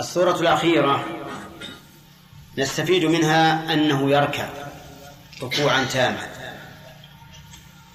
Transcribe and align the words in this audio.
الصورة 0.00 0.40
الأخيرة 0.40 1.04
نستفيد 2.58 3.04
منها 3.04 3.72
أنه 3.72 4.10
يركع 4.10 4.48
ركوعا 5.42 5.84
تاما 5.92 6.26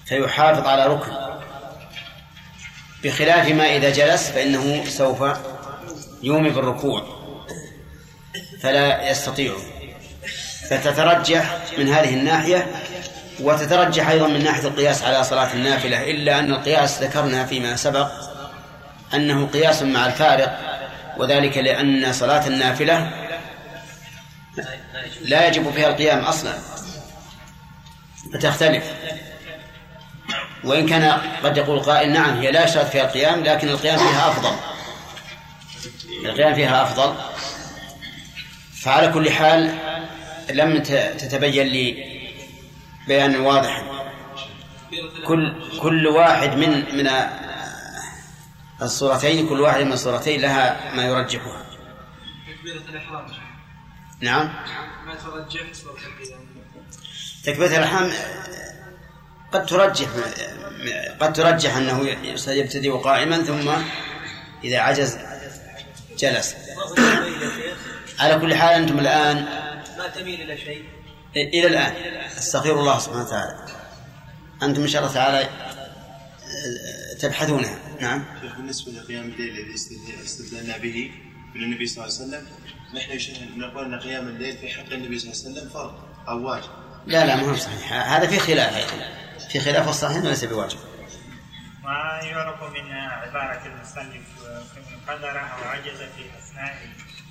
فيحافظ 0.06 0.66
على 0.66 0.86
ركن. 0.86 1.12
بخلاف 3.04 3.48
ما 3.48 3.76
إذا 3.76 3.90
جلس 3.90 4.30
فإنه 4.30 4.84
سوف 4.84 5.24
يومي 6.22 6.50
بالركوع 6.50 7.02
فلا 8.60 9.10
يستطيع. 9.10 9.54
فتترجح 10.70 11.58
من 11.78 11.88
هذه 11.88 12.14
الناحية 12.14 12.66
وتترجح 13.40 14.08
أيضا 14.08 14.26
من 14.26 14.44
ناحية 14.44 14.68
القياس 14.68 15.02
على 15.02 15.24
صلاة 15.24 15.52
النافلة 15.52 16.10
إلا 16.10 16.38
أن 16.38 16.52
القياس 16.52 17.02
ذكرنا 17.02 17.46
فيما 17.46 17.76
سبق 17.76 18.08
أنه 19.14 19.46
قياس 19.46 19.82
مع 19.82 20.06
الفارق 20.06 20.75
وذلك 21.18 21.58
لأن 21.58 22.12
صلاة 22.12 22.46
النافلة 22.46 23.10
لا 25.24 25.48
يجب 25.48 25.70
فيها 25.70 25.88
القيام 25.88 26.18
أصلا. 26.18 26.52
فتختلف. 28.34 28.84
وإن 30.64 30.86
كان 30.86 31.20
قد 31.44 31.56
يقول 31.56 31.80
قائل 31.80 32.12
نعم 32.12 32.38
هي 32.38 32.50
لا 32.50 32.64
يشترط 32.64 32.86
فيها 32.86 33.04
القيام 33.04 33.42
لكن 33.44 33.68
القيام 33.68 33.98
فيها 33.98 34.28
أفضل. 34.28 34.56
القيام 36.24 36.54
فيها 36.54 36.82
أفضل. 36.82 37.14
فعلى 38.82 39.12
كل 39.12 39.30
حال 39.30 39.74
لم 40.50 40.82
تتبين 41.18 41.66
لي 41.66 42.16
بيان 43.08 43.36
واضح. 43.36 43.82
كل 45.26 45.54
كل 45.80 46.06
واحد 46.06 46.56
من 46.56 46.96
من 46.96 47.06
الصورتين 48.82 49.48
كل 49.48 49.60
واحد 49.60 49.80
من 49.80 49.92
الصورتين 49.92 50.40
لها 50.40 50.94
ما 50.94 51.04
يرجحها. 51.04 51.66
تكبيرة 52.48 52.82
الإحرام. 52.88 53.26
نعم. 54.20 54.46
ما 55.06 55.14
ترجح 55.14 55.60
تكبيرة 57.44 57.78
الإحرام 57.78 58.12
قد 59.52 59.66
ترجح 59.66 60.08
قد 61.20 61.32
ترجح 61.32 61.76
أنه 61.76 62.08
يبتدئ 62.48 62.90
قائما 62.90 63.42
ثم 63.42 63.70
إذا 64.64 64.78
عجز 64.78 65.18
جلس. 66.18 66.54
على 68.18 68.38
كل 68.40 68.54
حال 68.54 68.74
أنتم 68.74 68.98
الآن 68.98 69.44
ما 69.98 70.08
تميل 70.14 70.40
إلى 70.40 70.56
شيء. 70.58 70.84
إلى 71.36 71.66
الآن. 71.66 71.92
أستغفر 72.38 72.80
الله 72.80 72.98
سبحانه 72.98 73.24
وتعالى. 73.24 73.66
أنتم 74.62 74.82
إن 74.82 74.88
شاء 74.88 75.02
الله 75.02 75.14
تعالى 75.14 75.48
تبحثونها. 77.20 77.78
نعم. 78.00 78.24
شيخ 78.42 78.56
بالنسبة 78.56 78.92
لقيام 78.92 79.24
الليل 79.24 79.58
الذي 79.58 79.74
استدلنا 80.24 80.76
به 80.78 81.10
من 81.54 81.62
النبي 81.62 81.86
صلى 81.86 82.04
الله 82.04 82.16
عليه 82.16 82.26
وسلم 82.26 82.46
نحن 82.94 83.58
نقول 83.58 83.94
أن 83.94 84.00
قيام 84.00 84.28
الليل 84.28 84.56
في 84.58 84.68
حق 84.68 84.92
النبي 84.92 85.18
صلى 85.18 85.32
الله 85.32 85.42
عليه 85.44 85.52
وسلم 85.52 85.68
فرض 85.70 85.94
أو 86.28 86.48
واجب؟ 86.48 86.70
لا 87.06 87.26
لا 87.26 87.36
ما 87.36 87.42
هو 87.42 87.56
صحيح. 87.56 87.92
هذا 87.92 88.26
في 88.26 88.38
خلاف 88.38 88.94
في 89.52 89.60
خلاف. 89.60 89.88
الصحيح 89.88 90.24
وليس 90.24 90.44
بواجب. 90.44 90.78
ما 91.82 92.20
يعرف 92.22 92.62
من 92.62 92.92
عبارة 92.92 93.66
المصنف 93.66 94.26
قدر 95.08 95.40
أو 95.40 95.68
عجز 95.68 95.98
في 95.98 96.24
أثناء 96.38 96.76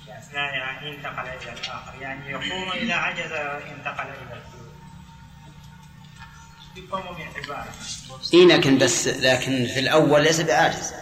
في 0.04 0.18
أثناءها 0.18 0.88
انتقل 0.88 1.28
إلى 1.28 1.52
الآخر. 1.52 2.02
يعني 2.02 2.30
يقوم 2.30 2.72
إذا 2.72 2.94
عجز 2.94 3.32
انتقل 3.32 4.06
إلى 4.06 4.36
الثلث 4.36 4.55
إيه 8.34 8.46
لكن 8.46 8.78
بس 8.78 9.08
لكن 9.08 9.66
في 9.74 9.80
الأول 9.80 10.22
ليس 10.22 10.40
بعاجز. 10.40 10.92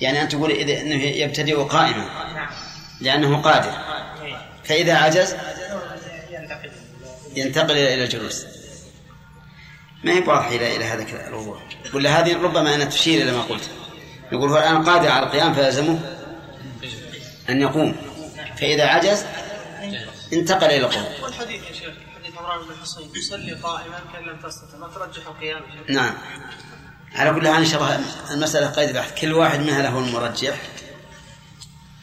يعني 0.00 0.22
أنت 0.22 0.32
تقول 0.32 0.50
إذا 0.50 0.80
أنه 0.80 1.02
يبتدئ 1.02 1.56
قائما. 1.56 2.08
لأنه 3.00 3.42
قادر. 3.42 3.72
فإذا 4.64 4.94
عجز 4.94 5.34
ينتقل 7.36 7.70
إلى 7.70 8.04
الجلوس 8.04 8.46
ما 10.04 10.12
هي 10.12 10.18
واضحة 10.18 10.48
إلى 10.48 10.76
إلى 10.76 10.84
هذا 10.84 11.28
الوضوح؟ 11.28 11.62
ولا 11.94 12.20
هذه 12.20 12.42
ربما 12.42 12.74
أنا 12.74 12.84
تشير 12.84 13.22
إلى 13.22 13.32
ما 13.32 13.42
قلت. 13.42 13.70
نقول 14.32 14.50
هو 14.50 14.58
الآن 14.58 14.84
قادر 14.84 15.10
على 15.10 15.26
القيام 15.26 15.54
فيلزمه 15.54 15.98
أن 17.50 17.60
يقوم. 17.60 17.96
فإذا 18.56 18.84
عجز 18.84 19.24
انتقل 20.32 20.66
إلى 20.66 20.76
القوم 20.76 21.04
والحديث 21.22 21.62
يا 21.62 21.72
شيخ 21.72 21.94
عمران 22.44 22.66
بن 22.68 22.74
يصلي 23.18 23.52
قائما 23.52 24.00
كأن 24.12 24.24
لم 24.24 24.38
تستطع 24.38 24.78
ما 24.78 24.88
ترجح 24.88 25.26
القيام 25.26 25.62
نعم. 25.88 26.14
على 27.14 27.40
كل 27.40 27.48
حال 27.48 27.56
إن 27.56 27.66
شاء 27.66 27.82
الله 27.82 28.04
المسألة 28.30 28.66
قيد 28.66 28.96
بحث. 28.96 29.20
كل 29.20 29.32
واحد 29.32 29.60
منها 29.60 29.82
له 29.82 29.98
المرجح. 29.98 30.60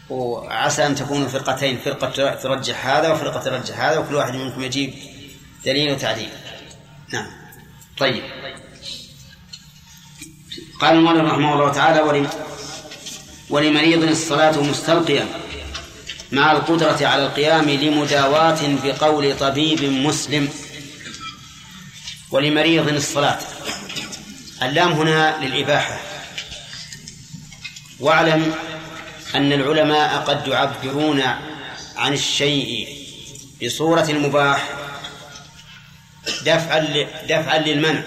وعسى 0.09 0.85
أن 0.85 0.95
تكونوا 0.95 1.27
فرقتين 1.27 1.77
فرقة 1.77 2.35
ترجح 2.35 2.87
هذا 2.87 3.09
وفرقة 3.09 3.39
ترجح 3.39 3.79
هذا 3.79 3.97
وكل 3.97 4.15
واحد 4.15 4.35
منكم 4.35 4.63
يجيب 4.63 4.93
دليل 5.65 5.91
وتعديل. 5.91 6.29
نعم. 7.13 7.27
طيب. 7.97 8.23
قال 10.81 10.95
المؤلف 10.95 11.31
رحمه 11.31 11.53
الله 11.53 11.71
تعالى 11.71 12.01
ولم 12.01 12.29
ولمريض 13.49 14.03
الصلاة 14.03 14.61
مستلقيا. 14.61 15.27
مع 16.31 16.51
القدرة 16.51 17.07
على 17.07 17.25
القيام 17.25 17.69
لمداواة 17.69 18.59
بقول 18.83 19.37
طبيب 19.37 19.83
مسلم 19.83 20.49
ولمريض 22.31 22.87
الصلاة. 22.87 23.39
اللام 24.63 24.91
هنا 24.91 25.45
للإباحة. 25.45 25.99
واعلم 27.99 28.55
أن 29.35 29.53
العلماء 29.53 30.21
قد 30.21 30.47
يعبرون 30.47 31.21
عن 31.97 32.13
الشيء 32.13 32.97
بصورة 33.63 34.09
المباح 34.09 34.69
دفعا 36.41 37.07
دفعا 37.29 37.57
للمنع. 37.57 38.03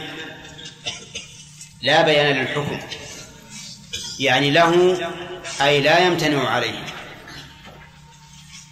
لا 1.83 2.03
بيان 2.03 2.37
للحكم. 2.37 2.81
يعني 4.19 4.51
له 4.51 4.99
أي 5.61 5.81
لا 5.81 6.07
يمتنع 6.07 6.49
عليه. 6.49 6.85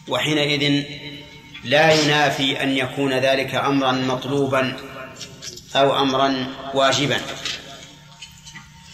وحينئذ 0.09 0.85
لا 1.65 1.93
ينافي 1.93 2.63
أن 2.63 2.77
يكون 2.77 3.13
ذلك 3.13 3.55
أمرا 3.55 3.93
مطلوبا 3.93 4.77
أو 5.77 5.99
أمرا 6.03 6.47
واجبا. 6.75 7.21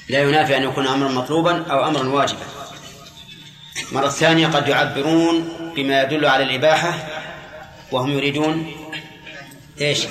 لا 0.09 0.23
ينافي 0.23 0.57
أن 0.57 0.63
يكون 0.63 0.87
أمرا 0.87 1.09
مطلوبا 1.09 1.65
أو 1.71 1.89
أمرا 1.89 2.09
واجبا. 2.09 2.47
مرة 3.93 4.09
ثانية 4.09 4.47
قد 4.47 4.69
يعبرون 4.69 5.49
بما 5.77 6.03
يدل 6.03 6.27
على 6.27 6.45
الإباحة 6.45 6.95
وهم 7.93 8.11
يريدون 8.11 8.73
إيش؟ 9.81 10.05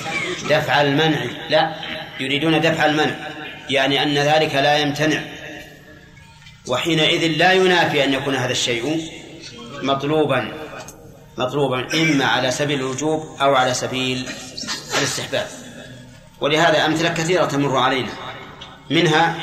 دفع 0.49 0.81
المنع. 0.81 1.19
لا 1.49 1.75
يريدون 2.19 2.61
دفع 2.61 2.85
المنع 2.85 3.15
يعني 3.69 4.03
أن 4.03 4.17
ذلك 4.17 4.55
لا 4.55 4.77
يمتنع. 4.77 5.21
وحينئذ 6.67 7.37
لا 7.37 7.53
ينافي 7.53 8.03
أن 8.03 8.13
يكون 8.13 8.35
هذا 8.35 8.51
الشيء 8.51 9.11
مطلوبا. 9.81 10.66
مطلوبا 11.37 12.01
إما 12.01 12.25
على 12.25 12.51
سبيل 12.51 12.79
الوجوب 12.79 13.37
أو 13.41 13.55
على 13.55 13.73
سبيل 13.73 14.29
الاستحباب. 14.97 15.47
ولهذا 16.41 16.85
أمثلة 16.85 17.09
كثيرة 17.09 17.45
تمر 17.45 17.77
علينا. 17.77 18.11
منها 18.89 19.35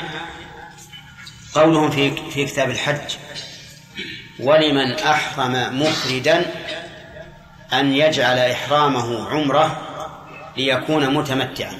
قولهم 1.53 1.91
في 1.91 2.31
في 2.31 2.45
كتاب 2.45 2.69
الحج 2.69 3.15
ولمن 4.39 4.91
أحرم 4.91 5.81
مفردا 5.81 6.51
أن 7.73 7.93
يجعل 7.93 8.37
إحرامه 8.37 9.29
عمرة 9.29 9.81
ليكون 10.57 11.13
متمتعا. 11.13 11.77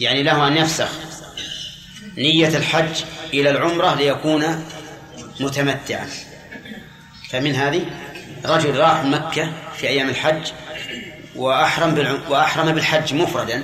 يعني 0.00 0.22
له 0.22 0.48
أن 0.48 0.56
يفسخ 0.56 0.90
نية 2.16 2.56
الحج 2.56 3.02
إلى 3.34 3.50
العمرة 3.50 3.94
ليكون 3.94 4.64
متمتعا. 5.40 6.08
فمن 7.30 7.54
هذه 7.54 7.99
رجل 8.44 8.76
راح 8.76 9.04
مكة 9.04 9.52
في 9.76 9.88
أيام 9.88 10.08
الحج 10.08 10.52
وأحرم 11.36 12.20
وأحرم 12.28 12.72
بالحج 12.72 13.14
مفردا. 13.14 13.62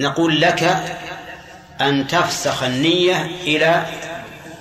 نقول 0.00 0.40
لك 0.40 0.84
أن 1.80 2.06
تفسخ 2.06 2.62
النية 2.62 3.24
إلى 3.24 3.86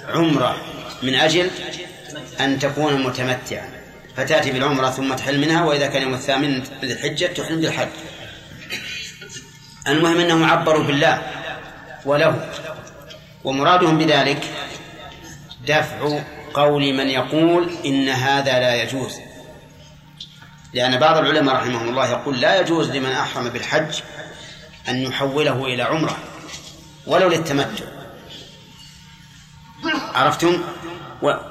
عمرة 0.10 0.57
من 1.04 1.15
أجل 1.15 1.50
أن 2.39 2.60
تكون 2.60 3.04
متمتعا. 3.04 3.69
فتأتي 4.18 4.51
بالعمرة 4.51 4.89
ثم 4.89 5.13
تحل 5.13 5.39
منها 5.39 5.63
وإذا 5.63 5.88
كان 5.88 6.01
يوم 6.01 6.13
الثامن 6.13 6.59
من 6.83 6.92
الحجة 6.92 7.25
تحرم 7.25 7.62
بالحج. 7.62 7.88
المهم 9.88 10.19
أنهم 10.19 10.44
عبروا 10.44 10.83
بالله 10.83 11.21
وله 12.06 12.50
ومرادهم 13.44 13.98
بذلك 13.98 14.44
دفع 15.68 16.21
قول 16.53 16.94
من 16.94 17.09
يقول 17.09 17.69
إن 17.85 18.09
هذا 18.09 18.59
لا 18.59 18.83
يجوز. 18.83 19.19
لأن 20.73 21.00
بعض 21.00 21.17
العلماء 21.17 21.55
رحمهم 21.55 21.89
الله 21.89 22.09
يقول 22.11 22.41
لا 22.41 22.61
يجوز 22.61 22.89
لمن 22.91 23.11
أحرم 23.11 23.50
بالحج 23.50 24.01
أن 24.89 24.95
يحوله 24.95 25.65
إلى 25.65 25.83
عمرة 25.83 26.17
ولو 27.07 27.29
للتمتع. 27.29 27.85
عرفتم؟ 30.13 30.61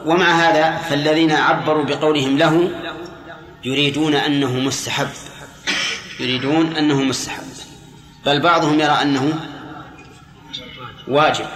ومع 0.07 0.27
هذا 0.27 0.77
فالذين 0.77 1.33
عبروا 1.33 1.85
بقولهم 1.85 2.39
له 2.39 2.71
يريدون 3.65 4.15
أنه 4.15 4.53
مستحب. 4.53 5.09
يريدون 6.21 6.77
أنه 6.77 7.03
مستحب. 7.03 7.43
بل 8.27 8.41
بعضهم 8.41 8.81
يرى 8.81 9.03
أنه 9.03 9.41
واجب. 11.09 11.47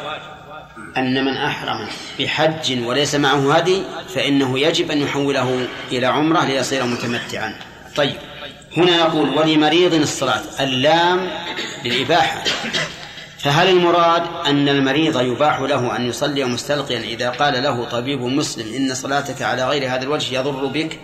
أن 0.97 1.25
من 1.25 1.37
أحرم 1.37 1.89
بحج 2.19 2.85
وليس 2.85 3.15
معه 3.15 3.55
هدي 3.55 3.83
فإنه 4.15 4.59
يجب 4.59 4.91
أن 4.91 5.01
يحوله 5.01 5.67
إلى 5.93 6.07
عمرة 6.07 6.45
ليصير 6.45 6.85
متمتعا. 6.85 7.55
طيب 7.97 8.17
هنا 8.77 8.97
نقول 8.97 9.29
ولمريض 9.39 9.95
الصلاة 9.95 10.43
اللام 10.61 11.31
للإباحة. 11.85 12.45
فهل 13.39 13.69
المراد 13.69 14.23
أن 14.47 14.69
المريض 14.69 15.21
يباح 15.21 15.61
له 15.61 15.97
أن 15.97 16.09
يصلي 16.09 16.45
مستلقيا 16.45 16.99
إذا 16.99 17.31
قال 17.31 17.63
له 17.63 17.85
طبيب 17.85 18.21
مسلم 18.21 18.75
إن 18.75 18.95
صلاتك 18.95 19.43
على 19.43 19.69
غير 19.69 19.95
هذا 19.95 20.03
الوجه 20.03 20.35
يضر 20.35 20.67
بك؟ 20.67 21.01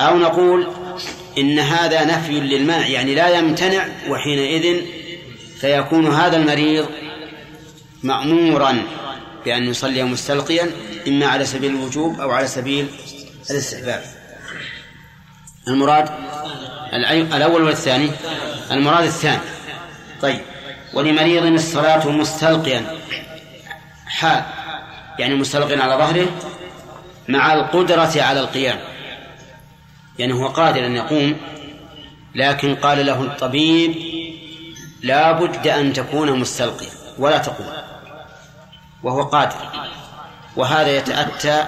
أو 0.00 0.18
نقول 0.18 0.66
إن 1.38 1.58
هذا 1.58 2.04
نفي 2.04 2.40
للمنع 2.40 2.86
يعني 2.86 3.14
لا 3.14 3.38
يمتنع 3.38 3.86
وحينئذ 4.08 4.80
فيكون 5.60 6.06
هذا 6.06 6.36
المريض 6.36 6.86
مأمورا 8.02 8.82
بأن 9.44 9.64
يصلي 9.64 10.02
مستلقيا 10.02 10.70
إما 11.08 11.26
على 11.26 11.44
سبيل 11.44 11.70
الوجوب 11.70 12.20
أو 12.20 12.30
على 12.30 12.46
سبيل 12.46 12.88
الاستحباب. 13.50 14.04
المراد 15.68 16.08
الأول 17.32 17.62
والثاني؟ 17.62 18.10
المراد 18.70 19.04
الثاني. 19.04 19.40
طيب. 20.22 20.40
ولمريض 20.94 21.42
الصلاة 21.46 22.08
مستلقيا. 22.08 22.98
حال. 24.06 24.42
يعني 25.18 25.34
مستلقيا 25.34 25.82
على 25.82 25.94
ظهره 25.94 26.26
مع 27.28 27.54
القدرة 27.54 28.22
على 28.22 28.40
القيام. 28.40 28.78
يعني 30.18 30.32
هو 30.32 30.46
قادر 30.46 30.86
أن 30.86 30.96
يقوم 30.96 31.36
لكن 32.34 32.74
قال 32.74 33.06
له 33.06 33.22
الطبيب 33.22 33.94
لا 35.02 35.32
بد 35.32 35.66
أن 35.66 35.92
تكون 35.92 36.38
مستلقيا 36.38 36.90
ولا 37.18 37.38
تقوم. 37.38 37.91
وهو 39.02 39.22
قادر. 39.22 39.56
وهذا 40.56 40.96
يتأتى 40.96 41.64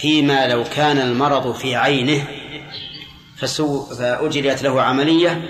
فيما 0.00 0.46
لو 0.46 0.64
كان 0.64 0.98
المرض 0.98 1.54
في 1.54 1.76
عينه 1.76 2.26
فسو 3.36 3.84
فأجريت 3.84 4.62
له 4.62 4.82
عملية 4.82 5.48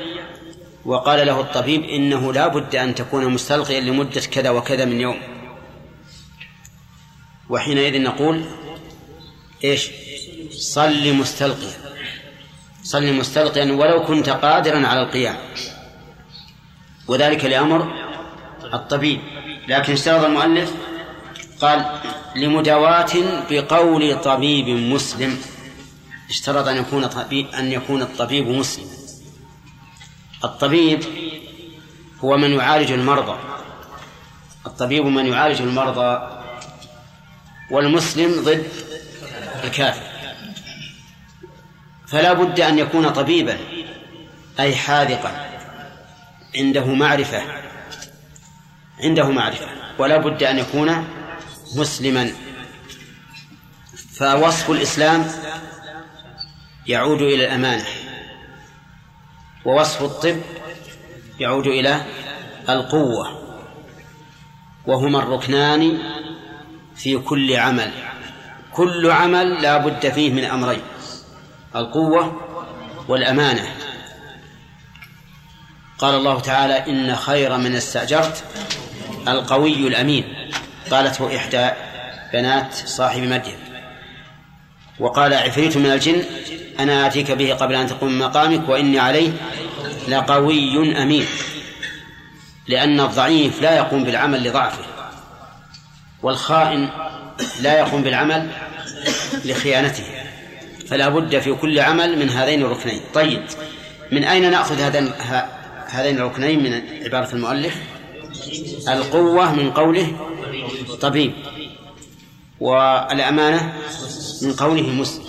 وقال 0.84 1.26
له 1.26 1.40
الطبيب 1.40 1.82
إنه 1.82 2.32
لا 2.32 2.48
بد 2.48 2.76
أن 2.76 2.94
تكون 2.94 3.26
مستلقيا 3.28 3.80
لمدة 3.80 4.20
كذا 4.20 4.50
وكذا 4.50 4.84
من 4.84 5.00
يوم. 5.00 5.20
وحينئذ 7.48 8.02
نقول 8.02 8.44
إيش؟ 9.64 9.90
صل 10.50 11.14
مستلقيا. 11.14 11.72
صل 12.82 13.12
مستلقيا 13.12 13.72
ولو 13.72 14.04
كنت 14.04 14.28
قادرا 14.28 14.86
على 14.86 15.02
القيام. 15.02 15.36
وذلك 17.08 17.44
لأمر 17.44 17.92
الطبيب. 18.74 19.20
لكن 19.68 19.92
اشترط 19.92 20.24
المؤلف 20.24 20.72
قال 21.60 22.00
لمداواة 22.36 23.12
بقول 23.50 24.20
طبيب 24.20 24.68
مسلم. 24.68 25.38
اشترط 26.28 26.68
أن 26.68 26.76
يكون 26.76 27.06
طبيب 27.06 27.46
أن 27.46 27.72
يكون 27.72 28.02
الطبيب 28.02 28.48
مسلما 28.48 28.88
الطبيب 30.44 31.04
هو 32.20 32.36
من 32.36 32.50
يعالج 32.52 32.92
المرضى. 32.92 33.38
الطبيب 34.66 35.06
من 35.06 35.26
يعالج 35.26 35.62
المرضى 35.62 36.42
والمسلم 37.70 38.44
ضد 38.44 38.68
الكافر. 39.64 40.02
فلا 42.06 42.32
بد 42.32 42.60
أن 42.60 42.78
يكون 42.78 43.08
طبيبا 43.10 43.58
أي 44.60 44.76
حاذقا. 44.76 45.60
عنده 46.56 46.84
معرفة. 46.84 47.42
عنده 49.00 49.30
معرفة. 49.30 49.68
ولا 49.98 50.16
بد 50.16 50.42
أن 50.42 50.58
يكون 50.58 51.17
مسلما. 51.74 52.32
فوصف 54.14 54.70
الإسلام 54.70 55.26
يعود 56.86 57.22
إلى 57.22 57.44
الأمانة 57.46 57.84
ووصف 59.64 60.02
الطب 60.02 60.40
يعود 61.40 61.66
إلى 61.66 62.04
القوة 62.68 63.38
وهما 64.86 65.18
الركنان 65.18 65.98
في 66.96 67.18
كل 67.18 67.56
عمل. 67.56 67.92
كل 68.72 69.10
عمل 69.10 69.62
لا 69.62 69.76
بد 69.78 70.08
فيه 70.08 70.32
من 70.32 70.44
أمرين 70.44 70.82
القوة 71.76 72.40
والأمانة. 73.08 73.74
قال 75.98 76.14
الله 76.14 76.40
تعالى 76.40 76.74
إن 76.74 77.16
خير 77.16 77.56
من 77.56 77.74
استأجرت 77.74 78.44
القوي 79.28 79.88
الأمين. 79.88 80.47
قالته 80.90 81.36
إحدى 81.36 81.70
بنات 82.32 82.74
صاحب 82.74 83.22
مدين 83.22 83.58
وقال 84.98 85.34
عفريت 85.34 85.76
من 85.76 85.86
الجن 85.86 86.22
أنا 86.78 87.06
آتيك 87.06 87.30
به 87.30 87.54
قبل 87.54 87.74
أن 87.74 87.86
تقوم 87.86 88.18
مقامك 88.18 88.68
وإني 88.68 88.98
عليه 88.98 89.30
لقوي 90.08 91.02
أمين 91.02 91.26
لأن 92.68 93.00
الضعيف 93.00 93.62
لا 93.62 93.76
يقوم 93.76 94.04
بالعمل 94.04 94.48
لضعفه 94.48 94.84
والخائن 96.22 96.88
لا 97.60 97.78
يقوم 97.78 98.02
بالعمل 98.02 98.50
لخيانته 99.44 100.04
فلا 100.88 101.08
بد 101.08 101.38
في 101.38 101.54
كل 101.54 101.80
عمل 101.80 102.18
من 102.18 102.30
هذين 102.30 102.62
الركنين. 102.62 103.00
طيب 103.14 103.42
من 104.12 104.24
أين 104.24 104.50
نأخذ 104.50 104.80
هذين 104.80 105.12
هذين 105.86 106.18
الركنين 106.18 106.62
من 106.62 106.82
عبارة 107.04 107.32
المؤلف؟ 107.32 107.76
القوة 108.88 109.54
من 109.54 109.70
قوله 109.70 110.16
طبيب 111.00 111.32
والأمانة 112.60 113.78
من 114.42 114.52
قوله 114.52 114.82
مسلم. 114.82 115.24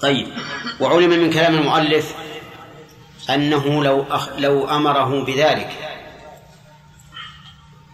طيب. 0.00 0.28
وعلم 0.80 1.10
من 1.10 1.30
كلام 1.32 1.54
المؤلف 1.54 2.14
أنه 3.30 3.84
لو 3.84 4.02
أخ 4.10 4.28
لو 4.38 4.68
أمره 4.68 5.24
بذلك 5.24 5.70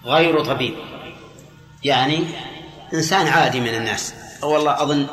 غير 0.05 0.45
طبيب 0.45 0.75
يعني 1.85 2.25
إنسان 2.95 3.27
عادي 3.27 3.61
من 3.61 3.75
الناس. 3.75 4.15
والله 4.43 4.83
أظن 4.83 5.07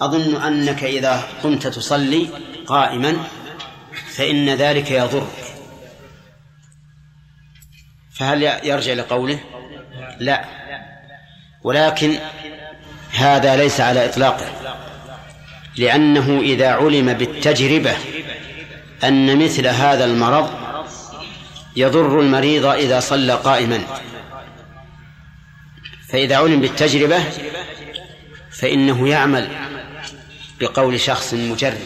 أظن 0.00 0.42
أنك 0.42 0.84
إذا 0.84 1.28
كنت 1.42 1.66
تصلي 1.66 2.28
قائما 2.66 3.16
فإن 4.16 4.50
ذلك 4.50 4.90
يضرك 4.90 5.54
فهل 8.14 8.42
يرجع 8.42 8.92
لقوله 8.92 9.40
لا. 10.18 10.63
ولكن 11.64 12.18
هذا 13.10 13.56
ليس 13.56 13.80
على 13.80 14.04
إطلاقه 14.04 14.46
لأنه 15.76 16.40
إذا 16.40 16.68
علم 16.68 17.12
بالتجربة 17.12 17.96
أن 19.04 19.44
مثل 19.44 19.66
هذا 19.66 20.04
المرض 20.04 20.50
يضر 21.76 22.20
المريض 22.20 22.66
إذا 22.66 23.00
صلى 23.00 23.32
قائما. 23.32 23.80
فإذا 26.08 26.36
علم 26.36 26.60
بالتجربة 26.60 27.24
فإنه 28.50 29.08
يعمل 29.08 29.48
بقول 30.60 31.00
شخص 31.00 31.34
مجرب 31.34 31.80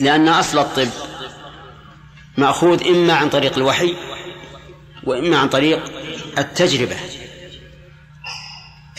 لأن 0.00 0.28
أصل 0.28 0.58
الطب 0.58 0.88
مأخوذ 2.36 2.88
إما 2.88 3.12
عن 3.12 3.28
طريق 3.28 3.56
الوحي 3.56 3.94
وإما 5.04 5.38
عن 5.38 5.48
طريق 5.48 5.80
التجربة. 6.38 6.96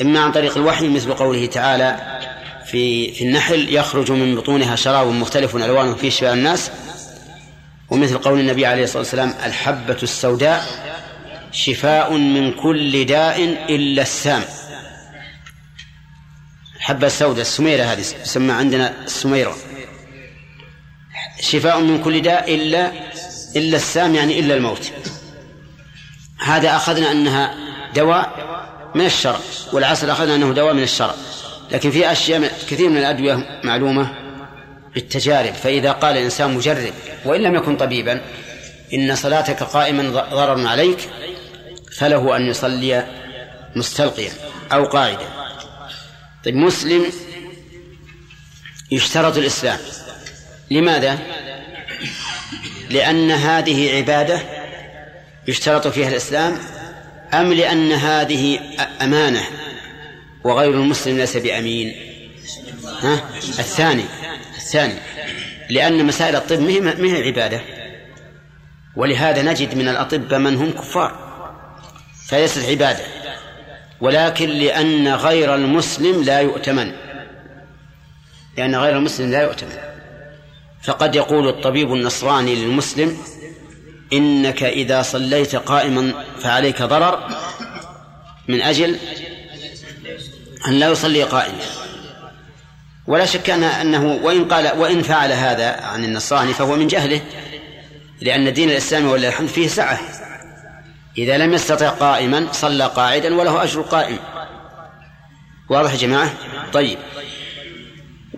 إما 0.01 0.19
عن 0.19 0.31
طريق 0.31 0.57
الوحي 0.57 0.88
مثل 0.88 1.13
قوله 1.13 1.45
تعالى 1.45 2.19
في 2.65 3.13
في 3.13 3.24
النحل 3.24 3.74
يخرج 3.75 4.12
من 4.12 4.36
بطونها 4.36 4.75
شراب 4.75 5.07
مختلف 5.07 5.55
ألوانه 5.55 5.95
فيه 5.95 6.10
شفاء 6.10 6.33
الناس 6.33 6.71
ومثل 7.89 8.17
قول 8.17 8.39
النبي 8.39 8.65
عليه 8.65 8.83
الصلاة 8.83 9.00
والسلام 9.00 9.33
الحبة 9.45 9.98
السوداء 10.03 10.65
شفاء 11.51 12.13
من 12.13 12.53
كل 12.53 13.05
داء 13.05 13.43
إلا 13.75 14.01
السام. 14.01 14.43
الحبة 16.75 17.07
السوداء 17.07 17.41
السميرة 17.41 17.83
هذه 17.83 18.01
تسمى 18.01 18.51
عندنا 18.51 18.93
السميرة. 19.03 19.55
شفاء 21.39 21.79
من 21.79 22.03
كل 22.03 22.21
داء 22.21 22.55
إلا 22.55 22.91
إلا 23.55 23.77
السام 23.77 24.15
يعني 24.15 24.39
إلا 24.39 24.53
الموت. 24.53 24.91
هذا 26.39 26.75
أخذنا 26.75 27.12
أنها 27.12 27.55
دواء 27.95 28.51
من 28.95 29.05
الشرع 29.05 29.39
والعسل 29.74 30.10
أخذنا 30.10 30.36
أنه 30.36 30.53
دواء 30.53 30.74
من 30.74 30.83
الشرع. 30.83 31.15
لكن 31.71 31.91
في 31.91 32.12
أشياء 32.12 32.51
كثير 32.69 32.89
من 32.89 32.98
الأدوية 32.98 33.60
معلومة 33.63 34.12
بالتجارب 34.93 35.53
فإذا 35.53 35.91
قال 35.91 36.17
الإنسان 36.17 36.53
مجرب 36.53 36.93
وإن 37.25 37.41
لم 37.41 37.55
يكن 37.55 37.77
طبيبا 37.77 38.21
إن 38.93 39.15
صلاتك 39.15 39.63
قائما 39.63 40.24
ضرر 40.31 40.67
عليك 40.67 41.10
فله 41.98 42.36
أن 42.36 42.45
يصلي 42.45 43.07
مستلقيا 43.75 44.31
أو 44.74 44.86
قاعدا. 44.86 45.27
طيب 46.45 46.55
مسلم 46.55 47.05
يشترط 48.91 49.38
الإسلام. 49.38 49.79
لماذا؟ 50.71 51.19
لأن 52.89 53.31
هذه 53.31 53.98
عبادة 53.98 54.41
يشترط 55.48 55.88
فيها 55.88 56.10
الإسلام 56.10 56.57
أم 57.33 57.53
لأن 57.53 57.91
هذه 57.91 58.59
أمانة 59.01 59.41
وغير 60.43 60.71
المسلم 60.73 61.17
ليس 61.17 61.38
بأمين؟ 61.38 61.95
ها؟ 63.01 63.21
الثاني 63.38 64.03
الثاني. 64.57 64.93
لأن 65.69 66.05
مسائل 66.05 66.35
الطب 66.35 66.59
ما 66.59 67.17
هي 67.17 67.23
عبادة؟ 67.27 67.61
ولهذا 68.95 69.41
نجد 69.41 69.75
من 69.75 69.88
الأطباء 69.88 70.39
من 70.39 70.55
هم 70.55 70.71
كفار 70.71 71.31
فليست 72.27 72.69
عبادة. 72.69 73.03
ولكن 74.01 74.50
لأن 74.50 75.07
غير 75.07 75.55
المسلم 75.55 76.23
لا 76.23 76.39
يؤتمن. 76.39 76.91
لأن 78.57 78.75
غير 78.75 78.97
المسلم 78.97 79.31
لا 79.31 79.41
يؤتمن. 79.41 79.77
فقد 80.83 81.15
يقول 81.15 81.47
الطبيب 81.47 81.93
النصراني 81.93 82.55
للمسلم 82.55 83.17
إنك 84.13 84.63
إذا 84.63 85.01
صليت 85.01 85.56
قائما 85.56 86.13
فعليك 86.39 86.82
ضرر 86.82 87.27
من 88.48 88.62
أجل 88.62 88.98
أن 90.68 90.74
لا 90.74 90.89
يصلي 90.89 91.24
قائما. 91.24 91.63
ولا 93.08 93.25
شك 93.25 93.50
أنه 93.50 94.20
وإن 94.24 94.46
قال 94.46 94.77
وإن 94.77 95.01
فعل 95.01 95.32
هذا 95.32 95.82
عن 95.82 96.03
النصراني 96.03 96.53
فهو 96.53 96.75
من 96.75 96.88
جهله 96.88 97.22
لأن 98.22 98.48
الدين 98.48 98.70
الإسلامي 98.70 99.08
ولله 99.08 99.27
الحمد 99.27 99.48
فيه 99.48 99.68
سعة. 99.68 100.00
إذا 101.18 101.38
لم 101.38 101.53
يستطع 101.53 101.89
قائما 101.89 102.48
صلى 102.51 102.86
قاعدا 102.86 103.36
وله 103.36 103.63
أجر 103.63 103.82
قائم. 103.82 104.20
واضح 105.70 105.91
يا 105.91 105.98
جماعة؟ 105.98 106.34
طيب. 106.74 106.98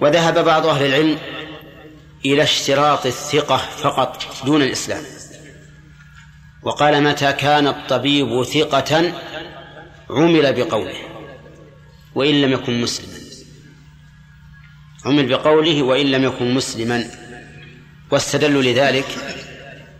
وذهب 0.02 0.46
بعض 0.46 0.66
أهل 0.66 0.86
العلم 0.86 1.18
إلى 2.26 2.44
اشتراط 2.44 3.06
الثقة 3.06 3.58
فقط 3.58 4.24
دون 4.46 4.62
الإسلام. 4.62 5.04
وقال 6.64 7.04
متى 7.04 7.34
كان 7.34 7.68
الطبيب 7.68 8.44
ثقة 8.44 9.14
عمل 10.10 10.54
بقوله 10.54 10.96
وإن 12.16 12.42
لم 12.42 12.52
يكن 12.52 12.82
مسلما. 12.82 13.20
عمل 15.06 15.26
بقوله 15.28 15.84
وإن 15.84 16.06
لم 16.06 16.24
يكن 16.24 16.54
مسلما. 16.54 17.06
واستدلوا 18.12 18.62
لذلك 18.62 19.06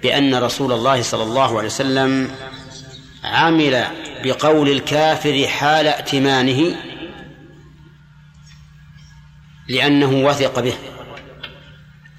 بأن 0.04 0.36
رسول 0.36 0.72
الله 0.72 1.02
صلى 1.02 1.24
الله 1.24 1.58
عليه 1.58 1.68
وسلم 1.68 2.32
عمل 3.24 3.86
بقول 4.24 4.70
الكافر 4.70 5.48
حال 5.48 5.88
ائتمانه 5.88 6.76
لأنه 9.70 10.26
وثق 10.26 10.60
به. 10.60 10.74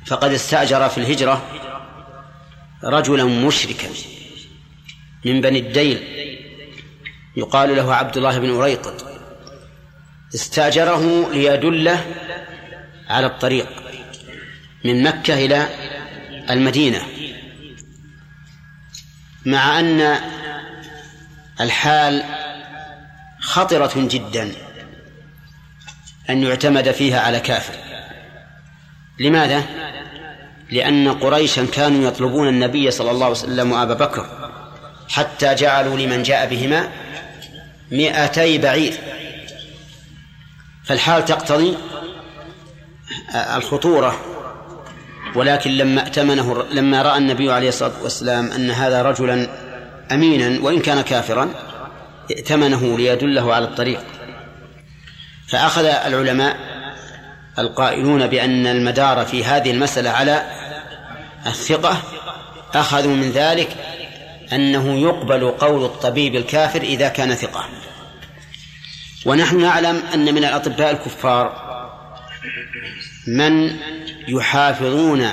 فقد 0.06 0.32
استأجر 0.32 0.88
في 0.88 0.98
الهجرة 0.98 1.42
رجلا 2.84 3.24
مشركا. 3.24 3.88
من 5.24 5.40
بني 5.40 5.58
الديل. 5.58 6.02
يقال 7.36 7.76
له 7.76 7.94
عبد 7.94 8.16
الله 8.16 8.38
بن 8.38 8.50
أريقط. 8.50 9.06
استأجره 10.34 11.30
ليدله 11.32 12.04
على 13.08 13.26
الطريق 13.26 13.68
من 14.84 15.02
مكة 15.02 15.34
إلى 15.34 15.68
المدينة. 16.50 17.02
مع 19.46 19.80
أن 19.80 20.18
الحال 21.60 22.24
خطرة 23.40 23.92
جدا 23.96 24.52
أن 26.30 26.42
يعتمد 26.42 26.90
فيها 26.90 27.20
على 27.20 27.40
كافر. 27.40 27.74
لماذا؟ 29.20 29.64
لأن 30.70 31.08
قريشا 31.08 31.66
كانوا 31.66 32.08
يطلبون 32.08 32.48
النبي 32.48 32.90
صلى 32.90 33.10
الله 33.10 33.24
عليه 33.24 33.36
وسلم 33.36 33.72
وأبا 33.72 33.94
بكر 33.94 34.43
حتى 35.14 35.54
جعلوا 35.54 35.96
لمن 35.96 36.22
جاء 36.22 36.46
بهما 36.46 36.88
مئتي 37.90 38.58
بعير. 38.58 38.94
فالحال 40.84 41.24
تقتضي 41.24 41.76
الخطورة 43.56 44.20
ولكن 45.34 45.70
لما 45.70 46.02
ائتمنه 46.02 46.64
لما 46.70 47.02
رأى 47.02 47.18
النبي 47.18 47.52
عليه 47.52 47.68
الصلاة 47.68 47.92
والسلام 48.02 48.52
أن 48.52 48.70
هذا 48.70 49.02
رجلا 49.02 49.48
أمينا 50.12 50.64
وإن 50.64 50.80
كان 50.80 51.00
كافرا 51.00 51.50
ائتمنه 52.30 52.98
ليدله 52.98 53.54
على 53.54 53.64
الطريق. 53.64 54.00
فأخذ 55.48 55.84
العلماء 55.84 56.56
القائلون 57.58 58.26
بأن 58.26 58.66
المدار 58.66 59.24
في 59.24 59.44
هذه 59.44 59.70
المسألة 59.70 60.10
على 60.10 60.42
الثقة 61.46 62.02
أخذوا 62.74 63.14
من 63.16 63.30
ذلك 63.30 63.76
أنه 64.54 64.98
يقبل 64.98 65.50
قول 65.50 65.84
الطبيب 65.84 66.34
الكافر 66.34 66.82
إذا 66.82 67.08
كان 67.08 67.34
ثقة. 67.34 67.68
ونحن 69.26 69.60
نعلم 69.60 70.02
أن 70.14 70.34
من 70.34 70.44
الأطباء 70.44 70.90
الكفار 70.90 71.64
من 73.26 73.76
يحافظون 74.28 75.26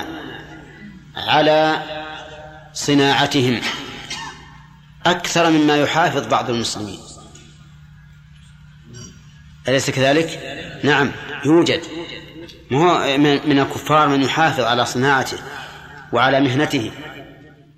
على 1.16 1.82
صناعتهم 2.72 3.60
أكثر 5.06 5.50
مما 5.50 5.76
يحافظ 5.76 6.26
بعض 6.26 6.50
المسلمين. 6.50 6.98
أليس 9.68 9.90
كذلك؟ 9.90 10.40
نعم 10.84 11.10
يوجد. 11.44 11.82
من 13.46 13.58
الكفار 13.58 14.08
من 14.08 14.22
يحافظ 14.22 14.60
على 14.60 14.86
صناعته 14.86 15.38
وعلى 16.12 16.40
مهنته. 16.40 16.90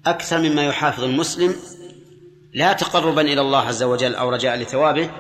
أكثر 0.07 0.39
مما 0.39 0.67
يحافظ 0.67 1.05
المسلم 1.05 1.57
لا 2.53 2.73
تقربا 2.73 3.21
إلى 3.21 3.41
الله 3.41 3.59
عز 3.59 3.83
وجل 3.83 4.15
أو 4.15 4.31
رجاء 4.31 4.57
لثوابه 4.57 5.11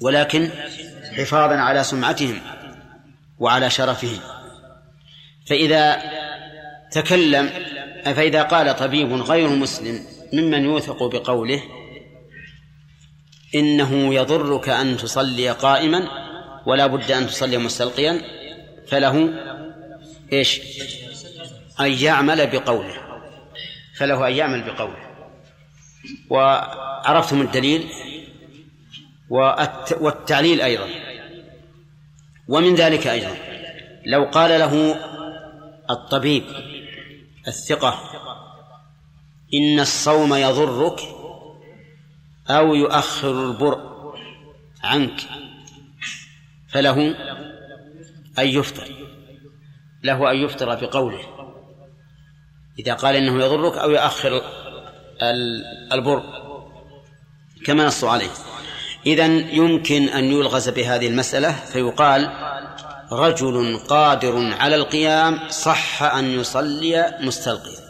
ولكن 0.00 0.50
حفاظا 1.16 1.54
على 1.54 1.84
سمعتهم 1.84 2.40
وعلى 3.38 3.70
شرفهم. 3.70 4.20
فإذا 5.46 6.02
تكلم 6.92 7.50
فإذا 8.04 8.42
قال 8.42 8.76
طبيب 8.76 9.12
غير 9.12 9.48
مسلم 9.48 10.04
ممن 10.32 10.64
يوثق 10.64 11.02
بقوله 11.02 11.62
إنه 13.54 14.14
يضرك 14.14 14.68
أن 14.68 14.96
تصلي 14.96 15.50
قائما 15.50 16.08
ولا 16.66 16.86
بد 16.86 17.10
أن 17.10 17.26
تصلي 17.26 17.58
مستلقيا 17.58 18.20
فله 18.88 19.30
إيش؟ 20.32 20.60
أن 21.80 21.92
يعمل 21.92 22.46
بقوله. 22.46 23.05
فله 23.96 24.28
أن 24.28 24.32
يعمل 24.32 24.62
بقوله. 24.62 25.06
وعرفتم 26.30 27.40
الدليل؟ 27.40 27.88
والتعليل 30.00 30.60
أيضا. 30.60 30.88
ومن 32.48 32.74
ذلك 32.74 33.06
أيضا 33.06 33.36
لو 34.06 34.24
قال 34.24 34.60
له 34.60 34.96
الطبيب 35.90 36.44
الثقة 37.48 38.00
إن 39.54 39.80
الصوم 39.80 40.34
يضرك 40.34 41.00
أو 42.50 42.74
يؤخر 42.74 43.50
البرء 43.50 43.80
عنك 44.84 45.20
فله 46.68 47.14
أن 48.38 48.48
يفطر 48.48 48.88
له 50.02 50.30
أن 50.30 50.36
يفطر 50.36 50.74
بقوله. 50.74 51.35
إذا 52.78 52.94
قال 52.94 53.16
إنه 53.16 53.44
يضرك 53.44 53.78
أو 53.78 53.90
يؤخر 53.90 54.42
البر 55.92 56.22
كما 57.66 57.86
نص 57.86 58.04
عليه. 58.04 58.30
إذا 59.06 59.26
يمكن 59.26 60.08
أن 60.08 60.24
يلغز 60.24 60.68
بهذه 60.68 61.06
المسألة 61.08 61.52
فيقال 61.52 62.30
رجل 63.12 63.78
قادر 63.78 64.54
على 64.60 64.76
القيام 64.76 65.48
صح 65.48 66.02
أن 66.02 66.24
يصلي 66.24 67.18
مستلقيا. 67.20 67.86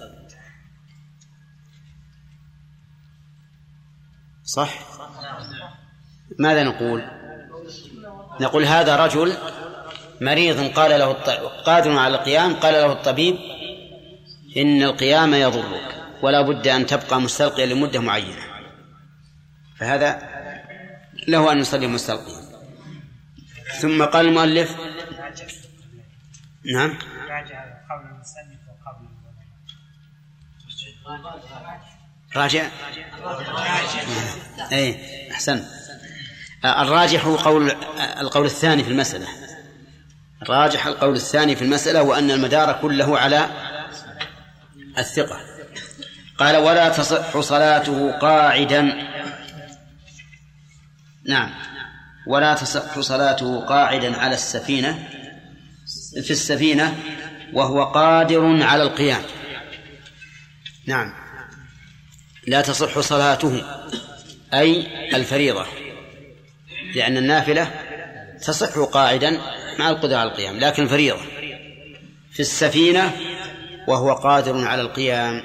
صح؟ 4.44 4.74
ماذا 6.38 6.62
نقول؟ 6.62 7.04
نقول 8.40 8.64
هذا 8.64 8.96
رجل 8.96 9.32
مريض 10.20 10.72
قال 10.72 10.90
له 10.90 11.12
قادر 11.66 11.98
على 11.98 12.16
القيام 12.16 12.54
قال 12.54 12.74
له 12.74 12.92
الطبيب 12.92 13.38
إن 14.56 14.82
القيام 14.82 15.34
يضرك 15.34 16.04
ولا 16.22 16.42
بد 16.42 16.68
أن 16.68 16.86
تبقى 16.86 17.20
مستلقيا 17.20 17.66
لمدة 17.66 18.00
معينة. 18.00 18.42
فهذا 19.78 20.18
له 21.28 21.52
أن 21.52 21.58
يصلي 21.58 21.86
مستلقيا. 21.86 22.46
ثم 23.80 24.04
قال 24.04 24.26
المؤلف 24.26 24.76
نعم. 26.74 26.98
راجع. 32.36 32.68
اي 34.72 34.98
أحسن. 35.32 35.64
الراجح 36.64 37.26
هو 37.26 37.36
قول 37.36 37.70
القول 38.20 38.46
الثاني 38.46 38.84
في 38.84 38.90
المسألة. 38.90 39.26
الراجح 40.42 40.86
القول 40.86 41.14
الثاني 41.14 41.56
في 41.56 41.62
المسألة 41.62 42.02
وأن 42.02 42.30
المدار 42.30 42.72
كله 42.72 43.18
على 43.18 43.48
الثقة. 44.98 45.40
قال 46.38 46.56
ولا 46.56 46.88
تصح 46.88 47.40
صلاته 47.40 48.12
قاعدا. 48.12 48.82
نعم. 51.28 51.54
ولا 52.26 52.54
تصح 52.54 53.00
صلاته 53.00 53.60
قاعدا 53.60 54.16
على 54.16 54.34
السفينة 54.34 55.08
في 56.22 56.30
السفينة 56.30 56.96
وهو 57.52 57.84
قادر 57.84 58.62
على 58.62 58.82
القيام. 58.82 59.22
نعم. 60.86 61.12
لا 62.46 62.60
تصح 62.60 63.00
صلاته 63.00 63.62
أي 64.54 64.86
الفريضة 65.16 65.66
لأن 66.94 67.16
النافلة 67.16 67.70
تصح 68.42 68.78
قاعدا 68.78 69.40
مع 69.78 69.90
القدرة 69.90 70.16
على 70.16 70.30
القيام 70.30 70.58
لكن 70.58 70.82
الفريضة. 70.82 71.20
في 72.32 72.40
السفينة 72.40 73.12
وهو 73.86 74.12
قادر 74.12 74.66
على 74.66 74.82
القيام 74.82 75.42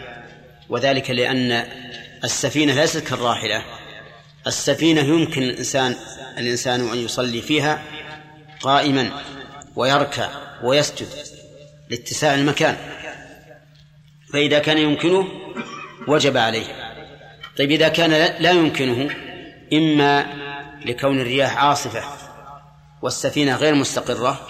وذلك 0.70 1.10
لأن 1.10 1.66
السفينة 2.24 2.74
ليست 2.74 3.08
كالراحلة. 3.08 3.64
السفينة 4.48 5.02
يمكن 5.02 5.44
الإنسان 5.44 5.96
الإنسان 6.38 6.90
أن 6.90 6.98
يصلي 6.98 7.42
فيها 7.42 7.84
قائما 8.62 9.12
ويركع 9.76 10.30
ويسجد 10.64 11.08
لاتساع 11.90 12.36
المكان. 12.36 12.78
فإذا 14.34 14.60
كان 14.60 14.78
يمكنه 14.78 15.28
وجب 16.08 16.38
عليه. 16.38 16.66
طيب 17.58 17.72
إذا 17.72 17.88
كان 17.88 18.12
لا 18.44 18.52
يمكنه 18.52 19.10
إما 19.74 20.26
لكون 20.86 21.22
الرياح 21.22 21.58
عاصفة 21.58 22.04
والسفينة 23.02 23.56
غير 23.56 23.76
مستقرة 23.76 24.48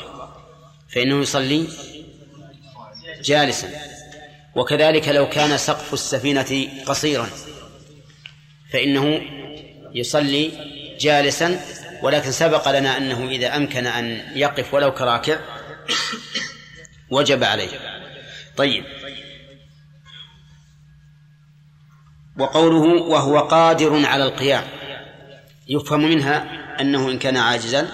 فإنه 0.93 1.21
يصلي 1.21 1.67
جالسا. 3.23 3.69
وكذلك 4.55 5.07
لو 5.07 5.29
كان 5.29 5.57
سقف 5.57 5.93
السفينة 5.93 6.67
قصيرا 6.85 7.29
فإنه 8.73 9.21
يصلي 9.93 10.51
جالسا 10.99 11.59
ولكن 12.03 12.31
سبق 12.31 12.71
لنا 12.71 12.97
أنه 12.97 13.29
إذا 13.29 13.55
أمكن 13.55 13.87
أن 13.87 14.21
يقف 14.35 14.73
ولو 14.73 14.93
كراكع 14.93 15.39
وجب 17.09 17.43
عليه. 17.43 18.01
طيب. 18.57 18.85
وقوله 22.39 23.03
وهو 23.03 23.39
قادر 23.39 24.05
على 24.05 24.23
القيام 24.23 24.63
يفهم 25.67 26.01
منها 26.01 26.61
أنه 26.81 27.11
إن 27.11 27.19
كان 27.19 27.37
عاجزا 27.37 27.87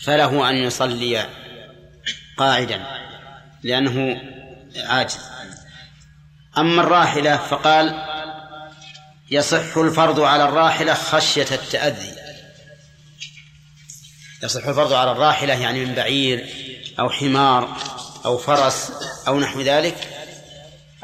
فله 0.00 0.50
أن 0.50 0.56
يصلي 0.56 1.26
قاعدا. 2.36 2.99
لأنه 3.62 4.20
عاجز. 4.76 5.18
أما 6.58 6.82
الراحلة 6.82 7.36
فقال 7.36 8.06
يصح 9.30 9.76
الفرض 9.76 10.20
على 10.20 10.44
الراحلة 10.44 10.94
خشية 10.94 11.46
التأذي. 11.52 12.14
يصح 14.42 14.66
الفرض 14.66 14.92
على 14.92 15.12
الراحلة 15.12 15.60
يعني 15.60 15.84
من 15.84 15.94
بعير 15.94 16.46
أو 16.98 17.10
حمار 17.10 17.76
أو 18.24 18.38
فرس 18.38 18.92
أو 19.28 19.40
نحو 19.40 19.60
ذلك 19.60 20.08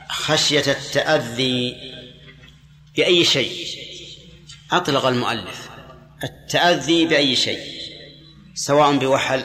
خشية 0.08 0.72
التأذي 0.72 1.76
بأي 2.96 3.24
شيء. 3.24 3.66
أطلق 4.72 5.06
المؤلف. 5.06 5.68
التأذي 6.24 7.06
بأي 7.06 7.36
شيء. 7.36 7.76
سواء 8.54 8.96
بوحل 8.96 9.44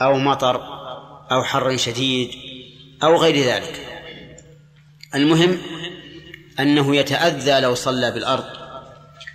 أو 0.00 0.18
مطر 0.18 0.75
أو 1.32 1.44
حر 1.44 1.76
شديد 1.76 2.30
أو 3.02 3.16
غير 3.16 3.46
ذلك. 3.46 4.02
المهم 5.14 5.58
أنه 6.60 6.96
يتأذى 6.96 7.60
لو 7.60 7.74
صلى 7.74 8.10
بالأرض 8.10 8.44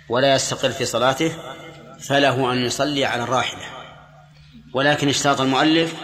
ولا 0.08 0.34
يستقر 0.34 0.70
في 0.70 0.84
صلاته 0.84 1.36
فله 2.00 2.52
أن 2.52 2.58
يصلي 2.58 3.04
على 3.04 3.22
الراحلة. 3.22 3.64
ولكن 4.74 5.08
اشتاط 5.08 5.40
المؤلف 5.40 5.94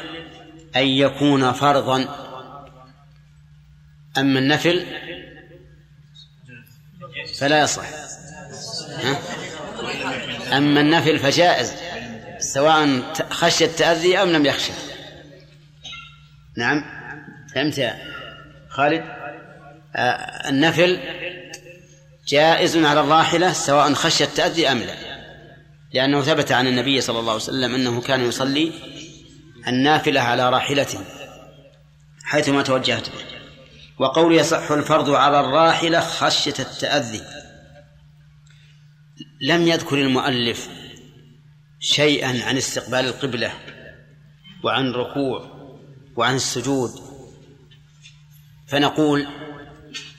أن 0.76 0.86
يكون 0.86 1.52
فرضا. 1.52 2.08
أما 4.18 4.38
النفل 4.38 4.86
فلا 7.38 7.62
يصح. 7.62 7.84
ها؟ 8.90 9.18
أما 10.56 10.80
النفل 10.80 11.18
فجائز 11.18 11.74
سواء 12.38 13.12
خشي 13.30 13.64
التأذي 13.64 14.18
أم 14.18 14.28
لم 14.28 14.46
يخشى. 14.46 14.72
نعم. 16.58 16.84
فهمت 17.54 17.78
يا 17.78 17.98
خالد؟ 18.68 19.04
آه 19.96 20.48
النفل 20.48 21.00
جائز 22.28 22.76
على 22.76 23.00
الراحلة 23.00 23.52
سواء 23.52 23.94
خشي 23.94 24.24
التأذي 24.24 24.72
أم 24.72 24.78
لا. 24.78 24.94
لأنه 25.94 26.22
ثبت 26.22 26.52
عن 26.52 26.66
النبي 26.66 27.00
صلى 27.00 27.20
الله 27.20 27.32
عليه 27.32 27.42
وسلم 27.42 27.74
أنه 27.74 28.00
كان 28.00 28.20
يصلي 28.20 28.72
النافلة 29.68 30.20
على 30.20 30.50
راحلته 30.50 31.00
حيثما 32.24 32.62
توجهت 32.62 33.08
به. 33.08 33.24
وقول 33.98 34.34
يصح 34.34 34.70
الفرض 34.70 35.10
على 35.10 35.40
الراحلة 35.40 36.00
خشية 36.00 36.54
التأذي. 36.58 37.22
لم 39.40 39.62
يذكر 39.68 39.96
المؤلف 39.96 40.68
شيئا 41.80 42.44
عن 42.44 42.56
استقبال 42.56 43.00
القبلة 43.06 43.52
وعن 44.64 44.86
الركوع 44.86 45.57
وعن 46.18 46.34
السجود 46.34 47.00
فنقول 48.66 49.26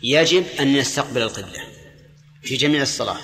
يجب 0.04 0.46
أن 0.60 0.68
يستقبل 0.68 1.22
القبلة 1.22 1.60
في 2.42 2.56
جميع 2.56 2.82
الصلاة 2.82 3.18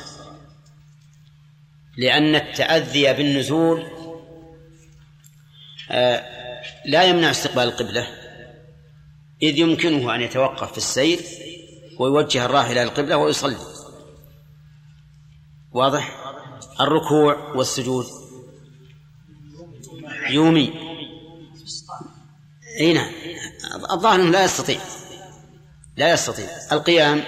لأن 1.97 2.35
التأذي 2.35 3.13
بالنزول 3.13 3.85
آه، 5.91 6.23
لا 6.85 7.03
يمنع 7.03 7.31
استقبال 7.31 7.63
القبلة 7.63 8.07
إذ 9.41 9.57
يمكنه 9.57 10.15
أن 10.15 10.21
يتوقف 10.21 10.71
في 10.71 10.77
السير 10.77 11.19
ويوجه 11.99 12.45
الراحلة 12.45 12.83
القبلة 12.83 13.17
ويصلي. 13.17 13.57
واضح؟ 15.71 16.17
الركوع 16.79 17.53
والسجود 17.55 18.05
يومي. 20.29 20.84
أي 22.79 22.93
نعم. 22.93 23.11
الظاهر 23.91 24.15
أنه 24.15 24.31
لا 24.31 24.43
يستطيع. 24.43 24.79
لا 25.97 26.13
يستطيع. 26.13 26.47
القيام 26.71 27.23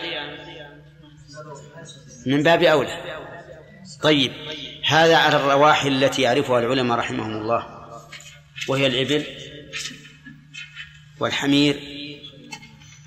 من 2.25 2.43
باب 2.43 2.63
أولى. 2.63 3.17
طيب 4.01 4.31
هذا 4.87 5.17
على 5.17 5.35
الرواحل 5.35 6.03
التي 6.03 6.21
يعرفها 6.21 6.59
العلماء 6.59 6.97
رحمهم 6.97 7.41
الله 7.41 7.87
وهي 8.67 8.87
الإبل 8.87 9.25
والحمير 11.19 11.79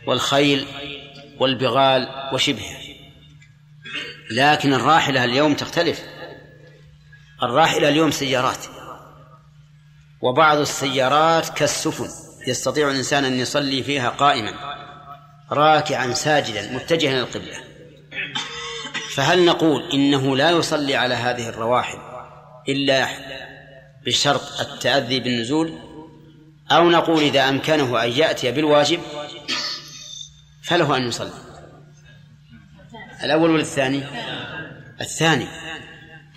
والخيل 0.07 0.67
والبغال 1.41 2.31
وشبهها. 2.35 2.81
لكن 4.31 4.75
الراحلة 4.75 5.25
اليوم 5.25 5.55
تختلف. 5.55 6.03
الراحلة 7.43 7.89
اليوم 7.89 8.11
سيارات 8.11 8.67
وبعض 10.21 10.59
السيارات 10.59 11.49
كالسفن. 11.49 12.30
يستطيع 12.47 12.91
الإنسان 12.91 13.25
أن 13.25 13.39
يصلي 13.39 13.83
فيها 13.83 14.09
قائما 14.09 14.53
راكعا 15.53 16.13
ساجدا 16.13 16.73
متجها 16.73 17.11
إلى 17.11 17.21
القبلة. 17.21 17.57
فهل 19.15 19.45
نقول 19.45 19.91
إنه 19.93 20.37
لا 20.37 20.51
يصلي 20.51 20.97
على 20.97 21.15
هذه 21.15 21.49
الرواحل 21.49 21.99
إلا 22.69 23.09
بشرط 24.07 24.61
التأذي 24.61 25.21
بالنزول؟ 25.21 25.79
أو 26.71 26.91
نقول 26.91 27.23
إذا 27.23 27.49
أمكنه 27.49 28.05
أن 28.05 28.11
يأتي 28.11 28.53
بالواجب 28.53 29.01
فله 30.63 30.97
أن 30.97 31.09
يصلي؟ 31.09 31.33
الأول 33.23 33.51
ولا 33.51 33.61
الثاني 33.61 34.03
الثاني 35.01 35.47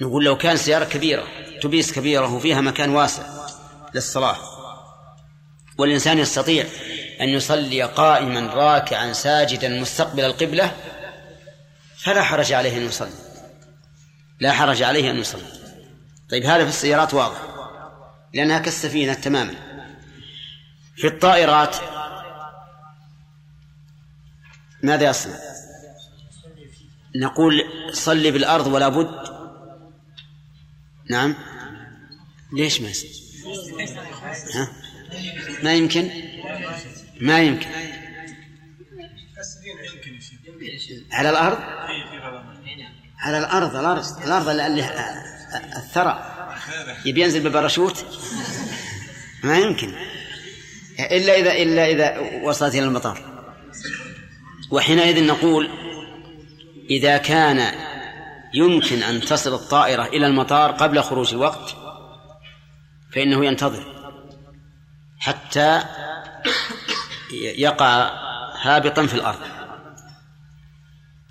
نقول 0.01 0.25
لو 0.25 0.37
كان 0.37 0.57
سيارة 0.57 0.85
كبيرة 0.85 1.23
تبيس 1.61 1.93
كبيرة 1.93 2.35
وفيها 2.35 2.61
مكان 2.61 2.89
واسع 2.89 3.23
للصلاة 3.95 4.37
والإنسان 5.77 6.19
يستطيع 6.19 6.65
أن 7.21 7.29
يصلي 7.29 7.83
قائما 7.83 8.53
راكعا 8.53 9.13
ساجدا 9.13 9.69
مستقبل 9.81 10.25
القبلة 10.25 10.71
فلا 11.97 12.23
حرج 12.23 12.53
عليه 12.53 12.77
أن 12.77 12.81
يصلي. 12.81 13.12
لا 14.39 14.51
حرج 14.51 14.83
عليه 14.83 15.12
أن 15.12 15.17
يصلي. 15.17 15.41
طيب 16.29 16.43
هذا 16.43 16.63
في 16.63 16.69
السيارات 16.69 17.13
واضح 17.13 17.38
لأنها 18.33 18.59
كالسفينة 18.59 19.13
تماما. 19.13 19.55
في 20.95 21.07
الطائرات 21.07 21.75
ماذا 24.83 25.09
يصنع؟ 25.09 25.36
نقول 27.15 27.63
صلي 27.93 28.31
بالأرض 28.31 28.67
ولا 28.67 28.89
بد. 28.89 29.33
نعم. 31.09 31.36
ليش 32.53 32.81
ما 32.81 32.89
يصير 32.89 33.12
ها؟ 34.55 34.71
ما 35.63 35.73
يمكن؟ 35.73 36.10
ما 37.21 37.41
يمكن. 37.41 37.67
على 41.12 41.30
الأرض؟ 41.30 41.58
على 43.19 43.38
الأرض 43.38 43.76
الأرض 43.76 44.06
الأرض 44.26 44.49
اللي 44.49 44.89
الثرى. 45.78 46.30
يبي 47.06 47.21
ينزل 47.21 47.43
بالباراشوت 47.43 48.06
ما 49.43 49.60
يمكن. 49.60 49.93
إلا 50.99 51.39
إذا 51.39 51.52
إلا 51.52 51.91
إذا 51.91 52.19
وصلت 52.43 52.76
إلى 52.76 52.84
المطار. 52.84 53.45
وحينئذ 54.71 55.26
نقول 55.26 55.69
إذا 56.89 57.17
كان 57.17 57.71
يمكن 58.54 59.04
أن 59.04 59.21
تصل 59.21 59.54
الطائرة 59.54 60.06
إلى 60.06 60.28
المطار 60.28 60.71
قبل 60.71 61.02
خروج 61.02 61.34
الوقت 61.34 61.76
فإنه 63.13 63.45
ينتظر. 63.45 63.92
حتى 65.23 65.83
يقع 67.57 68.12
هابطا 68.62 69.05
في 69.05 69.13
الأرض. 69.13 69.39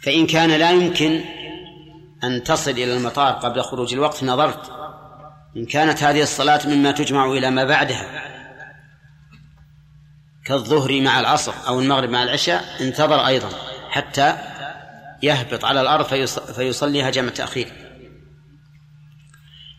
فإن 0.03 0.27
كان 0.27 0.51
لا 0.51 0.71
يمكن 0.71 1.25
أن 2.25 2.43
تصل 2.43 2.71
إلى 2.71 2.97
المطار 2.97 3.33
قبل 3.33 3.63
خروج 3.63 3.95
الوقت 3.95 4.25
نظرت 4.25 4.73
إن 5.57 5.67
كانت 5.67 6.03
هذه 6.03 6.23
الصلاة 6.23 6.61
مما 6.67 6.91
تجمع 6.91 7.27
إلى 7.27 7.51
ما 7.51 7.65
بعدها 7.65 8.33
كالظهر 10.45 11.01
مع 11.01 11.21
العصر 11.21 11.55
أو 11.67 11.81
المغرب 11.81 12.11
مع 12.11 12.23
العشاء 12.23 12.65
انتظر 12.81 13.27
أيضا 13.27 13.49
حتى 13.91 14.37
يهبط 15.23 15.65
على 15.65 15.81
الأرض 15.81 16.07
فيصليها 16.57 17.11
جمع 17.11 17.31
تأخير. 17.31 17.73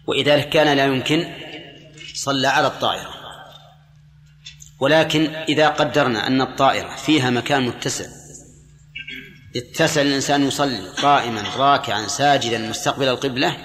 وإذا 0.07 0.41
كان 0.41 0.77
لا 0.77 0.85
يمكن 0.85 1.33
صلى 2.13 2.47
على 2.47 2.67
الطائرة. 2.67 3.12
ولكن 4.83 5.35
إذا 5.35 5.67
قدرنا 5.67 6.27
أن 6.27 6.41
الطائرة 6.41 6.95
فيها 6.95 7.29
مكان 7.29 7.63
متسع 7.67 8.05
اتسع 9.55 10.01
الإنسان 10.01 10.47
يصلي 10.47 10.89
قائما 10.89 11.43
راكعا 11.57 12.07
ساجدا 12.07 12.57
مستقبل 12.69 13.07
القبلة 13.07 13.57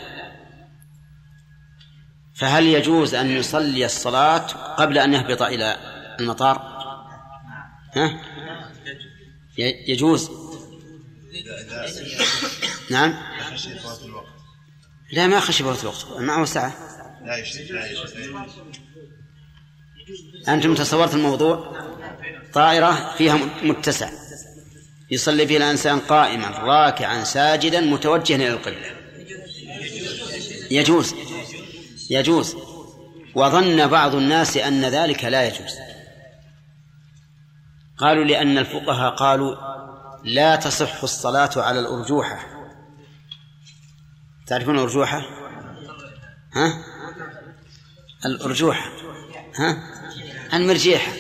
فهل 2.35 2.67
يجوز 2.67 3.15
أن 3.15 3.31
يصلي 3.31 3.85
الصلاة 3.85 4.47
قبل 4.75 4.99
أن 4.99 5.15
يهبط 5.15 5.43
إلى 5.43 5.77
المطار؟ 6.21 6.57
ها؟ 7.95 8.21
يجوز. 9.89 10.31
نعم. 12.91 13.15
لا 15.13 15.27
ما 15.27 15.41
خشي 15.41 15.65
فوت 15.65 15.83
الوقت. 15.83 16.21
معه 16.21 16.45
ساعة 16.45 16.73
لا 17.25 17.37
أنتم 20.49 20.75
تصورت 20.75 21.15
الموضوع؟ 21.15 21.79
طائرة 22.53 23.15
فيها 23.17 23.39
متسع. 23.63 24.11
يصلي 25.11 25.47
فيها 25.47 25.57
الإنسان 25.57 25.99
قائما 25.99 26.49
راكعا 26.49 27.25
ساجدا 27.25 27.81
متوجها 27.81 28.37
إلى 28.37 28.49
القبلة. 28.49 28.91
يجوز. 30.71 31.15
يجوز. 32.11 32.57
وظن 33.35 33.87
بعض 33.87 34.15
الناس 34.15 34.57
أن 34.57 34.85
ذلك 34.85 35.25
لا 35.25 35.47
يجوز. 35.47 35.73
قالوا 37.99 38.25
لأن 38.25 38.59
الفقهاء 38.59 39.15
قالوا 39.15 39.57
لا 40.25 40.57
تصح 40.57 41.03
الصلاة 41.03 41.51
على 41.57 41.81
الأرجوحة. 41.81 42.39
تعرفون 44.47 44.75
الأرجوحة؟ 44.75 45.23
ها؟ 46.53 46.85
الأرجوحة. 48.27 48.91
ها؟ 49.57 49.98
المرجيحة 50.55 51.13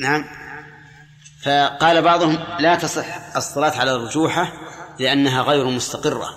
نعم. 0.00 0.24
فقال 1.42 2.02
بعضهم 2.02 2.38
لا 2.60 2.74
تصح 2.74 3.36
الصلاة 3.36 3.70
على 3.70 3.96
الأرجوحة 3.96 4.52
لأنها 5.00 5.42
غير 5.42 5.64
مستقرة. 5.64 6.36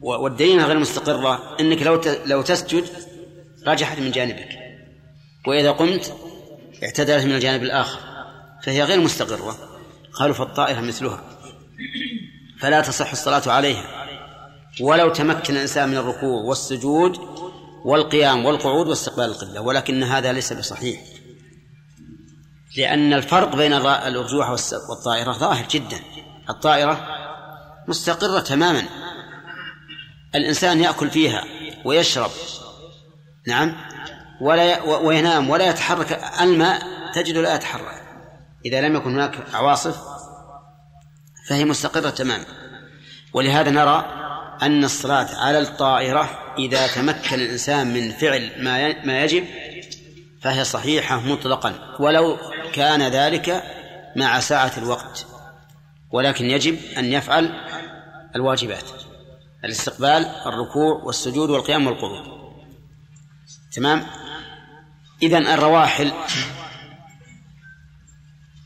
والدليل 0.00 0.60
غير 0.60 0.78
مستقرة 0.78 1.56
أنك 1.60 1.82
لو 1.82 2.00
لو 2.26 2.42
تسجد 2.42 2.84
رجحت 3.66 3.98
من 3.98 4.10
جانبك. 4.10 4.48
وإذا 5.46 5.70
قمت 5.70 6.16
اعتدلت 6.82 7.24
من 7.24 7.32
الجانب 7.32 7.62
الآخر. 7.62 8.00
فهي 8.62 8.82
غير 8.82 9.00
مستقرة. 9.00 9.56
قالوا 10.12 10.34
فالطائرة 10.34 10.80
مثلها. 10.80 11.24
فلا 12.60 12.80
تصح 12.80 13.10
الصلاة 13.10 13.42
عليها. 13.52 14.06
ولو 14.80 15.08
تمكن 15.08 15.54
الإنسان 15.56 15.88
من 15.88 15.96
الركوع 15.96 16.42
والسجود 16.42 17.18
والقيام 17.84 18.46
والقعود 18.46 18.88
واستقبال 18.88 19.24
القبلة 19.24 19.60
ولكن 19.60 20.02
هذا 20.02 20.32
ليس 20.32 20.52
بصحيح. 20.52 21.00
لأن 22.76 23.12
الفرق 23.12 23.56
بين 23.56 23.72
الأرجوحة 23.72 24.56
والطائرة 24.88 25.32
ظاهر 25.32 25.66
جدا. 25.70 26.00
الطائرة 26.50 27.06
مستقرة 27.88 28.40
تماما. 28.40 28.82
الإنسان 30.34 30.80
يأكل 30.80 31.10
فيها 31.10 31.44
ويشرب. 31.84 32.30
نعم. 33.46 33.76
ولا 34.40 34.82
وينام 34.82 35.50
ولا 35.50 35.68
يتحرك. 35.68 36.20
الماء 36.40 36.82
تجد 37.14 37.36
لا 37.36 37.54
يتحرك. 37.54 38.02
إذا 38.64 38.80
لم 38.80 38.96
يكن 38.96 39.14
هناك 39.14 39.54
عواصف 39.54 39.96
فهي 41.48 41.64
مستقرة 41.64 42.10
تماما. 42.10 42.44
ولهذا 43.32 43.70
نرى 43.70 44.19
أن 44.62 44.84
الصلاة 44.84 45.36
على 45.36 45.58
الطائرة 45.58 46.54
إذا 46.58 46.86
تمكن 46.86 47.40
الإنسان 47.40 47.94
من 47.94 48.10
فعل 48.10 48.52
ما 48.58 49.04
ما 49.04 49.22
يجب 49.24 49.44
فهي 50.42 50.64
صحيحة 50.64 51.20
مطلقا 51.20 51.96
ولو 52.00 52.38
كان 52.72 53.02
ذلك 53.02 53.62
مع 54.16 54.40
ساعة 54.40 54.72
الوقت. 54.78 55.26
ولكن 56.10 56.50
يجب 56.50 56.78
أن 56.98 57.04
يفعل 57.04 57.50
الواجبات 58.36 58.84
الاستقبال 59.64 60.26
الركوع 60.46 61.02
والسجود 61.04 61.50
والقيام 61.50 61.86
والقعود 61.86 62.40
تمام؟ 63.72 64.06
إذا 65.22 65.38
الرواحل 65.38 66.12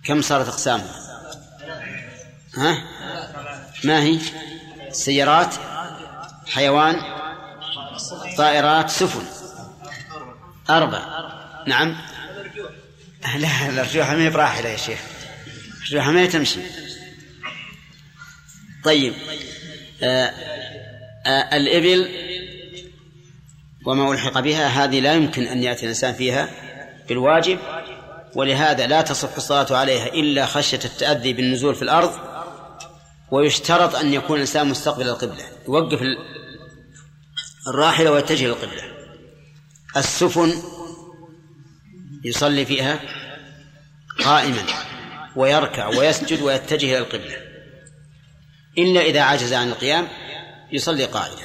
كم 0.05 0.23
صارت 0.23 0.49
أقسامها؟ 0.49 0.95
ها؟ 2.55 2.85
ما 3.85 4.03
هي؟ 4.03 4.19
سيارات؟ 4.91 5.55
حيوان 6.47 7.03
طائرات 8.37 8.91
سفن. 8.91 9.25
أربع. 10.71 11.03
نعم. 11.67 11.97
لا 13.37 13.69
الأرجوحة 13.69 14.17
ما 14.17 14.23
هي 14.23 14.31
براحلة 14.31 14.69
يا 14.69 14.77
شيخ. 14.77 14.99
الأرجوحة 15.77 16.11
ما 16.11 16.27
تمشي. 16.27 16.61
طيب. 18.85 19.15
آه 20.03 20.33
آه 21.27 21.57
الإبل 21.57 22.09
وما 23.87 24.13
ألحق 24.13 24.41
بها 24.41 24.67
هذه 24.67 25.01
لا 25.01 25.15
يمكن 25.15 25.43
أن 25.43 25.63
يأتي 25.63 25.83
الإنسان 25.83 26.15
فيها 26.15 26.49
بالواجب 27.09 27.59
ولهذا 28.35 28.87
لا 28.87 29.03
تصح 29.03 29.37
الصلاة 29.37 29.77
عليها 29.77 30.07
إلا 30.07 30.47
خشية 30.47 30.81
التأذي 30.85 31.33
بالنزول 31.33 31.75
في 31.75 31.83
الأرض 31.83 32.13
ويشترط 33.31 33.95
أن 33.95 34.13
يكون 34.13 34.37
الإنسان 34.37 34.69
مستقبل 34.69 35.09
القبلة 35.09 35.45
يوقف 35.69 36.03
الراحلة 37.69 38.11
ويتجه 38.11 38.47
للقبلة 38.47 38.83
السفن 39.97 40.53
يصلي 42.25 42.67
فيها 42.67 43.01
قائما 44.25 44.63
ويركع 45.37 45.87
ويسجد 45.87 46.43
ويتجه 46.43 46.87
إلى 46.87 46.99
القبلة. 46.99 47.37
إلا 48.79 49.01
إذا 49.01 49.21
عجز 49.21 49.53
عن 49.53 49.69
القيام 49.69 50.09
يصلي 50.73 51.05
قاعدا 51.05 51.43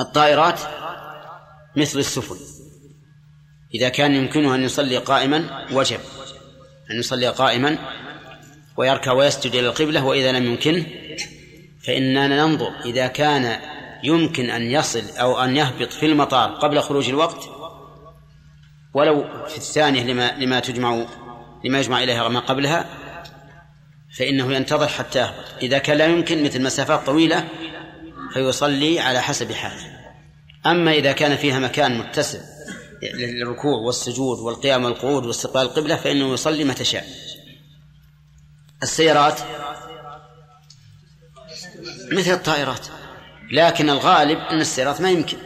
الطائرات 0.00 0.60
مثل 1.76 1.98
السفن. 1.98 2.36
إذا 3.74 3.88
كان 3.88 4.14
يمكنه 4.14 4.54
أن 4.54 4.62
يصلي 4.62 4.96
قائما 4.96 5.66
وجب. 5.72 6.00
أن 6.90 6.98
يصلي 6.98 7.28
قائما 7.28 7.78
ويركع 8.76 9.12
ويسجد 9.12 9.54
إلى 9.54 9.68
القبلة 9.68 10.04
وإذا 10.04 10.32
لم 10.32 10.44
يمكنه 10.46 10.86
فإننا 11.86 12.28
ننظر 12.28 12.80
إذا 12.84 13.06
كان 13.06 13.71
يمكن 14.02 14.50
أن 14.50 14.62
يصل 14.62 15.04
أو 15.16 15.44
أن 15.44 15.56
يهبط 15.56 15.92
في 15.92 16.06
المطار 16.06 16.50
قبل 16.50 16.80
خروج 16.80 17.08
الوقت؟ 17.08 17.48
ولو 18.94 19.24
في 19.48 19.56
الثانية 19.56 20.02
لما 20.02 20.32
لما 20.38 20.60
تجمع 20.60 21.06
لما 21.64 21.80
يجمع 21.80 22.02
إليها 22.02 22.28
ما 22.28 22.40
قبلها 22.40 22.86
فإنه 24.16 24.54
ينتظر 24.54 24.88
حتى 24.88 25.18
يهبط. 25.18 25.44
إذا 25.62 25.78
كان 25.78 25.98
لا 25.98 26.06
يمكن 26.06 26.44
مثل 26.44 26.62
مسافات 26.62 27.06
طويلة 27.06 27.48
فيصلي 28.32 29.00
على 29.00 29.22
حسب 29.22 29.52
حاله. 29.52 29.92
أما 30.66 30.92
إذا 30.92 31.12
كان 31.12 31.36
فيها 31.36 31.58
مكان 31.58 31.98
متسع 31.98 32.38
للركوع 33.14 33.78
والسجود 33.86 34.38
والقيام 34.38 34.84
والقعود 34.84 35.26
واستقبال 35.26 35.62
القبلة 35.62 35.96
فإنه 35.96 36.32
يصلي 36.32 36.64
متى 36.64 36.84
شاء. 36.84 37.06
السيارات 38.82 39.40
مثل 42.12 42.30
الطائرات. 42.30 42.86
لكن 43.52 43.90
الغالب 43.90 44.38
أن 44.38 44.60
السيارات 44.60 45.00
ما 45.00 45.10
يمكن. 45.10 45.38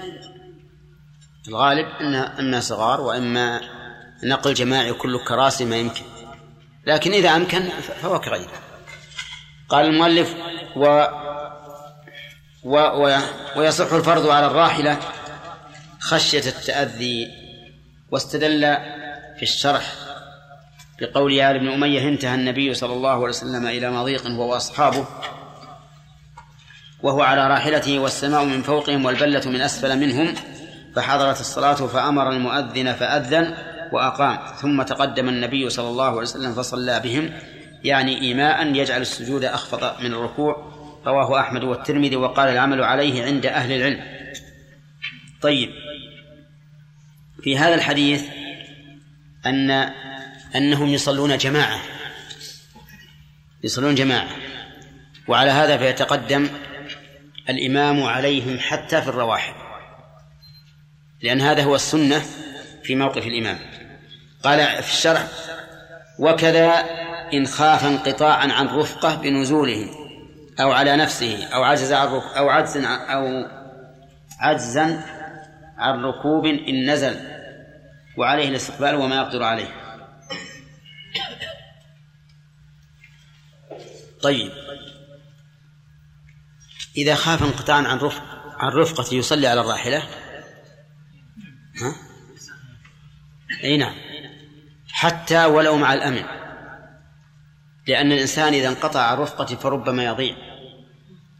الغالب 1.48 1.86
أن 2.00 2.14
أنها 2.14 2.60
صغار 2.60 3.00
وإما 3.00 3.60
نقل 4.24 4.54
جماعي 4.54 4.92
كله 4.92 5.24
كراسي 5.24 5.64
ما 5.64 5.76
يمكن. 5.76 6.04
لكن 6.86 7.12
إذا 7.12 7.36
أمكن 7.36 7.62
فهو 8.02 8.20
كغيره 8.20 8.52
قال 9.68 9.84
المؤلف 9.84 10.34
و 10.76 11.06
و 12.64 12.76
و 12.76 13.18
ويصح 13.56 13.92
الفرض 13.92 14.26
على 14.26 14.46
الراحلة 14.46 14.98
خشية 16.00 16.48
التأذي 16.48 17.28
واستدل 18.10 18.60
في 19.36 19.42
الشرح 19.42 19.94
بقول 21.00 21.40
آل 21.40 21.58
بن 21.58 21.68
أمية 21.68 22.08
انتهى 22.08 22.34
النبي 22.34 22.74
صلى 22.74 22.92
الله 22.92 23.10
عليه 23.10 23.28
وسلم 23.28 23.66
إلى 23.66 23.90
مضيق 23.90 24.26
هو 24.26 24.52
وأصحابه. 24.52 25.06
وهو 27.02 27.22
على 27.22 27.48
راحلته 27.48 27.98
والسماء 27.98 28.44
من 28.44 28.62
فوقهم 28.62 29.04
والبلة 29.04 29.42
من 29.46 29.60
أسفل 29.60 29.98
منهم 29.98 30.34
فحضرت 30.94 31.40
الصلاة 31.40 31.74
فأمر 31.74 32.32
المؤذن 32.32 32.92
فأذن 32.92 33.54
وأقام. 33.92 34.38
ثم 34.56 34.82
تقدم 34.82 35.28
النبي 35.28 35.70
صلى 35.70 35.88
الله 35.88 36.08
عليه 36.08 36.16
وسلم 36.16 36.54
فصلى 36.54 37.00
بهم 37.00 37.32
يعني 37.84 38.20
إيماء 38.20 38.66
يجعل 38.66 39.00
السجود 39.00 39.44
أخفض 39.44 40.02
من 40.02 40.12
الركوع. 40.12 40.72
رواه 41.06 41.40
أحمد 41.40 41.64
والترمذي 41.64 42.16
وقال 42.16 42.48
العمل 42.48 42.82
عليه 42.82 43.24
عند 43.24 43.46
أهل 43.46 43.72
العلم. 43.72 44.00
طيب 45.42 45.70
في 47.42 47.58
هذا 47.58 47.74
الحديث 47.74 48.24
أن 49.46 49.70
أنهم 50.56 50.88
يصلون 50.88 51.38
جماعة 51.38 51.80
يصلون 53.64 53.94
جماعة 53.94 54.28
وعلى 55.28 55.50
هذا 55.50 55.76
فيتقدم 55.76 56.48
الإمام 57.48 58.02
عليهم 58.02 58.58
حتى 58.58 59.02
في 59.02 59.08
الرواحل 59.08 59.54
لأن 61.22 61.40
هذا 61.40 61.62
هو 61.62 61.74
السنة 61.74 62.22
في 62.82 62.94
موقف 62.94 63.26
الإمام. 63.26 63.58
قال 64.42 64.82
في 64.82 64.92
الشرع 64.92 65.22
وكذا 66.18 66.84
إن 67.32 67.46
خاف 67.46 67.84
انقطاعا 67.84 68.52
عن 68.52 68.66
رفقة 68.66 69.14
بنزوله 69.14 69.90
أو 70.60 70.72
على 70.72 70.96
نفسه 70.96 71.46
أو 71.46 71.62
عجز 71.62 71.92
عن 71.92 72.08
أو 72.08 72.48
عجز 72.48 72.76
أو 72.84 73.48
عجزا 74.40 75.04
عن 75.78 76.04
ركوب 76.04 76.46
إن 76.46 76.90
نزل 76.90 77.16
وعليه 78.18 78.48
الاستقبال 78.48 78.94
وما 78.94 79.16
يقدر 79.16 79.42
عليه. 79.42 79.68
طيب. 84.22 84.52
إذا 86.96 87.14
خاف 87.14 87.42
انقطاعا 87.42 87.82
عن 87.82 87.98
رفق 87.98 88.22
عن 88.58 88.72
رفقة 88.72 89.14
يصلي 89.14 89.46
على 89.46 89.60
الراحلة؟ 89.60 90.02
ها؟ 91.82 91.94
أي 93.64 93.76
نعم. 93.76 93.94
حتى 94.92 95.44
ولو 95.44 95.76
مع 95.76 95.94
الأمن. 95.94 96.24
لأن 97.86 98.12
الإنسان 98.12 98.54
إذا 98.54 98.68
انقطع 98.68 99.00
عن 99.00 99.16
رفقته 99.16 99.56
فربما 99.56 100.04
يضيع 100.04 100.36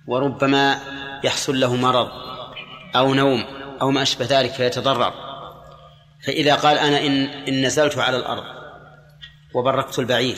وربما 0.07 0.81
يحصل 1.25 1.61
له 1.61 1.77
مرض 1.77 2.09
أو 2.97 3.15
نوم 3.15 3.45
أو 3.81 3.91
ما 3.91 4.03
أشبه 4.03 4.27
ذلك 4.31 4.53
فيتضرر. 4.53 5.13
فإذا 6.27 6.55
قال 6.55 6.79
أنا 6.79 7.07
إن, 7.07 7.25
إن 7.25 7.67
نزلت 7.67 7.99
على 7.99 8.17
الأرض 8.17 8.45
وبركت 9.55 9.99
البعير 9.99 10.37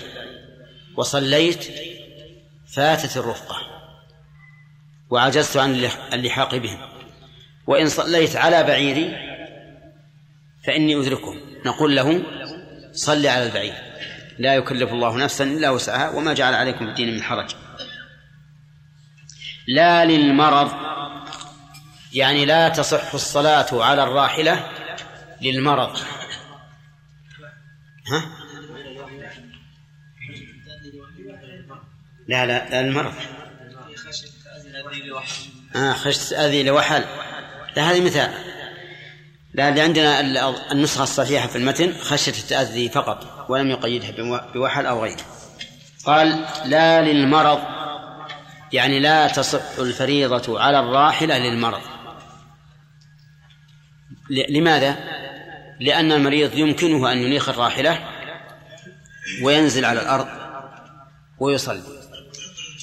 وصليت 0.96 1.68
فاتت 2.66 3.16
الرفقة. 3.16 3.67
وعجزت 5.10 5.56
عن 5.56 5.90
اللحاق 6.12 6.56
بهم. 6.56 6.78
وإن 7.66 7.88
صليت 7.88 8.36
على 8.36 8.62
بعيري 8.62 9.16
فإني 10.66 11.00
أدركهم. 11.00 11.40
نقول 11.66 11.96
له 11.96 12.22
صل 12.92 13.26
على 13.26 13.46
البعير. 13.46 13.74
لا 14.38 14.54
يكلف 14.54 14.92
الله 14.92 15.16
نفسا 15.16 15.44
إلا 15.44 15.70
وسعها 15.70 16.10
وما 16.10 16.34
جعل 16.34 16.54
عليكم 16.54 16.78
في 16.78 16.90
الدين 16.90 17.14
من 17.14 17.22
حرج. 17.22 17.54
لا 19.68 20.04
للمرض 20.04 20.72
يعني 22.12 22.44
لا 22.44 22.68
تصح 22.68 23.14
الصلاة 23.14 23.84
على 23.84 24.02
الراحلة 24.02 24.70
للمرض. 25.42 25.98
ها؟ 28.12 28.30
لا 32.28 32.46
لا 32.46 32.70
لا 32.70 32.80
المرض. 32.80 33.14
آه 35.76 35.92
خشية 35.92 36.36
أذي 36.46 36.62
لوحل. 36.62 37.04
لا 37.76 37.90
هذه 37.90 38.00
مثال. 38.00 38.30
لا 39.54 39.68
اللي 39.68 39.80
عندنا 39.80 40.20
النسخة 40.72 41.02
الصحيحة 41.02 41.46
في 41.48 41.56
المتن 41.56 41.92
خشية 41.98 42.32
التأذي 42.32 42.88
فقط 42.88 43.46
ولم 43.48 43.70
يقيدها 43.70 44.10
بوحل 44.54 44.86
أو 44.86 45.02
غيره. 45.02 45.22
قال 46.04 46.46
لا 46.64 47.02
للمرض 47.02 47.60
يعني 48.72 49.00
لا 49.00 49.28
تصح 49.28 49.78
الفريضة 49.78 50.60
على 50.60 50.80
الراحلة 50.80 51.38
للمرض. 51.38 51.80
لماذا؟ 54.30 54.96
لأن 55.80 56.12
المريض 56.12 56.54
يمكنه 56.54 57.12
أن 57.12 57.18
ينيخ 57.18 57.48
الراحلة 57.48 58.08
وينزل 59.42 59.84
على 59.84 60.02
الأرض 60.02 60.28
ويصلي. 61.38 61.82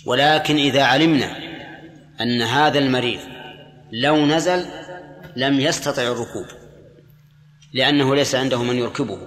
ولكن 0.05 0.57
إذا 0.57 0.83
علمنا 0.83 1.44
أن 2.21 2.41
هذا 2.41 2.79
المريض 2.79 3.19
لو 3.91 4.25
نزل 4.25 4.65
لم 5.35 5.59
يستطع 5.59 6.01
الركوب 6.01 6.45
لأنه 7.73 8.15
ليس 8.15 8.35
عنده 8.35 8.63
من 8.63 8.75
يركبه 8.75 9.19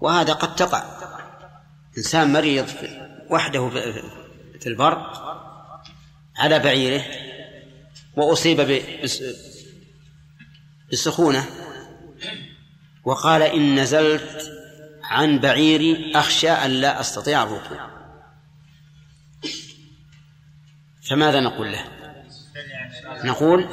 وهذا 0.00 0.32
قد 0.32 0.56
تقع. 0.56 0.82
إنسان 1.98 2.32
مريض 2.32 2.66
وحده 3.30 3.68
في 4.60 4.66
البر 4.66 5.12
على 6.36 6.58
بعيره 6.58 7.04
وأصيب 8.16 8.82
بسخونة 10.92 11.44
وقال 13.04 13.42
إن 13.42 13.80
نزلت 13.80 14.52
عن 15.02 15.38
بعيري 15.38 16.12
أخشى 16.14 16.50
أن 16.50 16.70
لا 16.70 17.00
أستطيع 17.00 17.42
الركوب. 17.42 17.78
فماذا 21.10 21.40
نقول 21.40 21.72
له؟ 21.72 21.84
نقول 23.24 23.68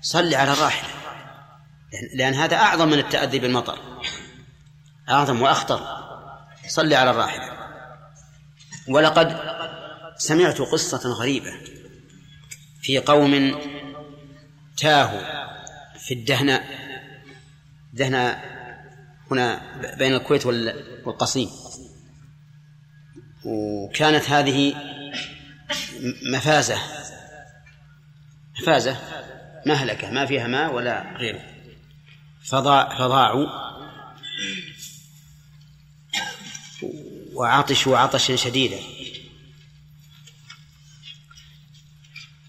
صل 0.00 0.34
على 0.34 0.52
الراحلة 0.52 0.88
لأن 2.14 2.34
هذا 2.34 2.56
أعظم 2.56 2.88
من 2.88 2.98
التأذي 2.98 3.38
بالمطر 3.38 3.78
أعظم 5.08 5.42
وأخطر. 5.42 6.02
صل 6.68 6.94
على 6.94 7.10
الراحلة 7.10 7.52
ولقد 8.88 9.40
سمعت 10.16 10.60
قصة 10.60 11.08
غريبة 11.08 11.52
في 12.82 12.98
قوم 12.98 13.60
تاهوا 14.76 15.52
في 15.98 16.14
الدهناء 16.14 16.64
دهناء 17.92 18.52
هنا 19.30 19.60
بين 19.98 20.14
الكويت 20.14 20.46
والقصيم. 20.46 21.48
وكانت 23.44 24.30
هذه 24.30 24.74
مفازة. 26.22 26.78
مفازة. 28.60 28.96
مهلكة 29.66 30.10
ما 30.10 30.26
فيها 30.26 30.46
ماء 30.46 30.74
ولا 30.74 31.16
غيره. 31.16 31.40
فضاع 32.44 32.98
فضاعوا 32.98 33.46
وعطشوا 37.34 37.98
عطشا 37.98 38.36
شديدا. 38.36 38.78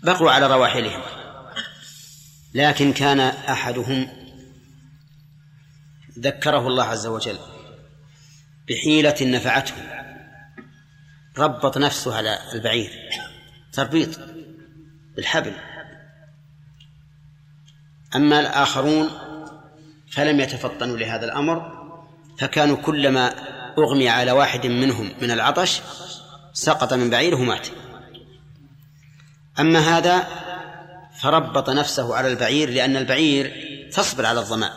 بقوا 0.03 0.31
على 0.31 0.47
رواحلهم. 0.47 1.01
لكن 2.53 2.93
كان 2.93 3.19
أحدهم 3.19 4.07
ذكره 6.19 6.67
الله 6.67 6.83
عز 6.83 7.07
وجل 7.07 7.39
بحيلة 8.69 9.15
نفعته. 9.21 9.75
ربط 11.37 11.77
نفسه 11.77 12.15
على 12.15 12.39
البعير. 12.53 12.91
تربيط 13.73 14.19
بالحبل. 15.15 15.53
أما 18.15 18.39
الآخرون 18.39 19.09
فلم 20.11 20.39
يتفطنوا 20.39 20.97
لهذا 20.97 21.25
الأمر 21.25 21.83
فكانوا 22.39 22.77
كلما 22.77 23.33
أغمي 23.77 24.09
على 24.09 24.31
واحد 24.31 24.67
منهم 24.67 25.11
من 25.21 25.31
العطش 25.31 25.81
سقط 26.53 26.93
من 26.93 27.09
بعيره 27.09 27.35
ومات. 27.35 27.67
أما 29.59 29.79
هذا 29.79 30.27
فربط 31.21 31.69
نفسه 31.69 32.15
على 32.15 32.27
البعير 32.27 32.69
لأن 32.69 32.97
البعير 32.97 33.53
تصبر 33.93 34.25
على 34.25 34.39
الظماء. 34.39 34.73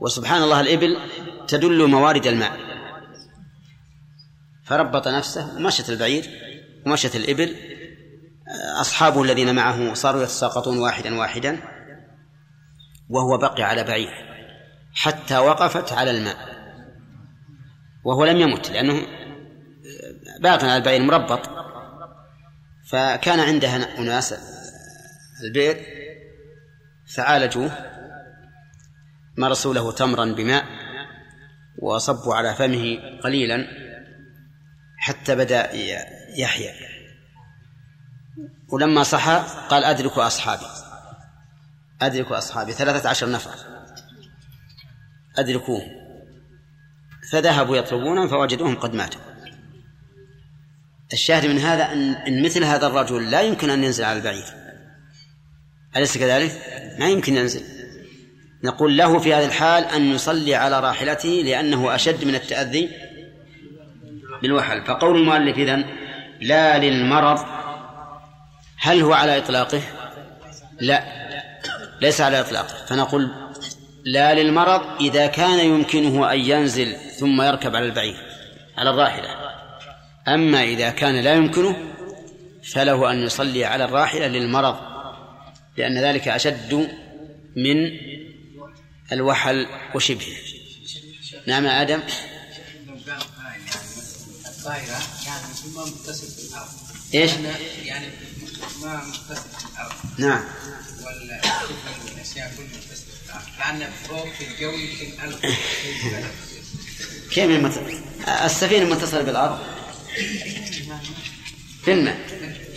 وسبحان 0.00 0.42
الله 0.42 0.60
الإبل 0.60 0.98
تدل 1.48 1.86
موارد 1.86 2.26
الماء. 2.26 2.58
فربط 4.64 5.08
نفسه 5.08 5.56
ومشت 5.56 5.90
البعير. 5.90 6.53
ومشت 6.86 7.16
الإبل 7.16 7.56
أصحابه 8.80 9.22
الذين 9.22 9.54
معه 9.54 9.94
صاروا 9.94 10.22
يتساقطون 10.22 10.78
واحدا 10.78 11.14
واحدا 11.14 11.58
وهو 13.10 13.38
بقي 13.38 13.62
على 13.62 13.84
بعير 13.84 14.12
حتى 14.94 15.38
وقفت 15.38 15.92
على 15.92 16.10
الماء 16.10 16.36
وهو 18.04 18.24
لم 18.24 18.36
يمت 18.36 18.70
لأنه 18.70 19.06
باق 20.40 20.64
على 20.64 20.76
البعير 20.76 21.02
مربط. 21.02 21.50
فكان 22.86 23.40
عندها 23.40 23.98
أناس 23.98 24.34
البئر 25.44 25.76
فعالجوه 27.06 27.70
مرسوا 29.36 29.74
له 29.74 29.92
تمرا 29.92 30.24
بماء 30.24 30.64
وصبوا 31.78 32.34
على 32.34 32.54
فمه 32.54 32.98
قليلا 33.24 33.66
حتى 34.98 35.34
بدأ 35.34 35.72
يحيا 36.36 36.74
ولما 38.68 39.02
صحى 39.02 39.44
قال 39.68 39.84
أدركوا 39.84 40.26
أصحابي. 40.26 40.66
أدركوا 42.02 42.38
أصحابي. 42.38 42.72
ثلاثة 42.72 43.08
عشر 43.08 43.30
نفر. 43.30 43.50
أدركوهم 45.38 45.90
فذهبوا 47.32 47.76
يطلبونهم 47.76 48.28
فوجدوهم 48.28 48.76
قد 48.76 48.94
ماتوا. 48.94 49.20
الشاهد 51.12 51.46
من 51.46 51.58
هذا 51.58 51.92
أن 52.28 52.42
مثل 52.42 52.64
هذا 52.64 52.86
الرجل 52.86 53.30
لا 53.30 53.40
يمكن 53.40 53.70
أن 53.70 53.84
ينزل 53.84 54.04
على 54.04 54.18
البعير. 54.18 54.44
أليس 55.96 56.18
كذلك؟ 56.18 56.52
ما 56.98 57.08
يمكن 57.08 57.36
ينزل. 57.36 57.62
نقول 58.64 58.96
له 58.96 59.18
في 59.18 59.34
هذه 59.34 59.46
الحال 59.46 59.84
أن 59.84 60.02
يصلي 60.02 60.54
على 60.54 60.80
راحلته 60.80 61.28
لأنه 61.28 61.94
أشد 61.94 62.24
من 62.24 62.34
التأذي 62.34 62.90
بالوحل. 64.42 64.84
فقول 64.86 65.16
المؤلف 65.16 65.56
إذن 65.56 65.84
لا 66.44 66.78
للمرض. 66.78 67.38
هل 68.78 69.00
هو 69.00 69.12
على 69.12 69.38
إطلاقه؟ 69.38 69.82
لا 70.80 71.04
ليس 72.00 72.20
على 72.20 72.40
إطلاقه. 72.40 72.86
فنقول 72.86 73.30
لا 74.04 74.34
للمرض 74.34 75.00
إذا 75.00 75.26
كان 75.26 75.58
يمكنه 75.58 76.32
أن 76.32 76.40
ينزل 76.40 76.96
ثم 76.96 77.42
يركب 77.42 77.76
على 77.76 77.86
البعير 77.86 78.16
على 78.78 78.90
الراحلة. 78.90 79.28
أما 80.28 80.62
إذا 80.62 80.90
كان 80.90 81.20
لا 81.20 81.34
يمكنه 81.34 81.76
فله 82.72 83.12
أن 83.12 83.22
يصلي 83.22 83.64
على 83.64 83.84
الراحلة 83.84 84.26
للمرض 84.26 84.76
لأن 85.76 85.98
ذلك 85.98 86.28
أشد 86.28 86.88
من 87.56 87.90
الوحل 89.12 89.66
وشبهه. 89.94 90.36
نعم 91.46 91.66
آدم. 91.66 92.00
ما 95.74 95.84
متصل 95.84 96.26
بالأرض 96.36 96.68
إيش؟ 97.14 97.30
يعني 97.84 98.06
ما 98.82 99.04
متصل 99.04 99.44
بالأرض 99.68 99.92
نعم. 100.18 100.44
والأشياء 102.04 102.52
كلها 102.56 102.66
متصلة 102.66 103.14
بالأرض 103.22 103.44
لأن 103.58 103.90
فوق 104.08 104.28
في 104.38 104.44
الجو 104.46 104.70
يمكن 104.70 105.24
ألف. 105.24 105.38
كيف 107.30 107.50
المت... 107.50 107.80
السفينة 108.44 108.94
متصلة 108.94 109.22
بالأرض؟ 109.22 109.58
في 111.84 111.92
الماء. 111.92 112.18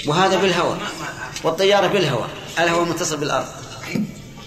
وهذا 0.05 0.37
بالهواء 0.37 0.91
والطيارة 1.43 1.87
بالهواء 1.87 2.29
الهواء. 2.59 2.85
متصل 2.85 3.17
بالأرض. 3.17 3.47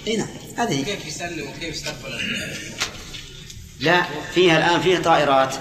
اي 0.07 0.17
نعم. 0.17 0.29
هذه 0.57 0.85
كيف 0.85 1.07
يسلم 1.07 1.49
وكيف 1.49 1.75
يستقبل 1.75 2.21
لا 3.81 4.07
فيها 4.35 4.59
الآن 4.59 4.83
فيه 4.83 4.99
طائرات. 4.99 5.55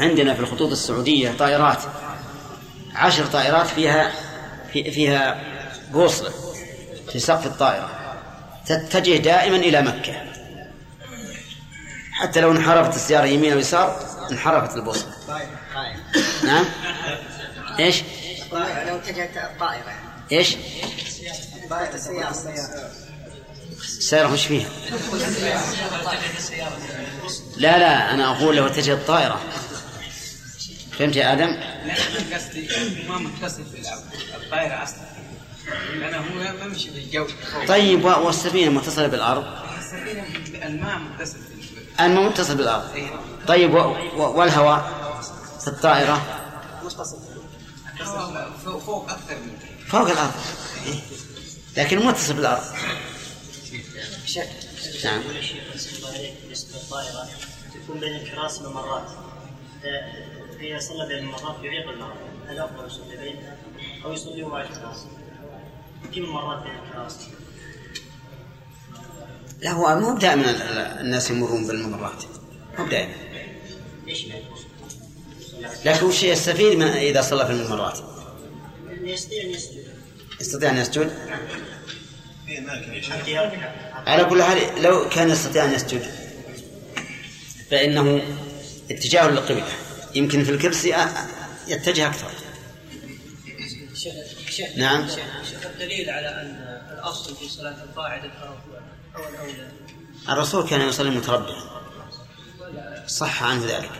عندنا 0.00 0.34
في 0.34 0.40
الخطوط 0.40 0.70
السعودية 0.70 1.32
طائرات 1.38 1.78
عشر 2.94 3.26
طائرات 3.26 3.66
فيها 3.66 4.12
في 4.72 4.90
فيها 4.90 5.42
بوصلة 5.92 6.30
في 7.12 7.18
سقف 7.18 7.46
الطائرة 7.46 7.90
تتجه 8.66 9.16
دائما 9.16 9.56
إلى 9.56 9.82
مكة 9.82 10.22
حتى 12.12 12.40
لو 12.40 12.50
انحرفت 12.50 12.96
السيارة 12.96 13.26
يمين 13.26 13.52
أو 13.52 13.58
يسار 13.58 14.00
انحرفت 14.32 14.76
البوصلة 14.76 15.12
نعم 16.44 16.64
إيش؟ 17.78 18.02
لو 18.52 18.96
اتجهت 18.96 19.36
الطائرة 19.36 19.92
إيش؟ 20.32 20.56
السيارة 23.82 24.32
وش 24.32 24.46
فيها؟ 24.46 24.68
لا 27.56 27.78
لا 27.78 28.14
أنا 28.14 28.36
أقول 28.36 28.56
لو 28.56 28.66
اتجهت 28.66 28.98
الطائرة 28.98 29.40
فهمت 30.98 31.16
يا 31.16 31.32
آدم؟ 31.32 31.46
لا 31.46 31.92
أنا 31.92 32.36
قصدي 32.36 32.68
ما 33.08 33.18
متصل 33.18 33.62
بالأرض 33.62 34.02
الطائرة 34.42 34.82
أصلا 34.82 34.98
لأنه 36.00 36.16
هو 36.18 36.56
ما 36.58 36.64
يمشي 36.64 36.90
بالجو 36.90 37.26
طيب 37.68 38.04
و- 38.04 38.08
والسفينة 38.26 38.70
متصلة 38.70 39.06
بالأرض 39.06 39.44
السفينة 39.78 40.24
الماء 40.66 40.98
متصل 40.98 41.38
أنا 42.00 42.14
ما 42.14 42.28
متصل 42.28 42.56
بالأرض 42.56 42.84
طيب. 43.48 43.74
والهواء 44.14 45.04
في 45.60 45.68
الطائرة 45.68 46.22
متصل 46.84 47.16
فوق, 48.64 49.10
أكثر 49.10 49.34
من 49.36 49.56
فوق 49.88 50.10
الأرض 50.10 50.32
إيه. 50.86 50.94
لكن 51.76 52.06
متصل 52.06 52.34
بالأرض 52.34 52.62
نعم 55.04 55.22
بالنسبة 55.22 56.74
للطائره 56.74 57.28
تكون 57.74 58.00
بين 58.00 58.16
الكراسي 58.16 58.62
ممرات 58.62 59.08
فإذا 60.64 60.78
صلى 60.80 61.06
بين 61.08 61.18
الممرات 61.18 61.64
يعيق 61.64 61.88
المرض 61.88 62.16
هل 62.48 62.58
أفضل 62.58 62.86
يصلي 62.86 63.16
بينها 63.16 63.56
أو 64.04 64.12
يصلي 64.12 64.42
وهو 64.42 64.56
على 64.56 64.68
الكراسي 64.68 65.06
كم 66.14 66.22
مرات 66.22 66.62
بين 66.62 66.72
الكراسي 66.86 67.28
لا 69.60 69.70
هو 69.72 70.00
مو 70.00 70.18
دائما 70.18 70.50
ال- 70.50 70.62
ال- 70.62 70.78
الناس 71.00 71.30
يمرون 71.30 71.66
بالممرات. 71.66 72.24
مو 72.78 72.86
دائما 72.86 73.12
يعني؟ 73.14 73.52
لكن 75.84 76.06
وش 76.06 76.22
يستفيد 76.22 76.78
من 76.78 76.86
إذا 76.86 77.22
صلى 77.22 77.46
في 77.46 77.52
الممرات. 77.52 77.98
يستطيع 79.02 79.42
أن 79.42 79.50
يسجد. 79.50 79.84
يستطيع 80.40 80.70
أن 80.70 80.76
يسجد؟ 80.76 81.10
يركع 83.26 83.72
على 84.06 84.24
كل 84.24 84.42
حال 84.42 84.82
لو 84.82 85.08
كان 85.08 85.30
يستطيع 85.30 85.64
أن 85.64 85.72
يسجد 85.72 86.02
فإنه 87.70 88.22
اتجاهه 88.90 89.28
للقبلة. 89.30 89.66
يمكن 90.14 90.44
في 90.44 90.50
الكرسي 90.50 90.96
يتجه 91.68 92.06
أكثر. 92.06 92.30
نعم. 94.76 95.08
شيخ 95.08 95.66
الدليل 95.66 96.10
على 96.10 96.28
أن 96.28 96.80
الأصل 96.98 97.36
في 97.36 97.48
صلاة 97.48 97.84
القاعدة 97.84 98.24
التربع 98.24 98.80
أو 99.16 99.28
الأولى. 99.28 99.68
الرسول 100.28 100.68
كان 100.68 100.80
يصلي 100.80 101.10
متربعا 101.10 101.56
صح 103.06 103.42
عنه 103.42 103.66
ذلك. 103.66 103.90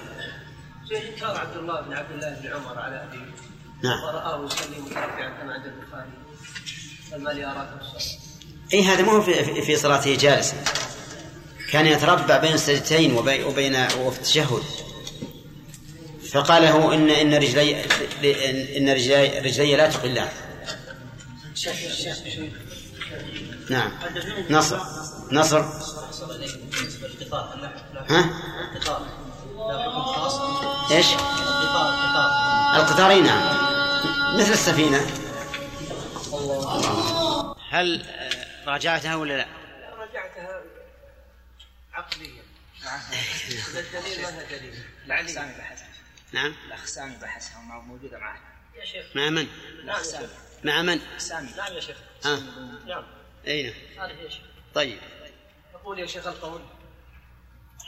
إنكار 0.92 1.36
عبد 1.36 1.56
الله 1.56 1.80
بن 1.80 1.92
عبد 1.92 2.10
الله 2.10 2.30
بن 2.30 2.52
عمر 2.52 2.78
على 2.78 3.02
أبيه. 3.02 3.34
نعم. 3.82 4.04
ورآه 4.04 4.46
يصلي 4.46 4.80
متربعا 4.80 5.40
كما 5.40 5.52
عند 5.52 5.66
البخاري. 5.66 6.10
فما 7.10 7.30
لي 7.30 7.44
اراكم 7.44 7.78
الصلاة. 7.96 8.20
إي 8.72 8.82
هذا 8.82 9.02
ما 9.02 9.12
هو 9.12 9.22
في, 9.22 9.62
في- 9.62 9.76
صلاته 9.76 10.16
جالسا. 10.16 10.64
كان 11.70 11.86
يتربع 11.86 12.38
بين 12.38 12.52
السجدتين 12.52 13.14
وبين 13.16 13.44
وبين 13.44 13.76
وفي 13.76 14.18
التشهد. 14.18 14.62
فقال 16.34 16.62
له 16.62 16.94
ان 16.94 17.10
إن 17.10 17.34
رجلي 17.34 17.84
إن 18.78 18.88
رجلي 18.88 19.38
رجلي 19.38 19.76
لا 19.76 19.90
تقلان 19.90 20.28
نعم. 23.70 23.92
نصر. 24.50 24.80
نصر. 25.32 25.60
ها؟ 28.10 28.30
إيش؟ 30.90 31.06
القطار 31.12 31.94
القطار 31.94 32.30
القطاري 32.76 33.20
نعم 33.20 33.56
مثل 34.38 34.52
السفينة. 34.52 35.06
هل 37.70 38.06
راجعتها 38.66 39.16
ولا 39.16 39.36
لا؟ 39.36 39.46
رجعتها 39.98 40.62
عقليا. 41.94 42.44
الدليل 45.06 45.83
نعم. 46.34 46.54
الأخ 46.66 46.84
سامي 46.86 47.16
بحثها 47.16 47.58
موجودة 47.60 48.18
معنا 48.18 48.40
يا 48.74 48.84
شيخ. 48.84 49.06
مع 49.16 49.28
من؟ 49.30 49.46
يا 49.84 50.02
شيخ. 50.02 50.30
مع 50.64 50.82
من؟ 50.82 51.00
سامي 51.18 51.48
نعم 51.56 51.72
يا 51.72 51.80
شيخ. 51.80 51.96
ها 52.24 52.40
نعم. 52.86 53.04
أي 53.46 53.62
نعم. 53.62 54.04
هذه 54.10 54.16
يا 54.16 54.28
شيخ. 54.28 54.42
طيب. 54.74 54.98
يقول 55.74 55.98
يا 55.98 56.06
شيخ 56.06 56.26
القول. 56.26 56.60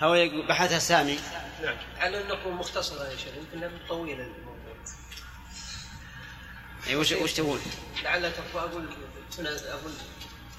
هو 0.03 0.15
يقول- 0.15 0.47
بحثها 0.47 0.79
سامي. 0.79 1.19
نعم. 1.63 1.77
على 1.99 2.23
ان 2.23 2.29
نكون 2.29 2.53
مختصرة 2.53 3.05
يا 3.09 3.17
شيخ 3.17 3.33
يمكن 3.37 3.71
طويلة 3.89 4.23
الموضوع. 4.25 4.57
أي 6.87 6.97
وش 6.97 7.13
وش 7.13 7.33
تقول؟ 7.33 7.59
لعل 8.03 8.33
تكون 8.33 8.61
أقول 8.63 8.89
أقول 9.39 9.93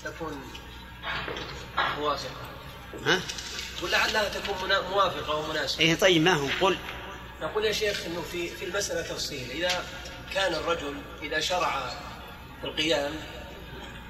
تكون 0.03 0.41
موافقة. 1.97 2.51
ها؟ 3.05 3.21
ولعلها 3.83 4.29
تكون 4.29 4.63
منا- 4.63 4.81
موافقة 4.89 5.35
ومناسبة. 5.35 5.79
اي 5.83 5.95
طيب 5.95 6.21
ما 6.21 6.33
هو؟ 6.33 6.47
قل. 6.61 6.77
نقول 7.41 7.65
يا 7.65 7.71
شيخ 7.71 8.05
إنه 8.05 8.21
في 8.21 8.49
في 8.49 8.65
المسألة 8.65 9.01
تفصيل 9.01 9.51
إذا 9.51 9.83
كان 10.33 10.53
الرجل 10.53 10.95
إذا 11.21 11.39
شرع 11.39 11.89
في 12.61 12.67
القيام 12.67 13.13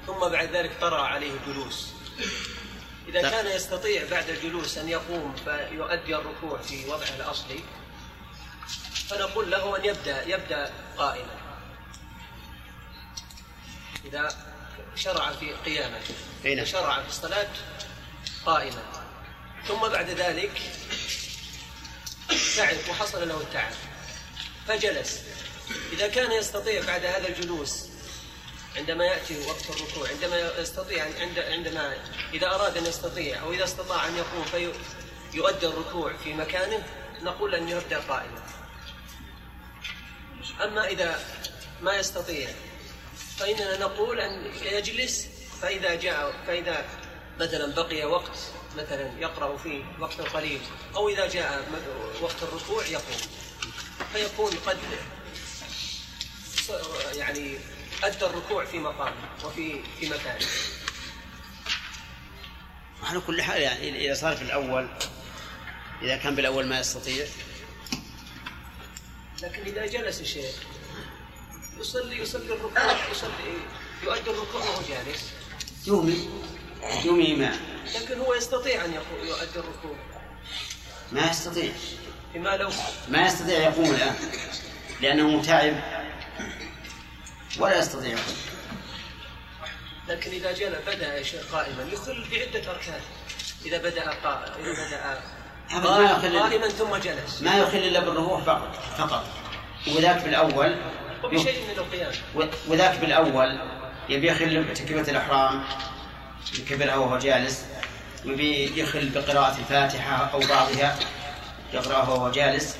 ثم 0.08 0.20
بعد 0.20 0.56
ذلك 0.56 0.72
طرأ 0.82 1.02
عليه 1.02 1.32
الجلوس 1.32 1.94
لا. 3.08 3.30
كان 3.30 3.48
يستطيع 3.48 4.04
بعد 4.12 4.30
الجلوس 4.30 4.78
أن 4.78 4.90
يقوم 4.90 5.36
فيؤدي 5.46 6.16
الركوع 6.16 6.58
في 6.58 6.86
وضعه 6.86 7.16
الأصلي 7.16 7.60
فنقول 9.10 9.52
له 9.52 9.78
أن 9.78 9.86
يبدأ 9.86 10.24
يبدأ 10.28 10.72
قائما 10.98 11.38
إذا 14.06 14.30
شرع 14.96 15.32
في 15.32 15.54
قيامه 15.54 16.00
نعم. 16.46 16.66
شرع 16.66 17.02
في 17.02 17.08
الصلاة 17.08 17.48
قائما 18.46 18.84
ثم 19.68 19.80
بعد 19.80 20.10
ذلك 20.10 20.62
تعب 22.58 22.78
وحصل 22.90 23.28
له 23.28 23.42
التعب 23.42 23.74
فجلس. 24.68 25.22
إذا 25.94 26.08
كان 26.08 26.32
يستطيع 26.32 26.86
بعد 26.86 27.06
هذا 27.06 27.28
الجلوس 27.28 27.86
عندما 28.76 29.06
يأتي 29.06 29.46
وقت 29.46 29.70
الركوع 29.70 30.10
عندما 30.10 30.52
يستطيع 30.60 31.04
عند 31.20 31.40
عندما 31.40 31.98
إذا 32.34 32.48
أراد 32.48 32.78
أن 32.78 32.86
يستطيع 32.86 33.42
أو 33.42 33.52
إذا 33.54 33.64
استطاع 33.64 34.08
أن 34.08 34.16
يقوم 34.18 34.46
فيؤدي 35.32 35.68
الركوع 35.68 36.18
في 36.24 36.34
مكانه 36.34 36.84
نقول 37.22 37.56
أن 37.56 37.70
يبدأ 37.70 38.00
قائما. 38.00 38.44
أما 40.64 40.88
إذا 40.88 41.20
ما 41.82 41.96
يستطيع 41.96 42.50
فإننا 43.38 43.78
نقول 43.78 44.20
أن 44.20 44.52
يجلس. 44.62 45.28
فإذا 45.62 45.96
جاء 45.96 46.34
فإذا 46.48 46.86
مثلا 47.40 47.76
بقي 47.76 48.06
وقت 48.06 48.38
مثلا 48.78 49.20
يقرأ 49.20 49.58
فيه 49.58 49.84
وقت 50.00 50.22
قليل 50.22 50.62
أو 50.96 51.10
إذا 51.10 51.30
جاء 51.30 51.70
وقت 52.22 52.44
الركوع 52.44 52.86
يقوم. 52.86 53.18
فيكون 54.14 54.52
قد 54.66 54.78
يعني 57.16 57.58
أدى 58.04 58.26
الركوع 58.26 58.66
في 58.66 58.80
مقامه 58.80 59.16
وفي 59.46 59.82
في 60.00 60.10
مكانه 60.10 60.46
على 63.04 63.20
كل 63.20 63.42
حال 63.42 63.62
يعني 63.62 64.06
إذا 64.06 64.14
صار 64.14 64.36
في 64.36 64.42
الأول 64.42 64.90
إذا 66.02 66.18
كان 66.18 66.36
بالأول 66.36 66.66
ما 66.68 66.80
يستطيع. 66.80 67.26
لكن 69.42 69.62
إذا 69.62 69.86
جلس 69.86 70.22
الشيخ 70.22 70.56
يصلي 71.80 72.22
يصلي 72.22 72.54
الركوع 72.54 73.12
يصلي 73.12 73.58
يؤدي 74.04 74.30
الركوع 74.30 74.62
وهو 74.62 74.82
جالس. 74.90 75.32
يومي. 75.88 76.30
يومي 77.06 77.36
ما 77.36 77.52
لكن 77.96 78.20
هو 78.20 78.34
يستطيع 78.34 78.86
أن 78.86 78.94
يؤدي 79.24 79.60
الركوع. 79.60 79.96
ما 81.12 81.32
يستطيع. 81.32 81.72
بما 82.34 82.58
لو 82.58 82.70
ما 83.08 83.26
يستطيع 83.26 83.60
يقوم 83.60 83.92
الآن. 83.92 84.16
لأنه 85.02 85.44
تعب 85.44 85.76
ولا 87.60 87.80
يستطيع. 87.80 88.10
يقوم 88.10 88.36
لكن 90.08 90.32
إذا 90.32 90.52
جل 90.52 90.76
بدأ 90.88 91.24
شيء 91.24 91.42
قائما 91.52 91.84
يخل 91.94 92.26
بعدة 92.32 92.72
أركان. 92.72 93.02
إذا 93.66 93.78
بدأ 93.78 94.10
قائما 94.10 94.56
إذا 94.60 94.72
بدأ 94.72 95.22
هذا 95.68 95.98
ما 95.98 96.12
يخل 96.12 96.40
قائما 96.40 96.70
ثم 96.70 96.96
جلس. 96.96 97.42
ما 97.42 97.58
يخل 97.58 97.78
إلا 97.78 98.00
بالركوع 98.00 98.42
فقط. 98.42 98.76
فقط. 98.98 99.26
وذاك 99.88 100.24
بالأول 100.24 100.76
وبشيء 101.24 101.64
من 101.64 101.78
القيام. 101.78 102.12
وذاك 102.68 103.00
بالأول 103.00 103.60
يبي 104.10 104.28
يخل 104.28 104.64
بتكبيرة 104.64 105.10
الإحرام. 105.10 105.64
يكبرها 106.54 106.96
وهو 106.96 107.18
جالس 107.18 107.66
يخل 108.76 109.10
بقراءة 109.10 109.58
الفاتحة 109.58 110.16
أو 110.34 110.40
بعضها 110.40 110.96
يقرأها 111.74 112.10
وهو 112.10 112.32
جالس. 112.32 112.76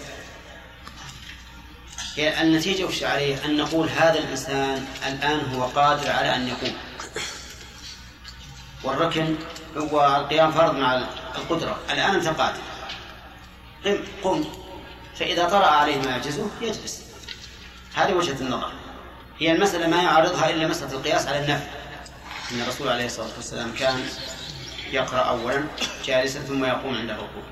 النتيجة 2.18 2.84
وش 2.86 3.04
عليه؟ 3.04 3.46
أن 3.46 3.58
نقول 3.58 3.90
هذا 3.90 4.20
الإنسان 4.20 4.86
الآن 5.08 5.54
هو 5.54 5.64
قادر 5.64 6.12
على 6.12 6.36
أن 6.36 6.48
يقوم. 6.48 6.78
والركن 8.84 9.36
هو 9.78 10.16
القيام 10.16 10.52
فرض 10.52 10.76
مع 10.76 10.96
القدرة. 11.36 11.80
الآن 11.90 12.16
أنت 12.16 12.28
قادر. 12.28 12.62
قم 13.86 13.98
قم. 14.24 14.46
فإذا 15.20 15.50
طرأ 15.50 15.66
عليه 15.66 15.98
ما 15.98 16.12
يعجزه 16.12 16.50
يجلس. 16.62 17.02
هذه 17.96 18.14
وجهة 18.14 18.42
النظر. 18.42 18.72
هي 19.40 19.52
المسألة 19.52 19.88
ما 19.88 20.04
يعارضها 20.04 20.50
إلا 20.50 20.68
مسألة 20.68 20.92
القياس 20.92 21.28
على 21.28 21.40
النفي 21.40 21.68
أن 22.52 22.62
الرسول 22.62 22.90
عليه 22.90 23.06
الصلاة 23.06 23.36
والسلام 23.36 23.74
كان 23.76 24.10
يقرأ 24.92 25.20
أولا 25.20 25.64
جالسا 26.06 26.40
ثم 26.40 26.66
يقوم 26.66 26.96
عند 26.98 27.10
الركوع 27.10 27.44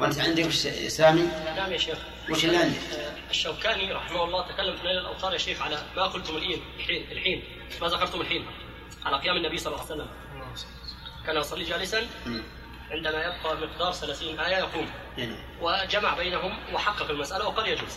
وأنت 0.00 0.18
عندك 0.18 0.50
سامي 0.88 1.22
نعم 1.56 1.72
يا 1.72 1.78
شيخ 1.78 1.98
وش 2.30 2.44
اللي 2.44 2.56
عندك؟ 2.56 2.76
آه، 2.98 3.30
الشوكاني 3.30 3.92
رحمه 3.92 4.24
الله 4.24 4.52
تكلم 4.52 4.76
في 4.76 4.82
نيل 4.82 4.98
الاوطار 4.98 5.32
يا 5.32 5.38
شيخ 5.38 5.62
على 5.62 5.82
ما 5.96 6.02
قلتم 6.02 6.36
الحين 6.36 6.62
الحين 6.78 7.06
الحين 7.12 7.42
ما 7.80 7.88
ذكرتم 7.88 8.20
الحين 8.20 8.46
على 9.04 9.16
قيام 9.18 9.36
النبي 9.36 9.58
صلى 9.58 9.72
الله 9.74 9.84
عليه 9.84 9.94
وسلم 9.94 10.08
كان 11.26 11.36
يصلي 11.36 11.64
جالسا. 11.64 12.06
عندما 12.90 13.22
يبقى 13.24 13.56
مقدار 13.56 13.92
30 13.92 14.40
آية 14.40 14.56
يقوم 14.56 14.90
هنا. 15.18 15.36
وجمع 15.60 16.14
بينهم 16.14 16.58
وحقق 16.72 17.10
المسألة 17.10 17.48
وقال 17.48 17.68
يجوز 17.68 17.92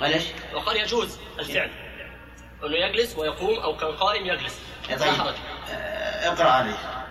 قال 0.00 0.12
إيش؟ 0.12 0.22
وقال 0.54 0.76
يجوز 0.76 1.18
الفعل 1.38 1.70
أنه 2.66 2.76
يجلس 2.76 3.16
ويقوم 3.16 3.58
أو 3.58 3.76
كان 3.76 3.92
قائم 3.92 4.26
يجلس. 4.26 4.54
يا 4.88 4.96
طيب. 4.96 5.14
حرج 5.14 5.34
آه، 5.70 6.32
اقرأ 6.32 6.50
عليه. 6.50 7.02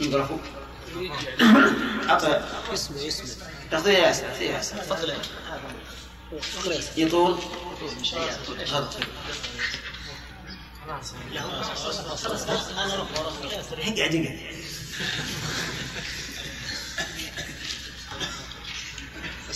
ميكروفون. 0.00 0.40
اسمه 2.74 3.08
اسمه. 3.08 3.46
اعطيه 3.72 3.90
ياسر 3.90 4.26
اعطيه 4.26 4.50
ياسر. 4.50 4.76
تفضل 4.76 5.10
يا 5.10 5.18
يطول. 6.96 7.38
غلط 8.72 8.96
اقعد 10.86 11.04
اقعد 13.98 14.14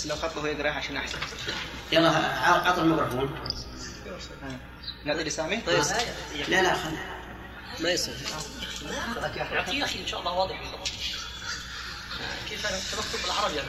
بس 0.05 0.11
لو 0.11 0.17
خطه 0.17 0.49
يقرا 0.49 0.71
عشان 0.71 0.97
أحسن. 0.97 1.19
يلا 1.93 2.47
اعطي 2.49 2.81
الميكروفون. 2.81 3.53
نعطي 5.05 5.25
لسامي 5.25 5.57
لا 6.49 6.63
لا 6.63 6.75
خل 6.75 6.97
ما 7.81 7.91
يصير. 7.91 8.15
أعطيه 9.23 9.73
يا 9.73 9.85
أخي 9.85 10.03
إن 10.03 10.07
شاء 10.07 10.21
الله 10.21 10.33
واضح. 10.33 10.61
كيف 12.49 12.67
أنا 12.67 12.79
تمكتب 12.79 13.23
بالعربي 13.23 13.61
أنا؟ 13.61 13.69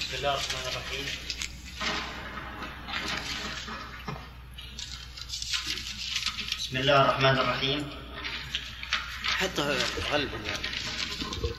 بسم 0.00 0.14
الله 0.14 0.34
الرحمن 0.34 0.66
الرحيم. 0.66 1.06
بسم 6.58 6.76
الله 6.76 7.02
الرحمن 7.02 7.38
الرحيم. 7.38 8.02
حتى 9.24 9.78
غلب 10.12 10.30
بسم 11.42 11.50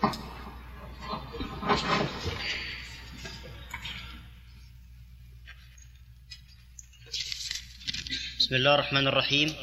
الله 8.56 8.76
الرحمن 8.76 9.08
الرحيم. 9.08 9.56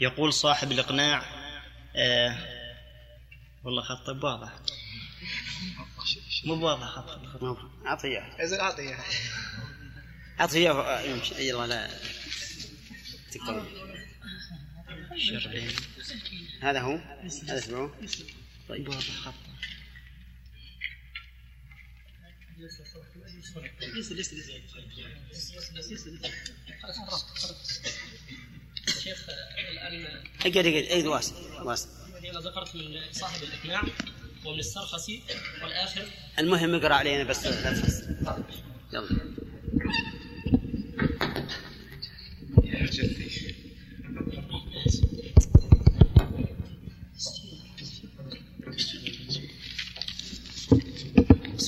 يقول 0.00 0.32
صاحب 0.32 0.72
الإقناع 0.72 1.22
آه 1.96 2.38
والله 3.64 3.82
خط 3.82 4.08
واضح. 4.08 4.52
مو 6.44 6.66
واضح 6.66 6.86
خط 6.86 7.42
أعطي 8.60 8.82
اياها 8.82 9.04
اعطيه 10.40 10.58
إياه، 10.58 11.00
يمشي. 11.00 11.48
يلا 11.48 11.66
لا. 11.66 11.90
تكتب 13.32 13.66
هذا 16.62 16.80
هو؟ 16.80 16.96
هذا 17.48 17.60
تبعوه 17.60 17.94
طيب 18.70 18.88
واضح 18.88 19.10
خط 19.10 19.34
شيخ 29.02 29.26
الآن 29.72 30.04
اقعد 30.40 30.66
اقعد 30.66 30.66
اي 30.66 31.06
واصل 31.06 31.34
واصل 31.62 31.88
أنا 32.30 32.40
ذكرت 32.40 32.76
من 32.76 33.12
صاحب 33.12 33.42
الإقناع 33.42 33.82
ومن 34.44 34.58
السرخسي 34.58 35.22
والآخر 35.62 36.06
المهم 36.38 36.74
اقرا 36.74 36.94
علينا 36.94 37.24
بس 37.24 37.46
لا 37.46 37.80
تحس 37.80 38.04
يلا 38.92 39.30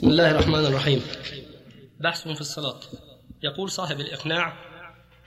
بسم 0.02 0.10
الله 0.10 0.30
الرحمن 0.30 0.66
الرحيم. 0.66 1.02
بحث 2.00 2.28
في 2.28 2.40
الصلاة. 2.40 2.80
يقول 3.42 3.70
صاحب 3.70 4.00
الإقناع 4.00 4.52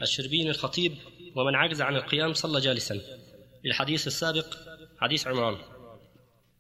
الشربيني 0.02 0.50
الخطيب 0.50 0.96
ومن 1.36 1.56
عجز 1.56 1.82
عن 1.82 1.96
القيام 1.96 2.34
صلى 2.34 2.62
جالسا. 2.62 3.02
للحديث 3.64 4.08
السابق 4.08 4.46
حديث 5.00 5.28
عمران. 5.28 5.58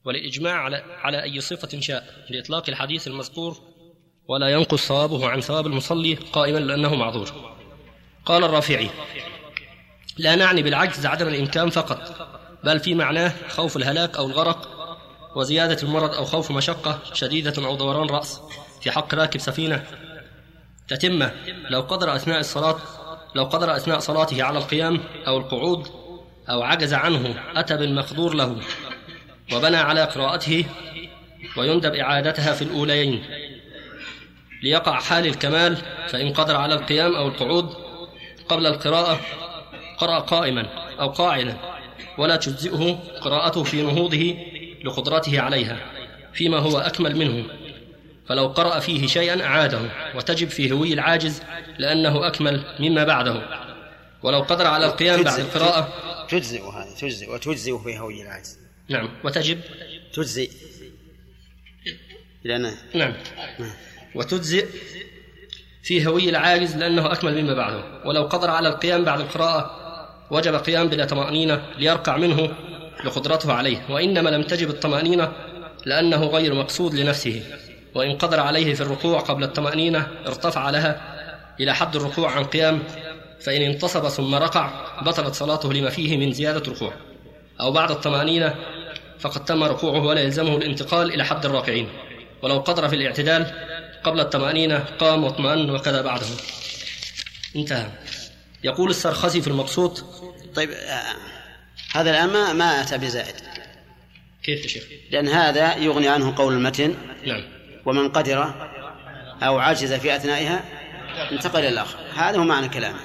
والإجماع 0.05 0.53
على 0.53 0.75
على 0.77 1.23
أي 1.23 1.41
صفة 1.41 1.79
شاء 1.79 2.25
لإطلاق 2.29 2.69
الحديث 2.69 3.07
المذكور 3.07 3.57
ولا 4.27 4.49
ينقص 4.49 4.87
ثوابه 4.87 5.27
عن 5.27 5.41
ثواب 5.41 5.67
المصلي 5.67 6.13
قائما 6.13 6.59
لأنه 6.59 6.95
معذور. 6.95 7.55
قال 8.25 8.43
الرافعي 8.43 8.89
لا 10.17 10.35
نعني 10.35 10.61
بالعجز 10.61 11.05
عدم 11.05 11.27
الإمكان 11.27 11.69
فقط 11.69 12.29
بل 12.63 12.79
في 12.79 12.93
معناه 12.93 13.33
خوف 13.49 13.77
الهلاك 13.77 14.17
أو 14.17 14.25
الغرق 14.25 14.74
وزيادة 15.35 15.83
المرض 15.83 16.15
أو 16.15 16.25
خوف 16.25 16.51
مشقة 16.51 16.99
شديدة 17.13 17.65
أو 17.65 17.75
دوران 17.75 18.09
رأس 18.09 18.41
في 18.81 18.91
حق 18.91 19.15
راكب 19.15 19.39
سفينة 19.39 19.83
تتمة 20.87 21.31
لو 21.69 21.81
قدر 21.81 22.15
أثناء 22.15 22.39
الصلاة 22.39 22.77
لو 23.35 23.43
قدر 23.43 23.75
أثناء 23.75 23.99
صلاته 23.99 24.43
على 24.43 24.57
القيام 24.57 24.99
أو 25.27 25.37
القعود 25.37 25.87
أو 26.49 26.61
عجز 26.61 26.93
عنه 26.93 27.35
أتى 27.55 27.77
بالمقدور 27.77 28.33
له 28.33 28.57
وبنى 29.53 29.77
على 29.77 30.03
قراءته 30.03 30.65
ويندب 31.57 31.95
إعادتها 31.95 32.53
في 32.53 32.61
الأوليين 32.61 33.23
ليقع 34.63 34.99
حال 34.99 35.27
الكمال 35.27 35.77
فإن 36.07 36.33
قدر 36.33 36.55
على 36.55 36.73
القيام 36.73 37.15
أو 37.15 37.27
القعود 37.27 37.73
قبل 38.49 38.67
القراءة 38.67 39.19
قرأ 39.97 40.19
قائما 40.19 40.67
أو 40.99 41.07
قاعدا 41.09 41.57
ولا 42.17 42.35
تجزئه 42.35 42.99
قراءته 43.21 43.63
في 43.63 43.81
نهوضه 43.81 44.35
لقدرته 44.85 45.41
عليها 45.41 45.77
فيما 46.33 46.57
هو 46.57 46.79
أكمل 46.79 47.15
منه. 47.15 47.45
فلو 48.27 48.47
قرأ 48.47 48.79
فيه 48.79 49.07
شيئا 49.07 49.45
أعاده 49.45 49.79
وتجب 50.15 50.49
في 50.49 50.71
هوي 50.71 50.93
العاجز 50.93 51.41
لأنه 51.77 52.27
أكمل 52.27 52.63
مما 52.79 53.03
بعده. 53.03 53.41
ولو 54.23 54.39
قدر 54.39 54.67
على 54.67 54.85
القيام 54.85 55.23
بعد 55.23 55.39
القراءة 55.39 55.93
تجزئ 56.29 56.61
هذا 56.61 56.95
تجزئ 57.01 57.31
وتجزئ 57.31 57.77
في 57.77 57.99
هوي 57.99 58.21
العاجز. 58.21 58.59
نعم 58.89 59.09
وتجب 59.23 59.59
تجزئ. 60.13 60.49
لأن 62.43 62.71
نعم. 62.93 63.13
وتجزئ 64.15 64.67
في 65.83 66.07
هوي 66.07 66.29
العاجز 66.29 66.75
لأنه 66.75 67.11
أكمل 67.11 67.41
مما 67.41 67.53
بعده. 67.53 67.83
ولو 68.05 68.23
قدر 68.23 68.49
على 68.49 68.67
القيام 68.69 69.03
بعد 69.03 69.19
القراءة 69.19 69.85
وجب 70.31 70.55
قيام 70.55 70.87
بلا 70.87 71.05
طمأنينة 71.05 71.63
ليركع 71.77 72.17
منه 72.17 72.55
لقدرته 73.03 73.53
عليه 73.53 73.85
وإنما 73.89 74.29
لم 74.29 74.43
تجب 74.43 74.69
الطمأنينة 74.69 75.31
لأنه 75.85 76.25
غير 76.25 76.53
مقصود 76.53 76.93
لنفسه 76.95 77.43
وإن 77.95 78.17
قدر 78.17 78.39
عليه 78.39 78.73
في 78.73 78.81
الركوع 78.81 79.19
قبل 79.19 79.43
الطمأنينة 79.43 80.07
ارتفع 80.27 80.69
لها 80.69 81.15
إلى 81.59 81.75
حد 81.75 81.95
الركوع 81.95 82.31
عن 82.31 82.43
قيام 82.43 82.83
فإن 83.41 83.61
انتصب 83.61 84.07
ثم 84.07 84.35
ركع 84.35 84.69
بطلت 85.01 85.35
صلاته 85.35 85.73
لما 85.73 85.89
فيه 85.89 86.17
من 86.17 86.31
زيادة 86.31 86.71
ركوع 86.71 86.93
أو 87.61 87.71
بعد 87.71 87.91
الطمأنينة 87.91 88.55
فقد 89.19 89.45
تم 89.45 89.63
ركوعه 89.63 89.99
ولا 90.05 90.21
يلزمه 90.21 90.57
الانتقال 90.57 91.13
إلى 91.13 91.23
حد 91.25 91.45
الراكعين. 91.45 91.89
ولو 92.41 92.59
قدر 92.59 92.87
في 92.89 92.95
الاعتدال 92.95 93.51
قبل 94.03 94.19
الطمأنينة 94.19 94.85
قام 94.99 95.23
واطمأن 95.23 95.69
وكذا 95.69 96.01
بعده. 96.01 96.25
انتهى. 97.55 97.85
يقول 98.63 98.89
السرخسي 98.89 99.41
في 99.41 99.47
المبسوط 99.47 100.03
طيب 100.55 100.69
آه، 100.71 101.03
هذا 101.95 102.09
الآن 102.09 102.29
ما, 102.29 102.53
ما 102.53 102.81
أتى 102.81 102.97
بزائد. 102.97 103.35
كيف 104.43 104.63
يا 104.63 104.67
شيخ؟ 104.67 104.83
لأن 105.11 105.27
هذا 105.27 105.77
يغني 105.77 106.07
عنه 106.07 106.35
قول 106.35 106.53
المتن. 106.53 106.95
نعم. 107.25 107.43
ومن 107.85 108.09
قدر 108.09 108.53
أو 109.43 109.59
عجز 109.59 109.93
في 109.93 110.15
أثنائها 110.15 110.63
انتقل 111.31 111.59
إلى 111.59 111.69
الآخر. 111.69 111.99
هذا 112.15 112.37
هو 112.37 112.43
معنى 112.43 112.69
كلامه. 112.69 112.99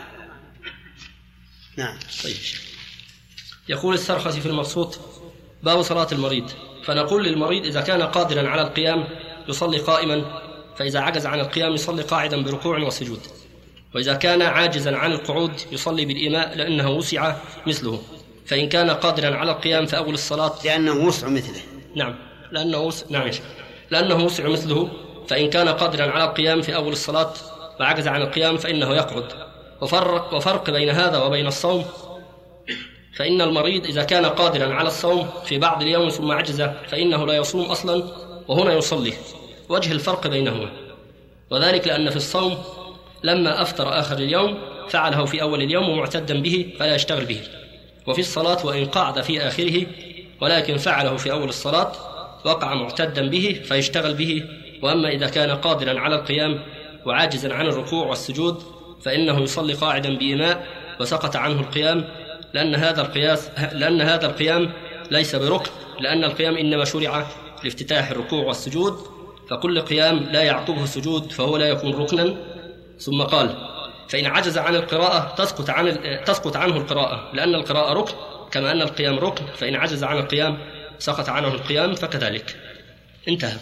نعم. 1.76 1.98
طيب. 2.24 2.36
يقول 3.68 3.94
السرخسي 3.94 4.40
في 4.40 4.46
المبسوط 4.46 5.00
باب 5.62 5.82
صلاة 5.82 6.08
المريض. 6.12 6.50
فنقول 6.84 7.24
للمريض 7.24 7.64
إذا 7.64 7.80
كان 7.80 8.02
قادرا 8.02 8.48
على 8.48 8.62
القيام 8.62 9.08
يصلي 9.48 9.78
قائما 9.78 10.42
فإذا 10.76 11.00
عجز 11.00 11.26
عن 11.26 11.40
القيام 11.40 11.72
يصلي 11.72 12.02
قاعدا 12.02 12.42
بركوع 12.42 12.78
وسجود. 12.78 13.20
وإذا 13.94 14.14
كان 14.14 14.42
عاجزا 14.42 14.96
عن 14.96 15.12
القعود 15.12 15.60
يصلي 15.72 16.04
بالإيماء 16.04 16.56
لأنه 16.56 16.90
وسع 16.90 17.36
مثله. 17.66 18.02
فإن 18.50 18.68
كان 18.68 18.90
قادرا 18.90 19.36
على 19.36 19.52
القيام 19.52 19.86
فأول 19.86 20.14
الصلاة 20.14 20.52
لأنه 20.64 20.92
وسع 20.92 21.28
مثله. 21.28 21.60
نعم. 21.94 22.14
لأنه 22.52 22.78
وسع 22.78 23.06
نعم 23.10 23.26
يا 23.26 23.32
شيخ. 23.32 23.44
لأنه 23.90 24.24
وسع 24.24 24.48
مثله 24.48 24.88
فإن 25.28 25.50
كان 25.50 25.68
قادرا 25.68 26.10
على 26.10 26.24
القيام 26.24 26.62
في 26.62 26.74
أول 26.74 26.92
الصلاة 26.92 27.32
وعجز 27.80 28.08
عن 28.08 28.22
القيام 28.22 28.56
فإنه 28.56 28.94
يقعد. 28.94 29.24
وفرق 29.80 30.34
وفرق 30.34 30.70
بين 30.70 30.90
هذا 30.90 31.18
وبين 31.18 31.46
الصوم. 31.46 31.84
فإن 33.16 33.40
المريض 33.40 33.86
إذا 33.86 34.04
كان 34.04 34.26
قادرا 34.26 34.74
على 34.74 34.88
الصوم 34.88 35.28
في 35.44 35.58
بعض 35.58 35.82
اليوم 35.82 36.08
ثم 36.08 36.32
عجز 36.32 36.62
فإنه 36.62 37.26
لا 37.26 37.34
يصوم 37.36 37.64
أصلا 37.64 38.04
وهنا 38.48 38.72
يصلي. 38.72 39.12
وجه 39.68 39.92
الفرق 39.92 40.26
بينهما. 40.26 40.70
وذلك 41.50 41.86
لأن 41.86 42.10
في 42.10 42.16
الصوم 42.16 42.58
لما 43.22 43.62
أفطر 43.62 44.00
آخر 44.00 44.18
اليوم 44.18 44.58
فعله 44.88 45.24
في 45.24 45.42
أول 45.42 45.62
اليوم 45.62 45.98
معتدا 45.98 46.42
به 46.42 46.74
فلا 46.78 46.94
يشتغل 46.94 47.24
به. 47.24 47.59
وفي 48.06 48.20
الصلاة 48.20 48.66
وإن 48.66 48.84
قعد 48.84 49.20
في 49.20 49.40
آخره 49.40 49.86
ولكن 50.40 50.76
فعله 50.76 51.16
في 51.16 51.32
أول 51.32 51.48
الصلاة 51.48 51.92
وقع 52.44 52.74
معتدا 52.74 53.28
به 53.28 53.60
فيشتغل 53.64 54.14
به. 54.14 54.44
وأما 54.82 55.08
إذا 55.08 55.26
كان 55.26 55.50
قادرا 55.50 56.00
على 56.00 56.14
القيام 56.14 56.60
وعاجزا 57.06 57.54
عن 57.54 57.66
الركوع 57.66 58.06
والسجود 58.06 58.62
فإنه 59.02 59.40
يصلي 59.40 59.72
قاعدا 59.72 60.18
بإيماء 60.18 60.66
وسقط 61.00 61.36
عنه 61.36 61.60
القيام 61.60 62.04
لأن 62.54 62.74
هذا 62.74 63.00
القياس 63.00 63.50
لأن 63.72 64.00
هذا 64.00 64.26
القيام 64.26 64.72
ليس 65.10 65.36
بركن 65.36 65.70
لأن 66.00 66.24
القيام 66.24 66.56
إنما 66.56 66.84
شرع 66.84 67.26
لافتتاح 67.64 68.10
الركوع 68.10 68.44
والسجود 68.44 68.98
فكل 69.50 69.80
قيام 69.80 70.18
لا 70.18 70.42
يعقبه 70.42 70.84
سجود 70.84 71.32
فهو 71.32 71.56
لا 71.56 71.68
يكون 71.68 71.94
ركنا. 71.94 72.36
ثم 72.98 73.22
قال 73.22 73.69
فإن 74.10 74.26
عجز 74.26 74.58
عن 74.58 74.74
القراءة 74.74 75.34
تسقط 75.34 75.70
عن 75.70 75.98
تسقط 76.26 76.56
عنه 76.56 76.76
القراءة 76.76 77.30
لأن 77.32 77.54
القراءة 77.54 77.92
ركن 77.92 78.14
كما 78.50 78.72
أن 78.72 78.82
القيام 78.82 79.18
ركن 79.18 79.44
فإن 79.56 79.74
عجز 79.74 80.04
عن 80.04 80.18
القيام 80.18 80.58
سقط 80.98 81.28
عنه 81.28 81.48
القيام 81.48 81.94
فكذلك. 81.94 82.56
انتهى. 83.28 83.56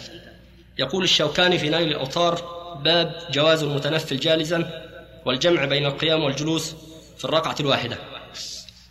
يقول 0.77 1.03
الشوكاني 1.03 1.57
في 1.57 1.69
نيل 1.69 1.87
الأوطار 1.87 2.41
باب 2.83 3.15
جواز 3.31 3.63
المتنفل 3.63 4.19
جالسا 4.19 4.85
والجمع 5.25 5.65
بين 5.65 5.85
القيام 5.85 6.23
والجلوس 6.23 6.75
في 7.17 7.25
الركعة 7.25 7.55
الواحدة. 7.59 7.97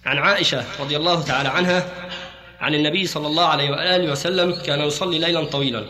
عن 0.06 0.18
عائشة 0.18 0.64
رضي 0.80 0.96
الله 0.96 1.22
تعالى 1.22 1.48
عنها 1.48 1.88
عن 2.60 2.74
النبي 2.74 3.06
صلى 3.06 3.26
الله 3.26 3.44
عليه 3.44 3.70
وآله 3.70 4.12
وسلم 4.12 4.54
كان 4.66 4.80
يصلي 4.80 5.18
ليلا 5.18 5.44
طويلا 5.44 5.84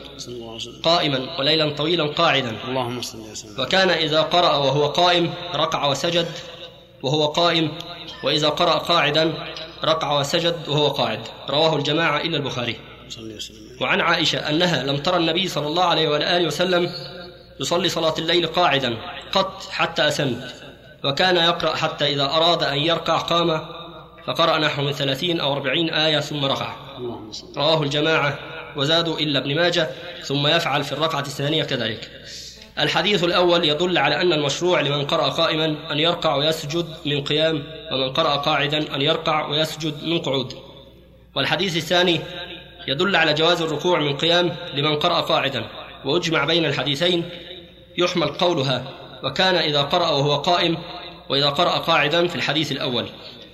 قائما 0.83 1.39
وليلا 1.39 1.77
طويلا 1.77 2.07
قاعدا. 2.07 2.57
اللهم 2.69 3.03
صل 3.03 3.19
وسلم 3.19 3.61
وكان 3.61 3.91
إذا 3.91 4.23
قرأ 4.23 4.57
وهو 4.57 4.87
قائم 4.87 5.35
ركع 5.55 5.87
وسجد 5.87 6.29
وهو 7.03 7.27
قائم 7.27 7.73
وإذا 8.23 8.49
قرأ 8.49 8.79
قاعدا 8.79 9.35
ركع 9.85 10.19
وسجد 10.19 10.69
وهو 10.69 10.89
قاعد. 10.89 11.21
رواه 11.51 11.77
الجماعة 11.77 12.21
إلا 12.21 12.37
البخاري. 12.37 12.77
وعن 13.81 14.01
عائشة 14.01 14.39
أنها 14.39 14.83
لم 14.83 14.97
ترى 14.97 15.17
النبي 15.17 15.49
صلى 15.49 15.67
الله 15.67 15.85
عليه 15.85 16.09
وآله 16.09 16.47
وسلم 16.47 16.91
يصلي 17.61 17.89
صلاة 17.89 18.15
الليل 18.19 18.47
قاعدا 18.47 18.99
قط 19.33 19.63
حتى 19.71 20.09
أسن 20.09 20.41
وكان 21.05 21.37
يقرأ 21.37 21.75
حتى 21.75 22.15
إذا 22.15 22.25
أراد 22.25 22.63
أن 22.63 22.79
يركع 22.79 23.19
قام 23.19 23.78
فقرأ 24.29 24.59
نحو 24.59 24.83
من 24.83 24.93
ثلاثين 24.93 25.41
أو 25.41 25.53
أربعين 25.53 25.91
آية 25.91 26.21
ثم 26.21 26.45
ركع 26.45 26.77
رواه 27.57 27.83
الجماعة 27.83 28.39
وزادوا 28.77 29.19
إلا 29.19 29.39
ابن 29.39 29.55
ماجة 29.55 29.91
ثم 30.25 30.47
يفعل 30.47 30.85
في 30.85 30.93
الركعة 30.93 31.21
الثانية 31.21 31.65
كذلك. 31.65 32.11
الحديث 32.79 33.25
الأول 33.25 33.69
يدل 33.69 33.99
على 33.99 34.23
أن 34.23 34.33
المشروع 34.33 34.81
لمن 34.81 35.07
قرأ 35.07 35.29
قائما 35.29 35.93
أن 35.93 35.99
يركع 35.99 36.35
ويسجد 36.35 36.87
من 37.07 37.25
قيام 37.25 37.63
ومن 37.93 38.13
قرأ 38.13 38.37
قاعدا 38.37 38.95
أن 38.95 39.03
يركع 39.03 39.47
ويسجد 39.47 40.05
من 40.05 40.19
قعود. 40.19 40.55
والحديث 41.35 41.77
الثاني 41.77 42.21
يدل 42.89 43.17
على 43.17 43.35
جواز 43.35 43.63
الركوع 43.63 44.01
من 44.01 44.17
قيام 44.17 44.57
لمن 44.75 44.97
قرأ 44.97 45.21
قاعدا. 45.21 45.65
وأجمع 46.05 46.45
بين 46.45 46.65
الحديثين 46.65 47.29
يحمل 47.99 48.29
قولها. 48.29 48.85
وكان 49.23 49.55
إذا 49.55 49.83
قرأ 49.83 50.11
وهو 50.11 50.37
قائم 50.37 50.79
وإذا 51.29 51.49
قرأ 51.49 51.79
قاعدا 51.79 52.27
في 52.29 52.37
الحديث 52.37 52.73
الأول. 52.73 53.07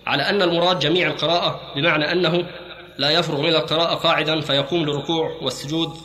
على 0.06 0.22
أن 0.22 0.42
المراد 0.42 0.78
جميع 0.78 1.06
القراءة 1.06 1.60
بمعنى 1.76 2.12
أنه 2.12 2.46
لا 2.98 3.10
يفرغ 3.10 3.40
من 3.40 3.48
القراءة 3.48 3.94
قاعدا 3.94 4.40
فيقوم 4.40 4.84
للركوع 4.84 5.38
والسجود 5.42 5.96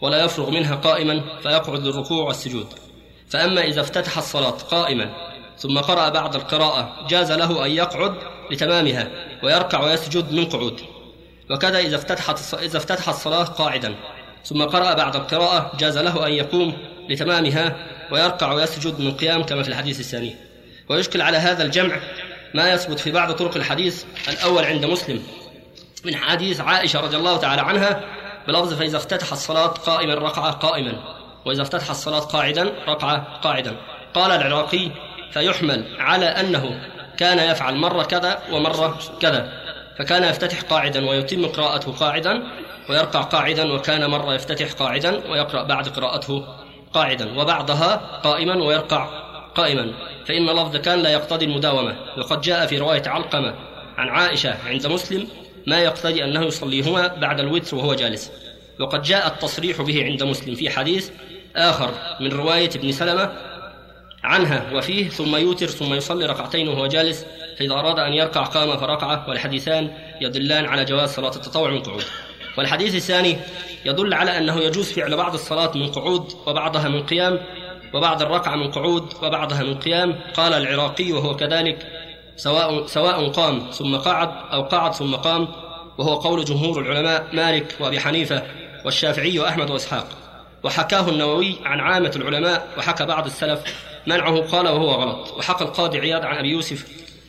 ولا 0.00 0.24
يفرغ 0.24 0.50
منها 0.50 0.74
قائما 0.74 1.22
فيقعد 1.42 1.86
للركوع 1.86 2.24
والسجود. 2.24 2.66
فأما 3.28 3.64
إذا 3.64 3.80
افتتح 3.80 4.18
الصلاة 4.18 4.50
قائما 4.50 5.14
ثم 5.58 5.78
قرأ 5.78 6.08
بعد 6.08 6.34
القراءة 6.34 7.06
جاز 7.08 7.32
له 7.32 7.66
أن 7.66 7.70
يقعد 7.70 8.14
لتمامها 8.50 9.10
ويركع 9.42 9.84
ويسجد 9.84 10.32
من 10.32 10.44
قعود. 10.44 10.80
وكذا 11.50 11.78
إذا 11.78 11.96
افتتحت 11.96 12.54
إذا 12.54 12.76
افتتح 12.78 13.08
الصلاة 13.08 13.44
قاعدا 13.44 13.94
ثم 14.44 14.62
قرأ 14.62 14.94
بعد 14.94 15.16
القراءة 15.16 15.72
جاز 15.78 15.98
له 15.98 16.26
أن 16.26 16.32
يقوم 16.32 16.76
لتمامها 17.08 17.76
ويركع 18.12 18.52
ويسجد 18.52 19.00
من 19.00 19.10
قيام 19.10 19.42
كما 19.42 19.62
في 19.62 19.68
الحديث 19.68 20.00
الثاني 20.00 20.36
ويشكل 20.88 21.20
على 21.20 21.36
هذا 21.36 21.62
الجمع 21.62 22.00
ما 22.54 22.72
يثبت 22.72 22.98
في 22.98 23.10
بعض 23.10 23.32
طرق 23.32 23.56
الحديث 23.56 24.04
الأول 24.28 24.64
عند 24.64 24.84
مسلم 24.84 25.22
من 26.04 26.16
حديث 26.16 26.60
عائشة 26.60 27.00
رضي 27.00 27.16
الله 27.16 27.36
تعالى 27.36 27.62
عنها 27.62 28.00
بلفظ 28.48 28.74
فإذا 28.74 28.96
افتتح 28.96 29.32
الصلاة 29.32 29.66
قائما 29.66 30.14
ركعة 30.14 30.50
قائما 30.50 30.92
وإذا 31.44 31.62
افتتح 31.62 31.90
الصلاة 31.90 32.20
قاعدا 32.20 32.72
ركعة 32.88 33.40
قاعدا. 33.42 33.76
قال 34.14 34.30
العراقي 34.30 34.90
فيحمل 35.32 35.96
على 35.98 36.26
أنه 36.26 36.80
كان 37.16 37.38
يفعل 37.50 37.76
مرة 37.76 38.02
كذا 38.02 38.38
ومرة 38.52 38.98
كذا 39.20 39.52
فكان 39.98 40.24
يفتتح 40.24 40.60
قاعدا 40.60 41.10
ويتم 41.10 41.46
قراءته 41.46 41.92
قاعدا 41.92 42.42
ويركع 42.90 43.20
قاعدا 43.20 43.72
وكان 43.72 44.10
مرة 44.10 44.34
يفتتح 44.34 44.72
قاعدا 44.72 45.30
ويقرأ 45.30 45.62
بعد 45.62 45.88
قراءته 45.88 46.46
قاعدا 46.94 47.40
وبعضها 47.40 48.20
قائما 48.24 48.54
ويركع 48.54 49.21
قائما 49.54 49.92
فإن 50.26 50.46
لفظ 50.46 50.76
كان 50.76 50.98
لا 50.98 51.10
يقتضي 51.10 51.44
المداومة. 51.44 51.96
وقد 52.18 52.40
جاء 52.40 52.66
في 52.66 52.78
رواية 52.78 53.02
علقمة 53.06 53.54
عن 53.96 54.08
عائشة 54.08 54.54
عند 54.66 54.86
مسلم 54.86 55.28
ما 55.66 55.78
يقتضي 55.78 56.24
أنه 56.24 56.44
يصليهما 56.44 57.06
بعد 57.06 57.40
الوتر 57.40 57.76
وهو 57.76 57.94
جالس. 57.94 58.32
وقد 58.80 59.02
جاء 59.02 59.26
التصريح 59.26 59.82
به 59.82 60.04
عند 60.04 60.22
مسلم 60.22 60.54
في 60.54 60.70
حديث 60.70 61.10
آخر 61.56 61.94
من 62.20 62.32
رواية 62.32 62.70
ابن 62.74 62.92
سلمة 62.92 63.32
عنها 64.24 64.66
وفيه 64.74 65.08
ثم 65.08 65.36
يوتر 65.36 65.66
ثم 65.66 65.94
يصلي 65.94 66.26
ركعتين 66.26 66.68
وهو 66.68 66.86
جالس 66.86 67.26
فإذا 67.58 67.74
أراد 67.74 67.98
أن 67.98 68.12
يركع 68.12 68.42
قام 68.42 68.76
فركعة 68.76 69.28
والحديثان 69.28 69.90
يدلان 70.20 70.64
على 70.64 70.84
جواز 70.84 71.08
صلاة 71.08 71.36
التطوع 71.36 71.70
من 71.70 71.82
قعود. 71.82 72.04
والحديث 72.58 72.94
الثاني 72.94 73.36
يدل 73.84 74.14
على 74.14 74.38
أنه 74.38 74.60
يجوز 74.60 74.92
فعل 74.92 75.16
بعض 75.16 75.34
الصلاة 75.34 75.72
من 75.74 75.86
قعود 75.86 76.32
وبعضها 76.46 76.88
من 76.88 77.02
قيام 77.02 77.38
وبعض 77.94 78.22
الركعة 78.22 78.56
من 78.56 78.70
قعود 78.70 79.12
وبعضها 79.22 79.62
من 79.62 79.74
قيام. 79.74 80.20
قال 80.34 80.52
العراقي 80.52 81.12
وهو 81.12 81.36
كذلك. 81.36 81.86
سواء 82.36 82.86
سواء 82.86 83.28
قام 83.28 83.70
ثم 83.70 83.96
قعد 83.96 84.30
أو 84.52 84.62
قعد 84.62 84.94
ثم 84.94 85.14
قام. 85.14 85.48
وهو 85.98 86.14
قول 86.14 86.44
جمهور 86.44 86.80
العلماء 86.80 87.26
مالك 87.32 87.76
وأبي 87.80 88.00
حنيفة 88.00 88.42
والشافعي 88.84 89.38
وأحمد 89.38 89.70
وإسحاق. 89.70 90.06
وحكاه 90.64 91.08
النووي 91.08 91.56
عن 91.64 91.80
عامة 91.80 92.12
العلماء 92.16 92.68
وحكى 92.78 93.04
بعض 93.04 93.26
السلف. 93.26 93.60
منعه 94.06 94.40
قال 94.40 94.68
وهو 94.68 94.90
غلط. 94.90 95.34
وحكى 95.38 95.64
القاضي 95.64 95.98
عياض 95.98 96.24
عن 96.24 96.36
أبي 96.36 96.48
يوسف 96.48 96.86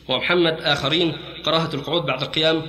ومحمد 0.09 0.61
آخرين. 0.61 1.17
كراهة 1.45 1.69
القعود 1.73 2.05
بعد 2.05 2.21
القيام. 2.21 2.61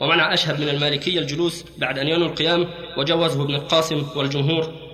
ومنع 0.00 0.34
أشهب 0.34 0.60
من 0.60 0.68
المالكية 0.68 1.18
الجلوس 1.18 1.64
بعد 1.78 1.98
أن 1.98 2.08
ينوي 2.08 2.26
القيام. 2.26 2.68
وجوزه 2.96 3.42
ابن 3.42 3.54
القاسم 3.54 4.06
والجمهور. 4.16 4.89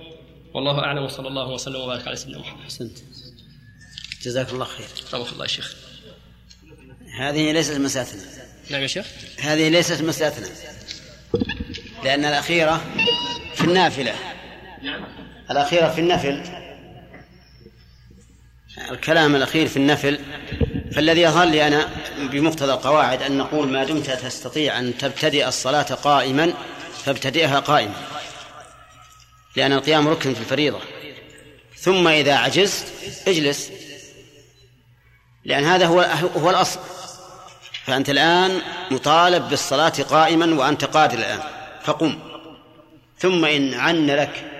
والله 0.53 0.79
أعلم 0.79 1.03
وصلى 1.03 1.27
الله 1.27 1.47
وسلم 1.49 1.75
وبارك 1.75 2.07
على 2.07 2.15
سيدنا 2.15 2.37
محمد. 2.37 2.61
أحسنت. 2.61 2.97
جزاك 4.23 4.49
الله 4.49 4.65
خير. 4.65 4.87
رحمه 5.13 5.31
الله 5.31 5.43
يا 5.43 5.49
شيخ. 5.49 5.75
هذه 7.19 7.51
ليست 7.51 7.73
مسألتنا 7.73 8.21
نعم 8.69 8.81
يا 8.81 8.87
شيخ. 8.87 9.05
هذه 9.39 9.69
ليست 9.69 10.01
مسألتنا 10.01 10.47
لأن 12.03 12.25
الأخيرة 12.25 12.81
في 13.55 13.63
النافلة. 13.63 14.15
الأخيرة 15.51 15.89
في 15.89 16.01
النفل. 16.01 16.43
الكلام 18.91 19.35
الأخير 19.35 19.67
في 19.67 19.77
النفل. 19.77 20.19
فالذي 20.95 21.21
يظهر 21.21 21.45
لي 21.47 21.67
أنا 21.67 21.89
بمقتضى 22.31 22.73
القواعد 22.73 23.21
أن 23.21 23.37
نقول 23.37 23.67
ما 23.67 23.83
دمت 23.83 24.09
تستطيع 24.09 24.79
أن 24.79 24.97
تبتدئ 24.97 25.47
الصلاة 25.47 25.83
قائما 25.83 26.53
فابتدئها 27.05 27.59
قائما. 27.59 27.93
لأن 29.57 29.73
القيام 29.73 30.07
ركن 30.07 30.33
في 30.33 30.39
الفريضة. 30.39 30.81
ثم 31.77 32.07
إذا 32.07 32.35
عجزت 32.35 32.93
اجلس. 33.27 33.71
لأن 35.45 35.63
هذا 35.63 35.85
هو 35.85 36.01
هو 36.35 36.49
الأصل. 36.49 36.79
فأنت 37.85 38.09
الآن 38.09 38.61
مطالب 38.91 39.49
بالصلاة 39.49 39.89
قائما 39.89 40.55
وأنت 40.55 40.85
قادر 40.85 41.17
الآن. 41.17 41.39
فقم. 41.83 42.19
ثم 43.19 43.45
إن 43.45 43.73
عن 43.73 44.07
لك 44.07 44.51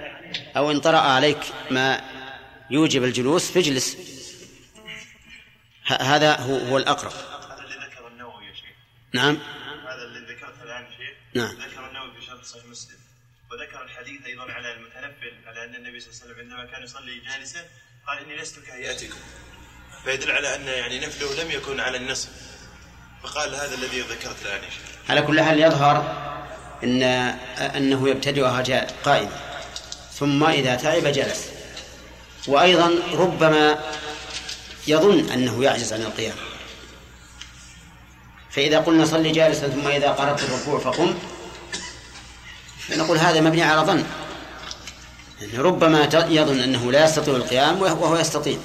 أو 0.58 0.72
إن 0.72 0.80
طرأ 0.80 0.98
عليك 0.98 1.40
ما 1.72 2.02
يوجب 2.70 3.04
الجلوس 3.04 3.52
فاجلس. 3.52 3.98
هذا 5.86 6.36
هو, 6.40 6.58
هو 6.58 6.78
الأقرب. 6.78 7.12
هذا 7.12 7.64
اللي 7.64 7.76
ذكر 7.76 8.08
النووي 8.08 8.46
يا 8.46 8.54
شيخ. 8.54 8.76
نعم. 9.14 9.38
هذا 9.88 10.04
اللي 10.04 10.34
ذكرته 10.34 10.64
الآن 10.64 10.86
شيخ. 10.98 11.16
نعم. 11.34 11.56
ذكر 11.56 11.88
النووي 11.88 12.12
في 12.20 12.26
شرح 12.26 12.44
صحيح 12.44 12.66
مسلم. 12.66 12.97
أن 15.68 15.76
النبي 15.76 16.00
صلى 16.00 16.10
الله 16.10 16.22
عليه 16.24 16.34
وسلم 16.34 16.40
عندما 16.40 16.72
كان 16.72 16.84
يصلي 16.84 17.20
جالسا 17.20 17.60
قال 18.08 18.20
إني 18.20 18.36
لست 18.36 18.60
كهيئتكم. 18.60 19.20
فيدل 20.04 20.32
على 20.32 20.56
أن 20.56 20.68
يعني 20.68 21.00
نفله 21.00 21.44
لم 21.44 21.52
يكن 21.52 21.80
على 21.80 21.98
النصف 21.98 22.30
فقال 23.24 23.56
هذا 23.56 23.76
الذي 23.76 24.02
ذكرت 24.02 24.36
الآن 24.42 24.62
على 25.10 25.22
كل 25.22 25.42
حال 25.42 25.60
يظهر 25.60 25.96
إن 26.84 27.04
أنه 27.60 28.10
يبتدئها 28.10 28.62
جاء 28.62 28.96
قائما 29.04 29.40
ثم 30.14 30.44
إذا 30.44 30.76
تعب 30.76 31.04
جلس. 31.04 31.46
وأيضا 32.48 32.92
ربما 33.14 33.84
يظن 34.88 35.30
أنه 35.30 35.64
يعجز 35.64 35.94
عن 35.94 36.02
القيام. 36.02 36.36
فإذا 38.52 38.80
قلنا 38.80 39.06
صلي 39.06 39.32
جالسا 39.32 39.70
ثم 39.70 39.88
إذا 39.88 40.12
قربت 40.12 40.44
الركوع 40.44 40.80
فقم 40.80 41.20
فنقول 42.80 43.18
هذا 43.18 43.42
مبني 43.42 43.64
على 43.64 43.82
ظن. 43.82 44.06
يعني 45.42 45.58
ربما 45.58 46.04
يظن 46.14 46.60
أنه 46.60 46.92
لا 46.92 47.06
يستطيع 47.06 47.36
القيام 47.36 47.82
وهو 47.82 48.18
يستطيع. 48.18 48.58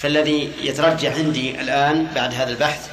فالذي 0.00 0.52
يترجح 0.60 1.14
عندي 1.14 1.60
الآن 1.60 2.06
بعد 2.14 2.34
هذا 2.34 2.50
البحث 2.50 2.88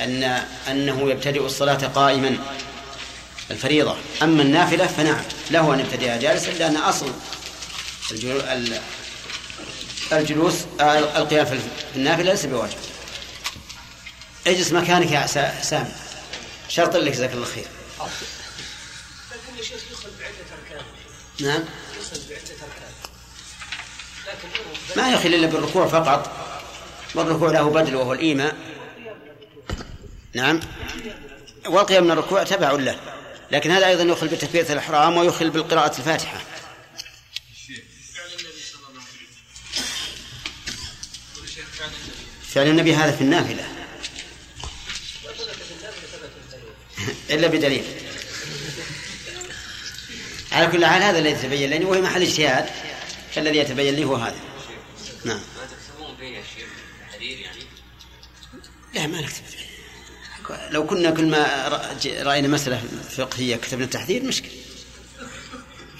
أن 0.00 0.22
أنه 0.68 1.10
يبتدئ 1.10 1.46
الصلاة 1.46 1.86
قائما 1.86 2.38
الفريضة. 3.50 3.96
أما 4.22 4.42
النافلة 4.42 4.86
فنعم 4.86 5.22
له 5.50 5.74
أن 5.74 5.80
يبتدئها 5.80 6.16
جالسا 6.16 6.50
لأن 6.50 6.76
أصل 6.76 7.12
الجلو- 8.10 8.78
الجلوس 10.12 10.54
آه، 10.80 10.98
القيام 10.98 11.46
في 11.46 11.58
النافلة 11.96 12.30
ليس 12.32 12.46
بواجب. 12.46 12.76
اجلس 14.46 14.72
مكانك 14.72 15.10
يا 15.12 15.26
سا- 15.26 15.62
سامي. 15.62 15.92
شرط 16.68 16.96
لك 16.96 17.12
جزاك 17.12 17.32
الله 17.32 17.46
خير. 17.46 17.64
لكن 19.30 19.58
يا 19.58 19.62
شيخ 19.62 19.78
نعم. 21.40 21.64
ما 24.96 25.12
يخل 25.12 25.34
إلا 25.34 25.46
بالركوع 25.46 25.86
فقط. 25.86 26.30
والركوع 27.14 27.50
له 27.50 27.70
بدل 27.70 27.96
وهو 27.96 28.12
الإيماء. 28.12 28.56
نعم. 30.34 30.60
والقيام 31.66 32.04
من 32.04 32.10
الركوع 32.10 32.42
تبع 32.42 32.70
له. 32.72 33.00
لكن 33.50 33.70
هذا 33.70 33.86
أيضا 33.86 34.02
يخل 34.02 34.28
بتكبيرة 34.28 34.72
الإحرام 34.72 35.16
ويخل 35.16 35.50
بالقراءة 35.50 35.98
الفاتحة. 35.98 36.40
فعل 42.48 42.66
النبي 42.66 42.94
هذا 42.94 43.12
في 43.12 43.20
النافلة. 43.20 43.68
إلا 47.30 47.46
بدليل. 47.46 48.03
على 50.54 50.66
كل 50.66 50.86
حال 50.86 51.02
هذا 51.02 51.18
الذي 51.18 51.30
يتبين 51.30 51.70
لي 51.70 51.84
وهي 51.84 52.00
محل 52.00 52.22
اجتهاد. 52.22 52.66
فالذي 53.34 53.58
يتبين 53.58 53.94
لي 53.94 54.04
هو 54.04 54.16
هذا. 54.16 54.36
نعم. 55.24 55.36
ما 55.36 55.66
تكتبون 55.66 56.16
فيه 56.16 56.36
يا 56.36 56.42
شيخ؟ 56.56 56.68
حديث 57.14 57.38
يعني؟ 57.38 57.62
لا 58.94 59.06
ما 59.06 59.20
نكتب 59.20 59.42
لو 60.70 60.86
كنا 60.86 61.10
كل 61.10 61.26
ما 61.26 61.68
رأينا 62.04 62.48
مسألة 62.48 62.82
فقهية 63.16 63.56
كتبنا 63.56 63.84
التحذير 63.84 64.22
مشكلة. 64.22 64.52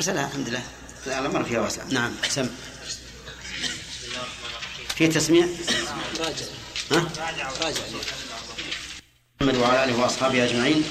مسألة 0.00 0.26
الحمد 0.26 0.48
لله. 0.48 0.62
لا 1.06 1.18
الأمر 1.18 1.44
فيها 1.44 1.60
واسع. 1.60 1.82
نعم 1.90 2.12
سم. 2.28 2.48
في 4.96 5.08
تسميع؟ 5.08 5.46
راجع. 6.20 6.46
ها؟ 6.92 7.08
راجع. 7.62 7.80
محمد 9.40 9.56
وعلى 9.56 9.84
آله 9.84 10.00
وأصحابه 10.00 10.44
أجمعين. 10.44 10.84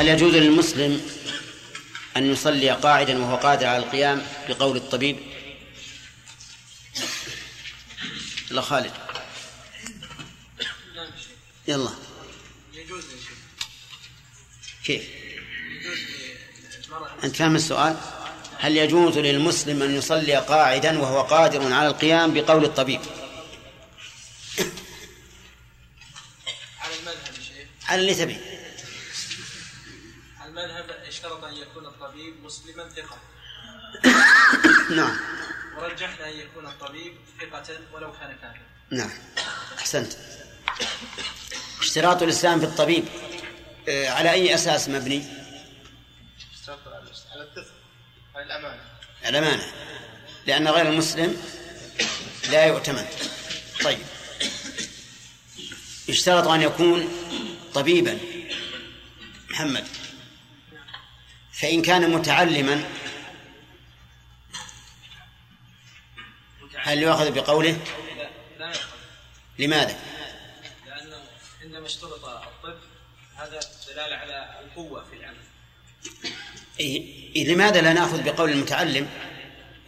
هل 0.00 0.08
يجوز 0.08 0.34
للمسلم 0.34 1.10
أن 2.16 2.32
يصلي 2.32 2.70
قاعدا 2.70 3.22
وهو 3.22 3.36
قادر 3.36 3.66
على 3.66 3.84
القيام 3.84 4.26
بقول 4.48 4.76
الطبيب؟ 4.76 5.16
لا 8.50 8.60
خالد. 8.60 8.92
يلا. 11.68 11.90
يجوز 12.74 13.04
كيف؟ 14.84 15.08
أنت 17.24 17.36
فاهم 17.36 17.56
السؤال؟ 17.56 17.96
هل 18.58 18.76
يجوز 18.76 19.18
للمسلم 19.18 19.82
أن 19.82 19.94
يصلي 19.94 20.36
قاعدا 20.36 20.98
وهو 20.98 21.22
قادر 21.22 21.72
على 21.72 21.88
القيام 21.88 22.34
بقول 22.34 22.64
الطبيب؟ 22.64 23.00
على 26.80 26.94
المذهب 27.00 27.34
على 27.88 28.00
اللي 28.00 28.14
تبي 28.14 28.49
مسلما 32.50 32.88
ثقة. 32.88 33.18
نعم. 34.96 35.16
ورجحنا 35.76 36.28
أن 36.28 36.36
يكون 36.36 36.66
الطبيب 36.66 37.16
ثقة 37.40 37.78
ولو 37.92 38.12
كان 38.12 38.36
كافرا. 38.42 38.62
نعم. 38.90 39.10
أحسنت. 39.78 40.12
اشتراط 41.80 42.22
الإسلام 42.22 42.60
في 42.60 42.66
الطبيب 42.66 43.04
آه، 43.88 44.08
على 44.08 44.30
أي 44.30 44.54
أساس 44.54 44.88
مبني؟ 44.88 45.24
على 47.32 47.42
الدفء 47.42 47.72
على 48.34 48.44
الأمانة. 48.44 48.82
الأمانة. 49.26 49.66
لأن 50.46 50.68
غير 50.68 50.88
المسلم 50.88 51.42
لا 52.50 52.64
يؤتمن. 52.64 53.06
طيب. 53.84 53.98
يشترط 56.08 56.48
أن 56.48 56.62
يكون 56.62 57.08
طبيبا. 57.74 58.18
محمد. 59.50 59.99
فإن 61.60 61.82
كان 61.82 62.10
متعلما 62.10 62.84
هل 66.76 67.02
يؤخذ 67.02 67.30
بقوله؟ 67.30 67.78
لماذا؟ 69.58 69.98
لأنه 70.86 71.16
عندما 71.62 71.86
اشترط 71.86 72.24
الطب 72.24 72.78
هذا 73.36 73.60
دلالة 73.88 74.16
على 74.16 74.60
القوة 74.64 75.04
في 75.04 75.16
العمل. 75.16 75.36
إيه 76.80 77.54
لماذا 77.54 77.80
لا 77.80 77.92
نأخذ 77.92 78.22
بقول 78.22 78.50
المتعلم؟ 78.50 79.08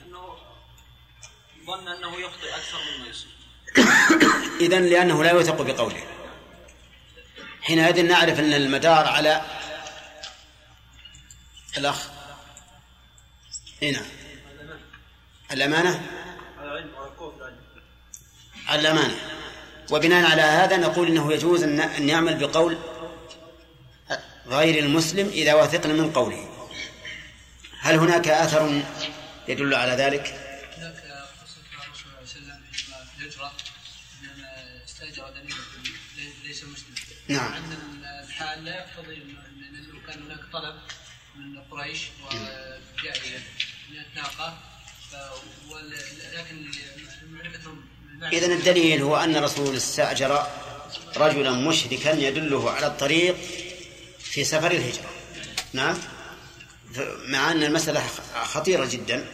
أنه 0.07 0.37
ظن 1.67 1.89
أنه 1.89 2.21
يخطئ 2.21 2.55
أكثر 2.55 2.79
مما 2.99 3.09
يصيب 3.09 3.33
إذا 4.61 4.81
لأنه 4.81 5.25
لا 5.25 5.31
يوثق 5.31 5.63
بقوله. 5.63 6.05
حينئذ 7.63 8.03
نعرف 8.03 8.39
أن 8.39 8.53
المدار 8.53 9.07
على 9.07 9.43
الأخ. 11.77 12.09
هنا 13.83 14.03
الأمانة؟ 15.53 16.03
العلم 16.61 16.95
والقوة 16.95 17.31
في 17.31 17.37
العلم 17.37 17.57
على 18.67 18.81
الأمانة. 18.81 19.17
وبناء 19.91 20.31
على 20.31 20.43
هذا 20.43 20.77
نقول 20.77 21.09
إنه 21.09 21.33
يجوز 21.33 21.63
أن 21.63 22.09
يعمل 22.09 22.39
بقول 22.39 22.79
غير 24.47 24.85
المسلم 24.85 25.29
إذا 25.29 25.55
وثقنا 25.55 25.93
من 25.93 26.13
قوله. 26.13 26.49
هل 27.81 27.95
هناك 27.95 28.29
أثر 28.29 28.83
يدل 29.49 29.75
على 29.75 29.93
ذلك؟ 29.93 30.27
هناك 30.79 30.97
قصة 31.43 31.61
الرسول 31.85 31.97
صلى 31.97 32.07
الله 32.07 32.17
عليه 32.17 32.23
وسلم 32.23 32.51
عندما 32.53 33.07
الهجرة 33.19 33.53
عندما 34.23 34.85
استأجر 34.85 35.31
دليل 35.31 35.55
ليس 36.45 36.65
مسلم 36.65 36.95
نعم. 37.29 37.53
أن 37.53 38.05
الحال 38.25 38.65
لا 38.65 38.77
يقتضي 38.77 39.23
أنه 39.23 40.07
كان 40.07 40.23
هناك 40.23 40.41
طلب. 40.53 40.75
قريش 41.73 42.01
من 43.91 43.99
الناقة. 44.11 44.59
ف- 45.11 45.71
ول- 45.73 45.97
لكن 46.33 46.71
معرفتهم 47.31 47.85
إذا 48.33 48.47
الدليل 48.47 49.03
هو 49.03 49.17
أن 49.17 49.37
الرسول 49.37 49.77
استأجر 49.77 50.47
رجلا 51.17 51.51
مشركا 51.51 52.11
يدله 52.13 52.71
على 52.71 52.87
الطريق 52.87 53.37
في 54.19 54.45
سفر 54.45 54.71
الهجرة. 54.71 55.11
نعم؟ 55.73 55.99
مع 57.27 57.51
أن 57.53 57.63
المسألة 57.63 58.07
خطيرة 58.45 58.85
جدا. 58.85 59.27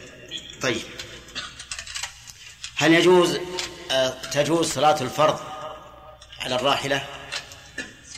طيب. 0.62 0.82
هل 2.76 2.95
يجوز 2.95 3.39
آه، 3.91 4.09
تجوز 4.09 4.72
صلاة 4.72 5.01
الفرض 5.03 5.41
على 6.39 6.55
الراحلة؟ 6.55 7.07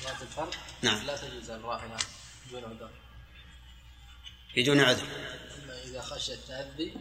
صلاة 0.00 0.16
الفرض؟ 0.22 0.54
نعم. 0.82 1.06
لا 1.06 1.16
تجوز 1.16 1.50
الراحلة. 1.50 1.96
دون 2.50 2.64
عذر. 2.64 2.89
بدون 4.56 4.80
عذر. 4.80 5.06
إذا 5.84 6.00
خشي 6.00 6.32
التأذي 6.32 6.94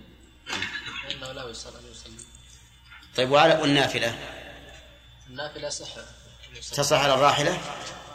فإنه 1.03 1.31
لا 1.31 1.49
يصلي 1.49 1.79
أن 1.79 1.91
يصلي. 1.91 2.25
طيب 3.15 3.31
وعلى 3.31 3.53
والنافلة؟ 3.53 4.15
النافلة 5.27 5.69
صحة. 5.69 6.05
تصح 6.71 6.97
على 6.97 7.13
الراحلة؟ 7.13 7.61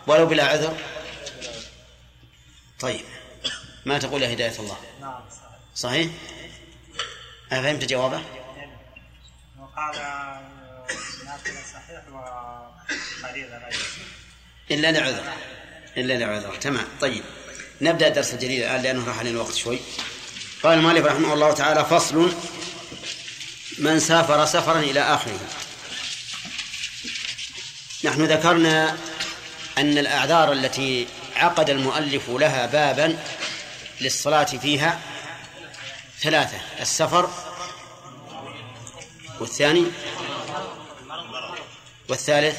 ولو 0.07 0.27
بلا 0.27 0.45
عذر؟ 0.45 0.77
طيب. 2.81 3.05
ما 3.85 3.99
تقول 3.99 4.23
يا 4.23 4.33
هداية 4.33 4.59
الله؟ 4.59 4.77
نعم. 5.01 5.25
صحيح؟ 5.75 6.11
صحيح 6.13 6.13
أفهمت 7.53 7.85
جوابه؟ 7.85 8.23
وقال 9.59 9.97
نافلة 11.25 11.63
صحيح 11.73 12.05
وفريضة 12.09 13.59
غير 13.59 13.77
إلا 14.71 14.93
لعذر. 14.93 15.33
إلا 15.97 16.15
لعذر. 16.15 16.57
تمام. 16.57 16.87
طيب. 17.01 17.25
نبدأ 17.81 18.09
الدرس 18.09 18.35
الجديد 18.35 18.63
الآن 18.63 18.83
لأنه 18.83 19.07
راح 19.07 19.19
علينا 19.19 19.37
الوقت 19.37 19.55
شوي. 19.55 19.79
قال 20.63 20.79
المؤلف 20.79 21.07
رحمه 21.07 21.35
الله 21.35 21.53
تعالى 21.53 21.85
فصل 21.85 22.33
من 23.79 24.01
سافر 24.01 24.47
سفرا 24.47 24.79
إلى 24.79 25.01
آخره. 25.01 25.41
نحن 28.05 28.25
ذكرنا 28.25 28.99
أن 29.79 29.99
الأعذار 29.99 30.53
التي 30.53 31.07
عقد 31.37 31.71
المؤلف 31.71 32.23
لها 32.29 32.67
بابا 32.67 33.19
للصلاة 34.01 34.45
فيها 34.45 35.01
ثلاثة 36.21 36.59
السفر 36.81 37.31
والثاني 39.41 39.87
والثالث 42.09 42.57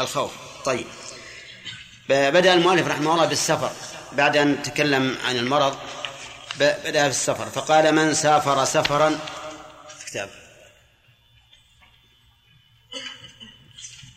الخوف. 0.00 0.32
طيب 0.64 0.86
بدأ 2.08 2.54
المؤلف 2.54 2.86
رحمه 2.86 3.12
الله 3.12 3.26
بالسفر. 3.26 3.72
بعد 4.12 4.36
أن 4.36 4.62
تكلم 4.62 5.18
عن 5.24 5.36
المرض 5.36 5.78
بدأ 6.58 7.06
بالسفر 7.06 7.46
فقال 7.46 7.94
من 7.94 8.14
سافر 8.14 8.64
سفرا؟ 8.64 9.18
كتاب. 10.06 10.30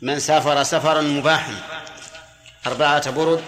من 0.02 0.20
سافر 0.20 0.64
سفرا 0.64 1.02
مباحا 1.02 1.56
أربعة 2.68 3.12
برد 3.12 3.44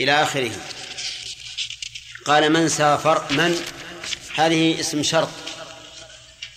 إلى 0.00 0.22
آخره. 0.22 0.52
قال 2.26 2.52
من 2.52 2.68
سافر 2.68 3.24
من؟ 3.30 3.60
هذه 4.34 4.80
اسم 4.80 5.02
شرط 5.02 5.28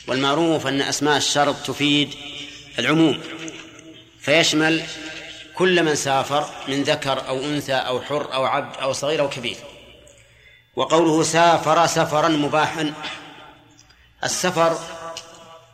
والمعروف 0.07 0.67
أن 0.67 0.81
أسماء 0.81 1.17
الشرط 1.17 1.55
تفيد 1.65 2.13
العموم 2.79 3.21
فيشمل 4.21 4.83
كل 5.55 5.83
من 5.83 5.95
سافر 5.95 6.49
من 6.67 6.83
ذكر 6.83 7.27
أو 7.27 7.39
أنثى 7.39 7.73
أو 7.73 8.01
حر 8.01 8.33
أو 8.33 8.45
عبد 8.45 8.77
أو 8.77 8.93
صغير 8.93 9.21
أو 9.21 9.29
كبير. 9.29 9.57
وقوله 10.75 11.23
سافر 11.23 11.87
سفرا 11.87 12.27
مباحا. 12.27 12.93
السفر 14.23 14.79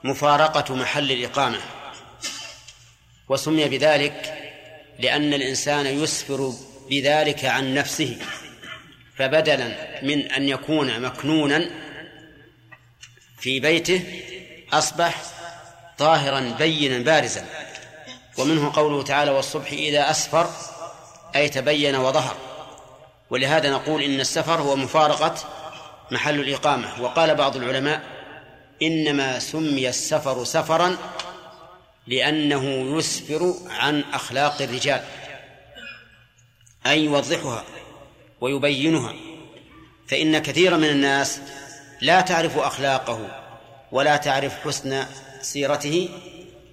مفارقة 0.04 0.76
محل 0.76 1.12
الإقامة. 1.12 1.60
وسمي 3.30 3.70
بذلك 3.70 4.38
لأن 5.00 5.34
الإنسان 5.34 5.86
يسفر 5.86 6.54
بذلك 6.90 7.46
عن 7.46 7.74
نفسه. 7.74 8.18
فبدلا 9.18 10.00
من 10.04 10.32
أن 10.32 10.50
يكون 10.50 11.00
مكنونا 11.00 11.70
في 13.40 13.60
بيته 13.60 14.24
أصبح 14.74 15.22
ظاهرا 16.00 16.56
بينا 16.60 16.98
بارزا. 16.98 17.71
ومنه 18.42 18.72
قوله 18.74 19.04
تعالى 19.04 19.32
والصبح 19.32 19.72
إذا 19.72 20.12
أسفر 20.12 20.50
أي 21.36 21.50
تبين 21.50 21.96
وظهر. 21.96 22.36
ولهذا 23.30 23.72
نقول 23.72 24.02
إن 24.02 24.20
السفر 24.20 24.62
هو 24.62 24.76
مفارقة 24.76 25.36
محل 26.12 26.40
الإقامة. 26.40 27.02
وقال 27.02 27.36
بعض 27.36 27.56
العلماء 27.56 28.02
إنما 28.82 29.40
سمي 29.40 29.90
السفر 29.90 30.44
سفرا 30.44 30.98
لأنه 32.08 32.64
يسفر 32.98 33.54
عن 33.70 34.04
أخلاق 34.14 34.62
الرجال 34.62 35.04
أي 36.86 37.06
يوضحها 37.06 37.64
ويبينها. 38.42 39.14
فإن 40.08 40.38
كثيرا 40.40 40.78
من 40.78 40.90
الناس 40.90 41.40
لا 42.02 42.22
تعرف 42.22 42.58
أخلاقه 42.58 43.44
ولا 43.92 44.18
تعرف 44.18 44.60
حسن 44.68 45.06
سيرته 45.42 46.10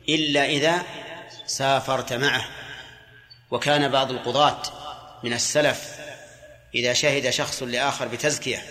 إلا 0.09 0.45
إذا 0.45 0.83
سافرت 1.49 2.13
معه. 2.13 2.45
وكان 3.51 3.89
بعض 3.89 4.11
القضاة 4.11 4.63
من 5.23 5.33
السلف 5.33 5.99
إذا 6.75 6.93
شهد 6.93 7.31
شخص 7.31 7.63
لآخر 7.63 8.09
بتزكية. 8.09 8.63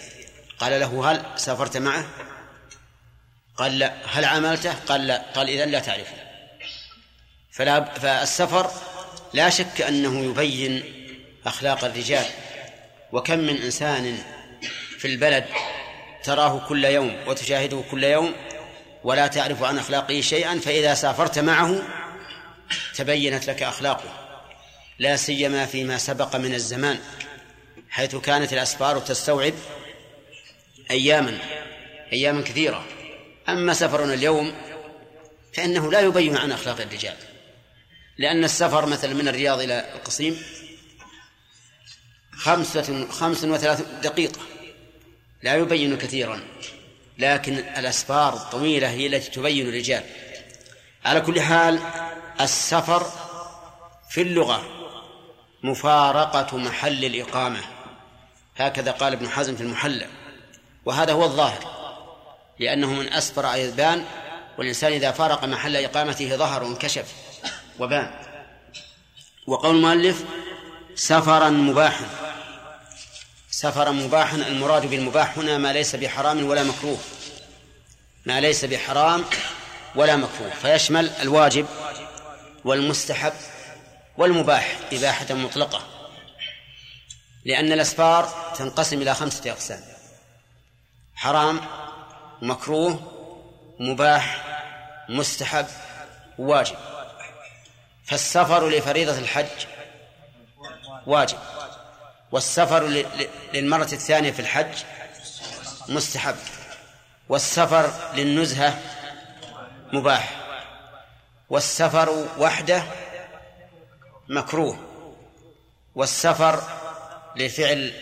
قال 0.59 0.79
له 0.79 1.11
هل 1.11 1.39
سافرت 1.39 1.77
معه؟ 1.77 2.05
قال 3.57 3.79
لا. 3.79 3.93
هل 4.11 4.25
عملته؟ 4.25 4.73
قال 4.73 5.07
لا. 5.07 5.25
قال 5.35 5.49
إذن 5.49 5.69
لا 5.69 5.79
تعرفه. 5.79 6.17
فلا 7.51 7.83
فالسفر 7.83 8.71
لا 9.33 9.49
شك 9.49 9.81
أنه 9.81 10.25
يبين 10.25 10.83
أخلاق 11.45 11.85
الرجال. 11.85 12.25
وكم 13.11 13.39
من 13.39 13.61
إنسان 13.61 14.17
في 14.97 15.07
البلد 15.07 15.45
تراه 16.23 16.67
كل 16.67 16.85
يوم 16.85 17.17
وتشاهده 17.27 17.83
كل 17.91 18.03
يوم 18.03 18.33
ولا 19.03 19.27
تعرف 19.27 19.63
عن 19.63 19.77
أخلاقه 19.77 20.21
شيئا 20.21 20.59
فإذا 20.59 20.93
سافرت 20.93 21.39
معه 21.39 21.81
تبينت 22.97 23.47
لك 23.47 23.63
أخلاقه 23.63 24.27
لا 24.99 25.15
سيما 25.15 25.65
فيما 25.65 25.97
سبق 25.97 26.35
من 26.35 26.53
الزمان 26.53 26.99
حيث 27.89 28.15
كانت 28.15 28.53
الأسفار 28.53 28.99
تستوعب 28.99 29.53
أياما 30.91 31.39
أياما 32.13 32.41
كثيرة. 32.41 32.85
أما 33.49 33.73
سفرنا 33.73 34.13
اليوم 34.13 34.53
فإنه 35.53 35.91
لا 35.91 35.99
يبين 35.99 36.37
عن 36.37 36.51
أخلاق 36.51 36.81
الرجال 36.81 37.15
لأن 38.17 38.43
السفر 38.43 38.85
مثلا 38.85 39.13
من 39.13 39.27
الرياض 39.27 39.59
إلى 39.59 39.93
القصيم 39.95 40.41
خمسة 42.31 43.07
خمس 43.07 43.43
وثلاث 43.43 43.81
دقيقة 44.03 44.39
لا 45.43 45.55
يبين 45.55 45.97
كثيرا 45.97 46.39
لكن 47.17 47.53
الأسفار 47.53 48.33
الطويلة 48.33 48.89
هي 48.89 49.07
التي 49.07 49.31
تبين 49.31 49.69
الرجال. 49.69 50.03
على 51.05 51.21
كل 51.21 51.41
حال 51.41 51.79
السفر 52.41 53.11
في 54.09 54.21
اللغة 54.21 54.63
مفارقة 55.63 56.57
محل 56.57 57.05
الإقامة. 57.05 57.61
هكذا 58.57 58.91
قال 58.91 59.13
ابن 59.13 59.29
حزم 59.29 59.55
في 59.55 59.63
المحلى 59.63 60.07
وهذا 60.85 61.13
هو 61.13 61.23
الظاهر 61.23 61.77
لأنه 62.59 62.93
من 62.93 63.13
أسفر 63.13 63.53
أيضان 63.53 64.05
والإنسان 64.57 64.93
إذا 64.93 65.11
فارق 65.11 65.45
محل 65.45 65.75
إقامته 65.75 66.35
ظهر 66.35 66.63
وانكشف 66.63 67.13
وبان. 67.79 68.11
وقول 69.47 69.75
المؤلف 69.75 70.23
سفرا 70.95 71.49
مباحا. 71.49 72.05
سفرا 73.51 73.91
مباحا 73.91 74.35
المراد 74.35 74.89
بالمباح 74.89 75.37
هنا 75.37 75.57
ما 75.57 75.73
ليس 75.73 75.95
بحرام 75.95 76.45
ولا 76.45 76.63
مكروه. 76.63 76.97
ما 78.25 78.41
ليس 78.41 78.65
بحرام 78.65 79.25
ولا 79.95 80.15
مكروه. 80.15 80.49
فيشمل 80.49 81.09
الواجب 81.09 81.65
والمستحب 82.67 83.33
والمباح 84.17 84.77
إباحة 84.93 85.33
مطلقة. 85.33 85.81
لأن 87.45 87.71
الأسفار 87.71 88.53
تنقسم 88.57 89.01
إلى 89.01 89.13
خمسة 89.13 89.51
أقسام. 89.51 89.81
حرام 91.15 91.61
مكروه 92.41 93.11
مباح 93.79 94.43
مستحب 95.09 95.65
واجب. 96.37 96.75
فالسفر 98.05 98.69
لفريضة 98.69 99.17
الحج 99.17 99.65
واجب. 101.05 101.39
والسفر 102.31 102.83
للمرة 103.53 103.89
الثانية 103.93 104.31
في 104.31 104.39
الحج 104.39 104.83
مستحب. 105.89 106.35
والسفر 107.29 107.91
للنزهة 108.13 108.81
مباح. 109.93 110.46
والسفر 111.49 112.27
وحده 112.37 112.83
مكروه 114.29 114.79
والسفر 115.95 116.61
لفعل 117.35 117.93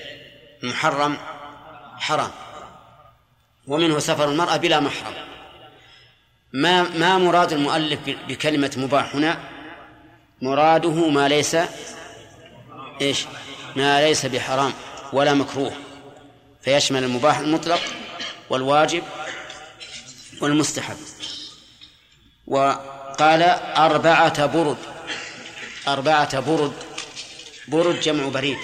محرم 0.63 1.17
حرام 1.97 2.31
ومنه 3.67 3.99
سفر 3.99 4.29
المرأة 4.29 4.57
بلا 4.57 4.79
محرم. 4.79 5.13
ما 6.53 6.83
ما 6.83 7.17
مراد 7.17 7.53
المؤلف 7.53 7.99
بكلمة 8.05 8.71
مباح 8.77 9.15
هنا؟ 9.15 9.39
مراده 10.41 11.09
ما 11.09 11.27
ليس 11.27 11.57
إيش؟ 13.01 13.25
ما 13.75 14.01
ليس 14.01 14.25
بحرام 14.25 14.73
ولا 15.13 15.33
مكروه. 15.33 15.73
فيشمل 16.61 17.03
المباح 17.03 17.37
المطلق 17.37 17.81
والواجب 18.49 19.03
والمستحب. 20.41 20.97
وقال 23.15 23.41
أربعة 23.77 24.45
برد. 24.45 24.77
أربعة 25.87 26.39
برد. 26.39 26.73
برد 27.67 27.99
جمع 27.99 28.27
بريد. 28.27 28.57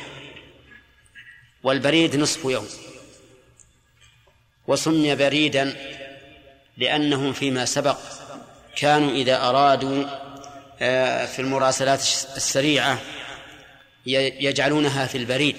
والبريد 1.64 2.16
نصف 2.16 2.46
يوم. 2.46 2.68
وسمي 4.68 5.16
بريدا 5.16 5.76
لأنهم 6.78 7.34
فيما 7.34 7.66
سبق 7.66 7.98
كانوا 8.78 9.12
إذا 9.12 9.50
أرادوا 9.50 10.06
آه، 10.82 11.26
في 11.26 11.40
المراسلات 11.40 12.00
السريعة 12.36 13.02
يجعلونها 14.06 15.06
في 15.06 15.18
البريد. 15.18 15.56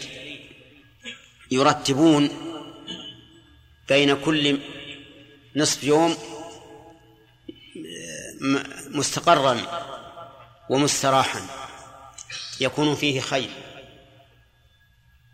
يرتبون 1.51 2.31
بين 3.89 4.17
كل 4.17 4.59
نصف 5.57 5.85
يوم 5.85 6.11
آه، 6.11 6.43
مستقرا 8.93 9.61
ومستراحا. 10.71 11.47
يكون 12.61 12.95
فيه 12.95 13.21
خير. 13.21 13.51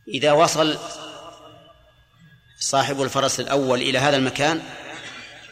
إذا 0.09 0.33
وصل 0.33 0.79
صاحب 2.61 3.03
الفرس 3.03 3.41
الأول 3.41 3.83
إلى 3.83 3.99
هذا 3.99 4.17
المكان 4.17 4.63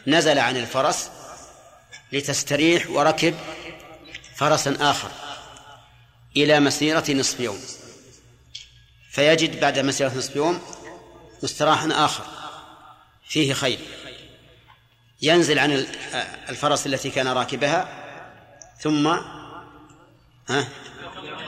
نزل 0.07 0.39
عن 0.39 0.57
الفرس 0.57 1.09
لتستريح 2.11 2.89
وركب 2.89 3.35
فرسا 4.35 4.77
آخر 4.79 5.11
إلى 6.35 6.59
مسيرة 6.59 7.11
نصف 7.11 7.39
يوم. 7.39 7.59
فيجد 9.11 9.59
بعد 9.59 9.79
مسيرة 9.79 10.13
نصف 10.17 10.35
يوم 10.35 10.61
مستراحا 11.43 12.05
آخر. 12.05 12.25
فيه 13.27 13.53
خير. 13.53 13.79
ينزل 15.21 15.59
عن 15.59 15.87
الفرس 16.49 16.87
التي 16.87 17.09
كان 17.09 17.27
راكبها 17.27 17.87
ثم 18.79 19.07
ها 20.49 20.67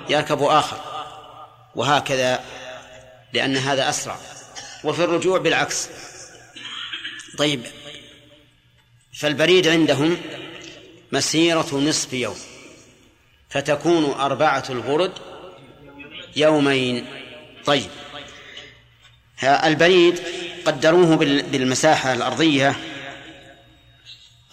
يركب 0.09 0.43
آخر. 0.43 0.78
وهكذا 1.76 2.43
لأن 3.34 3.57
هذا 3.57 3.89
أسرع. 3.89 4.17
وفي 4.84 5.03
الرجوع 5.03 5.38
بالعكس. 5.38 5.89
طيب 7.38 7.65
فالبريد 9.20 9.67
عندهم 9.67 10.17
مسيرة 11.11 11.76
نصف 11.76 12.13
يوم. 12.13 12.38
فتكون 13.49 14.13
أربعة 14.13 14.63
الغرد 14.70 15.11
يومين. 16.36 17.05
طيب 17.65 17.89
البريد 19.43 20.22
قدروه 20.65 21.15
بالمساحة 21.15 22.13
الأرضية. 22.13 22.76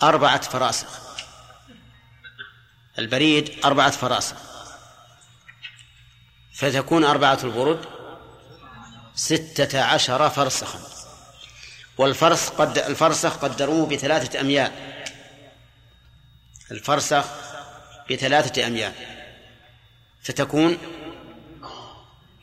أربعة 0.03 0.41
فراسخ. 0.41 1.01
البريد 2.99 3.65
أربعة 3.65 3.91
فراسخ. 3.91 4.37
فتكون 6.55 7.05
أربعة 7.05 7.39
الغرد 7.45 7.87
ستة 9.15 9.83
عشر 9.83 10.31
فرسخا. 10.31 10.81
والفرس 11.99 12.49
قد 12.49 12.79
الفرسخ 12.79 13.37
قدروه 13.37 13.87
بثلاثة 13.87 14.41
أميال. 14.41 14.73
الفرسخ 16.71 17.25
بثلاثة 18.11 18.67
أميال. 18.67 18.93
فتكون 20.23 20.79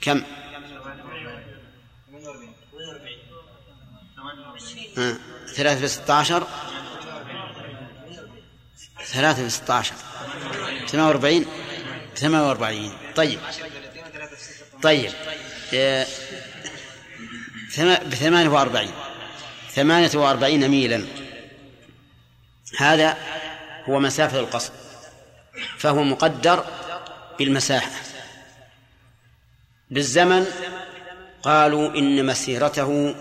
كم؟ 0.01 0.23
ثلاثة 5.55 5.79
في 5.79 5.87
ستة 5.87 6.13
عشر. 6.13 6.47
ثلاثة 9.05 9.43
في 9.43 9.49
ستة 9.49 9.73
عشر. 9.73 9.95
ثمانية 10.87 11.07
وأربعين؟ 11.07 11.45
ثمانية 12.15 12.47
وأربعين. 12.47 12.91
طيب. 13.15 13.39
طيب. 14.81 15.11
بثمانية 18.11 18.49
وأربعين. 18.49 18.91
ثمانية 19.71 20.11
وأربعين 20.15 20.69
ميلا. 20.69 21.05
هذا 22.77 23.17
هو 23.85 23.99
مسافة 23.99 24.39
القصر. 24.39 24.73
فهو 25.77 26.03
مقدر 26.03 26.65
بالمساحة. 27.39 27.91
بالزمن 29.89 30.45
قالوا 31.43 31.97
إن 31.97 32.25
مسيرته 32.25 33.15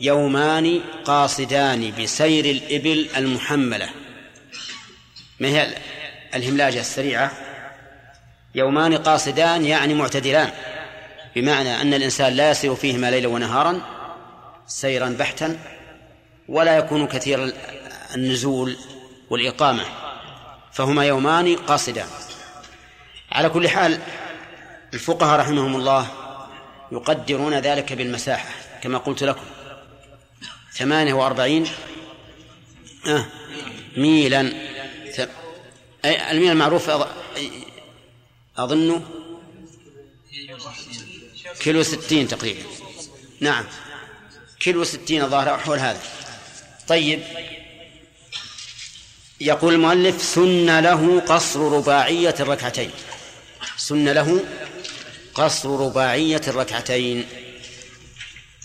يومان 0.00 0.80
قاصدان 1.04 1.92
بسير 2.02 2.44
الإبل 2.44 3.08
المحملة. 3.16 3.90
ما 5.40 5.48
هي 5.48 5.74
الهملاجة 6.34 6.80
السريعة. 6.80 7.32
يومان 8.54 8.96
قاصدان 8.96 9.64
يعني 9.64 9.94
معتدلان 9.94 10.50
بمعنى 11.36 11.82
أن 11.82 11.94
الإنسان 11.94 12.32
لا 12.32 12.50
يسير 12.50 12.74
فيهما 12.74 13.10
ليلا 13.10 13.28
ونهارا 13.28 13.80
سيرا 14.66 15.08
بحتا 15.08 15.58
ولا 16.48 16.78
يكون 16.78 17.06
كثير 17.06 17.52
النزول 18.14 18.76
والإقامة 19.30 19.84
فهما 20.72 21.04
يومان 21.04 21.56
قاصدان. 21.56 22.06
على 23.32 23.48
كل 23.48 23.68
حال 23.68 24.00
الفقهاء 24.94 25.40
رحمهم 25.40 25.76
الله 25.76 26.06
يقدرون 26.92 27.54
ذلك 27.54 27.92
بالمساحة 27.92 28.48
كما 28.82 28.98
قلت 28.98 29.22
لكم. 29.22 29.44
ثمانية 30.72 31.14
وأربعين 31.14 31.66
آه 33.06 33.24
ميلا. 33.96 34.69
الميل 36.04 36.50
المعروف 36.50 36.90
أظنه 38.56 39.02
كيلو 41.60 41.82
ستين 41.82 42.28
تقريبا. 42.28 42.62
نعم. 43.40 43.64
كيلو 44.60 44.84
ستين 44.84 45.22
الظاهر 45.22 45.58
حول 45.58 45.78
هذا. 45.78 46.02
طيب. 46.88 47.22
يقول 49.40 49.74
المؤلف 49.74 50.22
سن 50.22 50.80
له 50.80 51.20
قصر 51.20 51.60
رباعية 51.60 52.34
الركعتين. 52.40 52.90
سن 53.76 54.08
له 54.08 54.44
قصر 55.34 55.80
رباعية 55.80 56.42
الركعتين. 56.48 57.26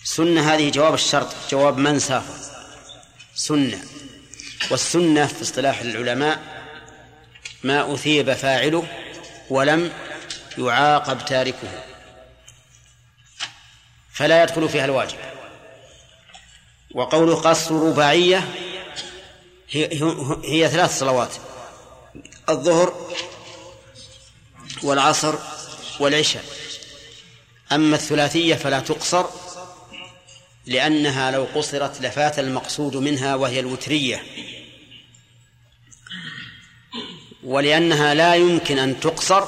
سن 0.04 0.38
هذه 0.38 0.70
جواب 0.70 0.94
الشرط 0.94 1.36
جواب 1.52 1.78
من 1.78 2.00
سافر. 2.00 2.54
سنة. 3.36 3.84
والسنة 4.72 5.28
في 5.28 5.42
اصطلاح 5.42 5.80
العلماء 5.80 6.55
ما 7.64 7.94
أثيب 7.94 8.34
فاعله 8.34 8.88
ولم 9.50 9.92
يعاقب 10.58 11.26
تاركه. 11.26 11.84
فلا 14.14 14.44
يدخل 14.44 14.70
فيها 14.70 14.86
الواجب. 14.86 15.18
وقوله 16.92 17.36
قصر 17.36 17.76
رباعية 17.76 18.48
هي, 19.70 19.90
هي 20.46 20.70
ثلاث 20.70 21.00
صلوات. 21.00 21.34
الظهر 22.50 23.12
والعصر 24.84 25.36
والعشاء. 26.00 26.44
أما 27.72 27.96
الثلاثية 27.96 28.56
فلا 28.56 28.80
تقصر 28.80 29.26
لأنها 30.66 31.32
لو 31.32 31.48
قصرت 31.56 32.02
لفات 32.02 32.40
المقصود 32.40 32.96
منها 32.96 33.36
وهي 33.36 33.60
الوترية. 33.60 34.24
ولأنها 37.46 38.14
لا 38.14 38.36
يمكن 38.36 38.80
أن 38.80 39.00
تقصر 39.00 39.48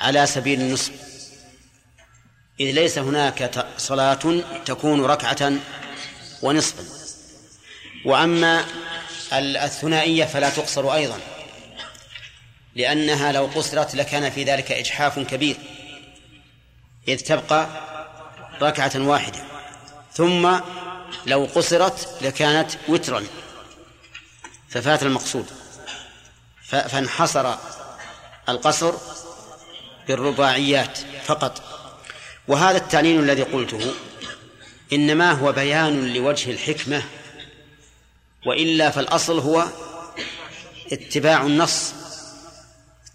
على 0.00 0.26
سبيل 0.26 0.60
النصف 0.60 0.92
إذ 2.60 2.70
ليس 2.70 2.98
هناك 2.98 3.66
صلاة 3.78 4.42
تكون 4.66 5.04
ركعة 5.04 5.52
ونصفا. 6.42 6.84
وأما 8.04 8.64
الثنائية 9.32 10.24
فلا 10.24 10.50
تقصر 10.50 10.94
أيضا 10.94 11.18
لأنها 12.74 13.32
لو 13.32 13.46
قصرت 13.46 13.94
لكان 13.94 14.30
في 14.30 14.44
ذلك 14.44 14.72
إجحاف 14.72 15.18
كبير. 15.18 15.56
إذ 17.08 17.20
تبقى 17.20 17.68
ركعة 18.62 18.92
واحدة. 18.96 19.44
ثم 20.12 20.60
لو 21.26 21.48
قصرت 21.54 22.08
لكانت 22.22 22.70
وترا. 22.88 23.24
ففات 24.68 25.02
المقصود. 25.02 25.59
فانحصر 26.70 27.54
القصر 28.48 28.94
بالرباعيات 30.08 30.98
فقط. 31.24 31.62
وهذا 32.48 32.76
التعليل 32.76 33.20
الذي 33.20 33.42
قلته 33.42 33.94
إنما 34.92 35.32
هو 35.32 35.52
بيان 35.52 36.14
لوجه 36.14 36.50
الحكمة 36.50 37.02
وإلا 38.46 38.90
فالأصل 38.90 39.38
هو 39.38 39.66
اتباع 40.92 41.42
النص 41.42 41.92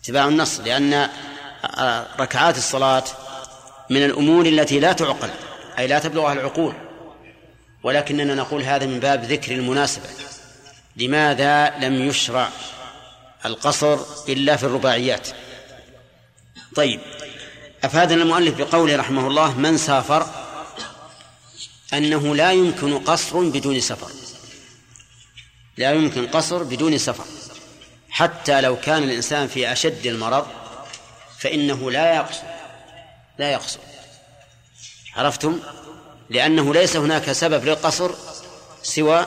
اتباع 0.02 0.28
النص 0.28 0.60
لأن 0.60 1.10
ركعات 2.20 2.58
الصلاة 2.58 3.04
من 3.90 4.06
الأمور 4.06 4.46
التي 4.46 4.80
لا 4.80 4.94
تعقل 4.94 5.30
أي 5.80 5.88
لا 5.88 6.00
تبلغها 6.00 6.34
العقول. 6.34 6.74
ولكننا 7.84 8.36
نقول 8.36 8.64
هذا 8.64 8.86
من 8.86 9.00
باب 9.00 9.24
ذكر 9.24 9.52
المناسبة 9.52 10.10
لماذا 10.96 11.70
لم 11.80 12.08
يشرع؟ 12.10 12.50
القصر 13.46 14.00
إلا 14.30 14.56
في 14.56 14.64
الرباعيات. 14.64 15.28
طيب 16.76 17.00
أفادنا 17.84 18.24
المؤلف 18.24 18.58
بقوله 18.58 18.96
رحمه 18.96 19.28
الله 19.28 19.58
من 19.58 19.78
سافر 19.78 20.28
أنه 21.94 22.36
لا 22.36 22.52
يمكن 22.52 23.00
قصر 23.00 23.40
بدون 23.40 23.80
سفر. 23.80 24.12
لا 25.78 25.92
يمكن 25.92 26.28
قصر 26.28 26.64
بدون 26.64 26.98
سفر. 26.98 27.26
حتى 28.10 28.62
لو 28.62 28.80
كان 28.80 29.04
الإنسان 29.04 29.48
في 29.48 29.72
أشد 29.72 30.06
المرض 30.06 30.48
فإنه 31.40 31.92
لا 31.92 32.16
يقصر 32.16 32.44
لا 33.40 33.52
يقصر. 33.52 33.80
عرفتم؟ 35.16 35.60
لأنه 36.30 36.74
ليس 36.74 36.96
هناك 36.96 37.32
سبب 37.32 37.66
للقصر 37.66 38.12
سوى 38.84 39.26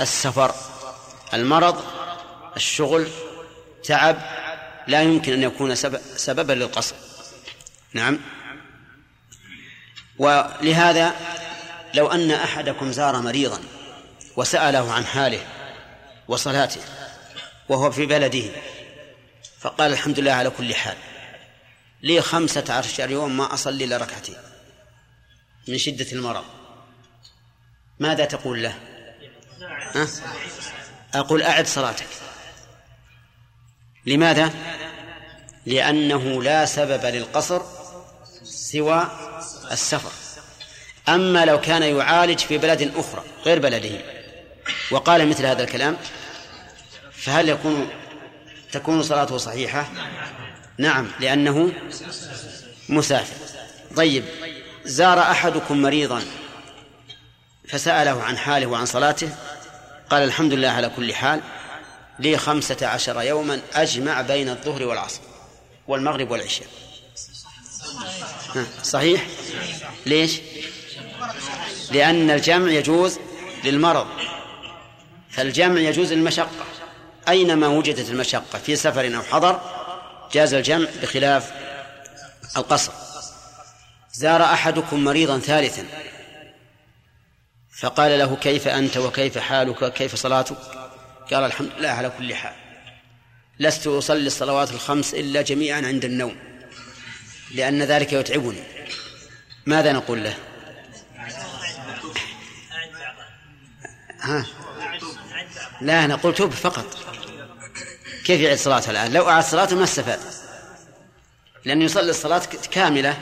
السفر. 0.00 0.54
المرض 1.34 1.84
الشغل 2.56 3.08
تعب 3.86 4.16
لا 4.86 5.02
يمكن 5.02 5.32
أن 5.32 5.42
يكون 5.42 5.74
سبب 5.74 6.00
سببا 6.16 6.52
للقصر. 6.52 6.96
نعم. 7.92 8.20
ولهذا 10.18 11.14
لو 11.94 12.06
أن 12.06 12.30
أحدكم 12.30 12.92
زار 12.92 13.20
مريضا 13.20 13.60
وسأله 14.36 14.92
عن 14.92 15.06
حاله 15.06 15.46
وصلاته 16.28 16.80
وهو 17.68 17.90
في 17.90 18.06
بلده 18.06 18.50
فقال 19.60 19.92
الحمد 19.92 20.20
لله 20.20 20.32
على 20.32 20.50
كل 20.50 20.74
حال 20.74 20.96
لي 22.02 22.20
خمسة 22.20 22.74
عشر 22.74 23.10
يوم 23.10 23.36
ما 23.36 23.54
أصلي 23.54 23.84
إلا 23.84 23.96
ركعتين 23.96 24.36
من 25.68 25.78
شدة 25.78 26.12
المرض. 26.12 26.44
ماذا 27.98 28.24
تقول 28.24 28.62
له؟ 28.62 28.78
أقول 31.14 31.42
أعد 31.42 31.66
صلاتك. 31.66 32.06
لماذا؟ 34.06 34.50
لأنه 35.66 36.42
لا 36.42 36.64
سبب 36.64 37.04
للقصر 37.04 37.62
سوى 38.44 39.10
السفر. 39.72 40.10
أما 41.08 41.44
لو 41.44 41.60
كان 41.60 41.82
يعالج 41.82 42.38
في 42.38 42.58
بلد 42.58 42.92
أخرى 42.96 43.24
غير 43.44 43.58
بلده 43.58 44.00
وقال 44.90 45.28
مثل 45.28 45.46
هذا 45.46 45.62
الكلام 45.62 45.96
فهل 47.12 47.48
يكون 47.48 47.88
تكون 48.72 49.02
صلاته 49.02 49.36
صحيحة؟ 49.36 49.88
نعم 50.78 51.08
لأنه 51.20 51.72
مسافر. 52.88 53.34
طيب 53.96 54.24
زار 54.84 55.20
أحدكم 55.20 55.82
مريضا 55.82 56.22
فسأله 57.68 58.22
عن 58.22 58.38
حاله 58.38 58.66
وعن 58.66 58.86
صلاته 58.86 59.28
قال 60.10 60.22
الحمد 60.22 60.52
لله 60.52 60.68
على 60.68 60.88
كل 60.88 61.14
حال 61.14 61.40
لي 62.18 62.38
خمسة 62.38 62.86
عشر 62.86 63.22
يوما 63.22 63.60
أجمع 63.74 64.20
بين 64.20 64.48
الظهر 64.48 64.82
والعصر 64.82 65.20
والمغرب 65.88 66.30
والعشاء. 66.30 66.68
صحيح؟ 68.82 69.26
ليش؟ 70.06 70.40
لأن 71.90 72.30
الجمع 72.30 72.70
يجوز 72.70 73.18
للمرض. 73.64 74.06
فالجمع 75.30 75.80
يجوز 75.80 76.12
للمشقة. 76.12 76.66
أينما 77.28 77.68
وجدت 77.68 78.10
المشقة 78.10 78.58
في 78.58 78.76
سفر 78.76 79.16
أو 79.16 79.22
حضر 79.22 79.60
جاز 80.32 80.54
الجمع 80.54 80.88
بخلاف 81.02 81.52
القصر. 82.56 82.92
زار 84.12 84.42
أحدكم 84.42 85.04
مريضا 85.04 85.38
ثالثا 85.38 85.86
فقال 87.78 88.18
له 88.18 88.36
كيف 88.36 88.68
أنت 88.68 88.96
وكيف 88.96 89.38
حالك 89.38 89.92
كيف 89.92 90.14
صلاتك؟ 90.14 90.85
قال 91.32 91.44
الحمد 91.44 91.70
لله 91.78 91.88
على 91.88 92.12
كل 92.18 92.34
حال. 92.34 92.54
لست 93.60 93.86
أصلي 93.86 94.26
الصلوات 94.26 94.70
الخمس 94.70 95.14
إلا 95.14 95.42
جميعا 95.42 95.82
عند 95.86 96.04
النوم 96.04 96.36
لأن 97.54 97.82
ذلك 97.82 98.12
يتعبني. 98.12 98.62
ماذا 99.66 99.92
نقول 99.92 100.24
له؟ 100.24 100.34
ها؟ 104.20 104.46
لا 105.80 106.06
نقول 106.06 106.34
توب 106.34 106.50
فقط. 106.50 106.98
كيف 108.24 108.40
يعيد 108.40 108.58
صلاته 108.58 108.90
الآن؟ 108.90 109.12
لو 109.12 109.28
أعاد 109.28 109.44
صلاته 109.44 109.76
ما 109.76 109.84
استفاد. 109.84 110.20
لأنه 111.64 111.84
يصلي 111.84 112.10
الصلاة 112.10 112.42
كاملة 112.70 113.18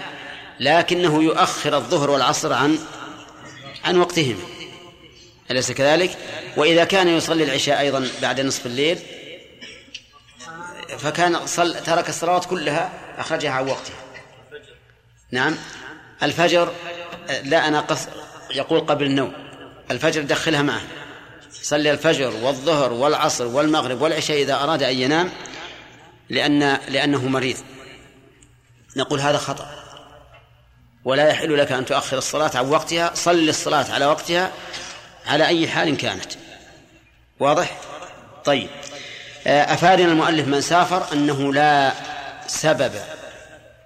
لكنه 0.61 1.23
يؤخر 1.23 1.77
الظهر 1.77 2.11
والعصر 2.11 2.53
عن 2.53 2.79
عن 3.85 3.97
وقتهما 3.97 4.54
أليس 5.51 5.73
كذلك؟ 5.73 6.17
وإذا 6.57 6.85
كان 6.85 7.09
يصلي 7.09 7.45
العشاء 7.45 7.81
أيضا 7.81 8.09
بعد 8.23 8.41
نصف 8.41 8.67
الليل 8.67 8.99
فكان 10.99 11.47
صل 11.47 11.83
ترك 11.83 12.09
الصلوات 12.09 12.45
كلها 12.45 12.93
أخرجها 13.19 13.51
عن 13.51 13.69
وقتها. 13.69 13.97
نعم. 15.31 15.57
الفجر 16.23 16.73
لا 17.45 17.69
أنا 17.69 17.81
قص 17.81 18.09
يقول 18.55 18.81
قبل 18.81 19.07
النوم. 19.07 19.33
الفجر 19.91 20.23
دخلها 20.23 20.63
معه. 20.63 20.83
صلي 21.63 21.91
الفجر 21.91 22.35
والظهر 22.43 22.93
والعصر 22.93 23.47
والمغرب 23.47 24.03
والعشاء 24.03 24.43
إذا 24.43 24.55
أراد 24.55 24.83
أن 24.83 24.99
ينام 24.99 25.31
لأن 26.31 26.79
لأنه 26.89 27.29
مريض. 27.29 27.57
نقول 28.97 29.21
هذا 29.21 29.39
خطأ. 29.39 29.71
ولا 31.05 31.29
يحل 31.29 31.59
لك 31.59 31.73
أن 31.73 31.85
تؤخر 31.85 32.19
الصلاة 32.19 32.51
عن 32.55 32.69
وقتها. 32.69 33.15
صل 33.15 33.49
الصلاة 33.49 33.93
على 33.93 34.07
وقتها. 34.07 34.53
على 35.27 35.47
أي 35.47 35.69
حال 35.69 35.97
كانت. 35.97 36.33
واضح؟ 37.41 37.81
طيب. 38.45 38.69
أفادنا 39.47 40.13
المؤلف 40.13 40.49
من 40.49 40.61
سافر 40.61 41.13
أنه 41.13 41.53
لا 41.53 41.93
سبب 42.47 42.93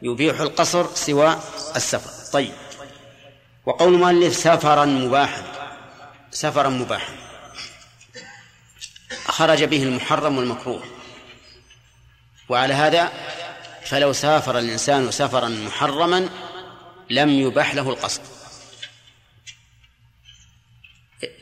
يبيح 0.03 0.41
القصر 0.41 0.95
سوى 0.95 1.41
السفر. 1.77 2.33
طيب. 2.33 2.53
وقول 3.67 3.95
المؤلف 3.95 4.37
سفرا 4.37 4.85
مباحا. 4.85 5.43
سفرا 6.31 6.69
مباحا. 6.69 7.13
خرج 9.27 9.65
به 9.65 9.83
المحرم 9.83 10.39
والمكروه. 10.39 10.83
وعلى 12.49 12.75
هذا 12.75 13.13
فلو 13.85 14.13
سافر 14.13 14.59
الإنسان 14.59 15.11
سفرا 15.11 15.49
محرما 15.49 16.29
لم 17.11 17.29
يبح 17.31 17.75
له 17.75 17.91
القصد 17.91 18.21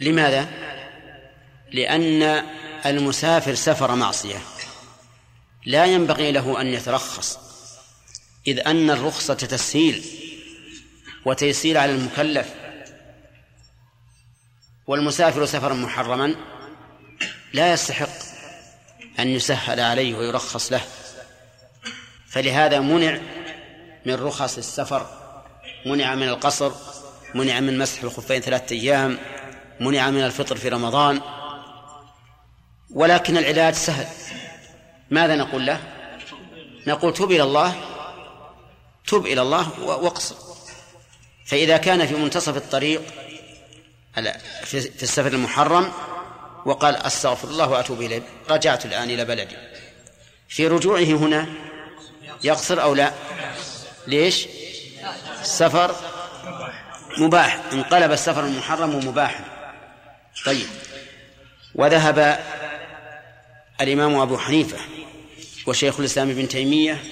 لماذا؟ 0.01 0.49
لأن 1.73 2.45
المسافر 2.87 3.55
سفر 3.55 3.95
معصية. 3.95 4.39
لا 5.67 5.85
ينبغي 5.85 6.33
له 6.33 6.61
أن 6.61 6.67
يترخص. 6.67 7.39
إذ 8.47 8.61
أن 8.67 8.91
الرخصة 8.91 9.35
تسهيل 9.35 10.05
وتيسير 11.25 11.79
على 11.79 11.93
المكلف. 11.93 12.55
والمسافر 14.87 15.47
سفرا 15.47 15.75
محرما 15.75 16.35
لا 17.53 17.73
يستحق 17.73 18.09
أن 19.19 19.29
يسهل 19.29 19.81
عليه 19.81 20.15
ويرخص 20.15 20.73
له. 20.73 20.85
فلهذا 22.29 22.81
منع 22.81 23.21
من 24.07 24.15
رخص 24.15 24.59
السفر 24.59 25.07
منع 25.87 26.15
من 26.15 26.29
القصر 26.29 26.73
منع 27.35 27.61
من 27.61 27.79
مسح 27.79 28.03
الخفين 28.03 28.41
ثلاثة 28.41 28.77
أيام. 28.77 29.19
منع 29.81 30.11
من 30.11 30.25
الفطر 30.25 30.57
في 30.57 30.69
رمضان 30.69 31.21
ولكن 32.91 33.37
العلاج 33.37 33.75
سهل. 33.75 34.07
ماذا 35.11 35.37
نقول 35.37 35.67
له؟ 35.67 35.81
نقول 36.87 37.15
تب 37.15 37.31
إلى 37.31 37.43
الله 37.43 37.75
تب 39.07 39.27
إلى 39.27 39.43
الله 39.43 39.81
واقصر 39.81 40.35
فإذا 41.47 41.77
كان 41.77 42.07
في 42.07 42.15
منتصف 42.15 42.57
الطريق 42.57 43.03
في 44.65 45.03
السفر 45.03 45.27
المحرم 45.27 45.93
وقال 46.67 46.97
أستغفر 46.97 47.49
الله 47.49 47.71
وأتوب 47.71 48.01
إليه 48.01 48.23
رجعت 48.51 48.87
الآن 48.87 49.11
إلى 49.11 49.25
بلدي. 49.25 49.57
في 50.49 50.69
رجوعه 50.69 51.05
هنا 51.05 51.47
يقصر 52.45 52.83
أو 52.83 52.95
لا؟ 52.95 53.13
ليش؟ 54.07 54.49
السفر 55.41 55.95
مباح. 57.19 57.61
انقلب 57.73 58.13
السفر 58.13 58.45
المحرم 58.45 59.09
مباحا. 59.09 59.45
طيب. 60.45 60.67
وذهب 61.75 62.39
الإمام 63.81 64.15
أبو 64.15 64.39
حنيفة 64.39 64.79
وشيخ 65.67 66.01
الإسلام 66.01 66.31
ابن 66.31 66.49
تيمية 66.49 67.03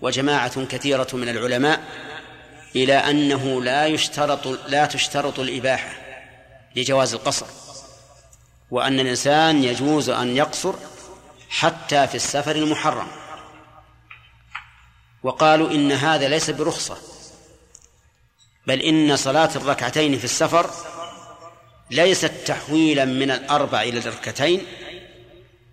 وجماعة 0.00 0.64
كثيرة 0.64 1.08
من 1.12 1.28
العلماء 1.28 1.80
إلى 2.76 2.94
أنه 2.94 3.62
لا 3.62 3.86
يشترط 3.86 4.46
لا 4.46 4.86
تشترط 4.86 5.38
الإباحة 5.40 5.90
لجواز 6.76 7.14
القصر 7.14 7.46
وأن 8.70 9.00
الإنسان 9.00 9.64
يجوز 9.64 10.10
أن 10.10 10.36
يقصر 10.36 10.74
حتى 11.50 12.06
في 12.06 12.14
السفر 12.14 12.56
المحرم. 12.56 13.06
وقالوا 15.22 15.70
إن 15.70 15.92
هذا 15.92 16.28
ليس 16.28 16.50
برخصة 16.50 16.96
بل 18.66 18.80
إن 18.80 19.16
صلاة 19.16 19.50
الركعتين 19.56 20.18
في 20.18 20.24
السفر 20.24 20.70
ليست 21.90 22.32
تحويلا 22.46 23.04
من 23.04 23.30
الأربع 23.30 23.82
إلى 23.82 23.98
الركعتين 23.98 24.62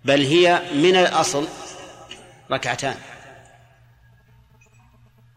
بل 0.04 0.26
هي 0.26 0.62
من 0.74 0.96
الأصل 0.96 1.48
ركعتان. 2.50 2.96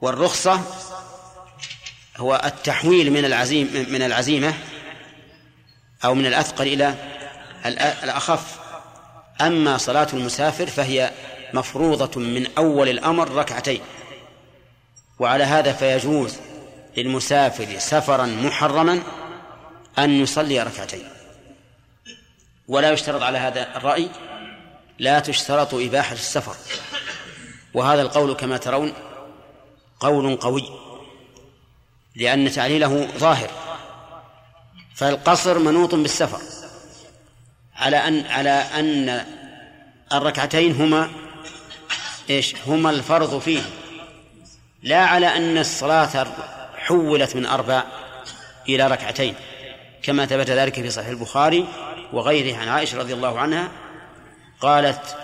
والرخصة 0.01 0.61
هو 2.17 2.41
التحويل 2.45 3.11
من 3.11 3.25
العزيم 3.25 3.86
من 3.89 4.01
العزيمة 4.01 4.53
أو 6.05 6.15
من 6.15 6.25
الأثقل 6.25 6.67
إلى 6.67 6.95
الأخف. 8.03 8.59
أما 9.41 9.77
صلاة 9.77 10.07
المسافر 10.13 10.67
فهي 10.67 11.11
مفروضة 11.53 12.21
من 12.21 12.47
أول 12.57 12.89
الأمر 12.89 13.32
ركعتين. 13.32 13.82
وعلى 15.19 15.43
هذا 15.43 15.73
فيجوز 15.73 16.38
للمسافر 16.97 17.80
سفرا 17.80 18.25
محرما 18.25 19.03
أن 20.00 20.22
يصلي 20.22 20.64
ركعتين. 20.64 21.10
ولا 22.68 22.91
يشترط 22.91 23.22
على 23.22 23.38
هذا 23.38 23.78
الرأي 23.78 24.10
لا 25.00 25.20
تشترط 25.20 25.74
إباحة 25.74 26.14
السفر. 26.14 26.56
وهذا 27.74 28.02
القول 28.02 28.34
كما 28.34 28.58
ترون 28.58 28.93
قول 30.00 30.36
قوي 30.36 30.70
لأن 32.16 32.52
تعليله 32.52 33.08
ظاهر. 33.18 33.50
فالقصر 34.95 35.60
منوط 35.60 35.95
بالسفر. 35.95 36.41
على 37.76 37.97
أن 37.97 38.26
على 38.26 38.50
أن 38.50 39.26
الركعتين 40.14 40.76
هما 40.76 41.10
إيش؟ 42.30 42.56
هما 42.68 42.89
الفرض 42.89 43.39
فيه. 43.39 43.62
لا 44.84 45.06
على 45.06 45.28
أن 45.28 45.58
الصلاة 45.58 46.28
حولت 46.78 47.36
من 47.36 47.45
أربع 47.45 47.84
إلى 48.70 48.88
ركعتين. 48.88 49.36
كما 50.04 50.26
ثبت 50.26 50.50
ذلك 50.50 50.74
في 50.74 50.89
صحيح 50.89 51.08
البخاري 51.08 51.68
وغيره 52.14 52.58
عن 52.58 52.68
عائشة 52.68 52.97
رضي 52.97 53.14
الله 53.14 53.39
عنها 53.39 53.72
قالت 54.62 55.18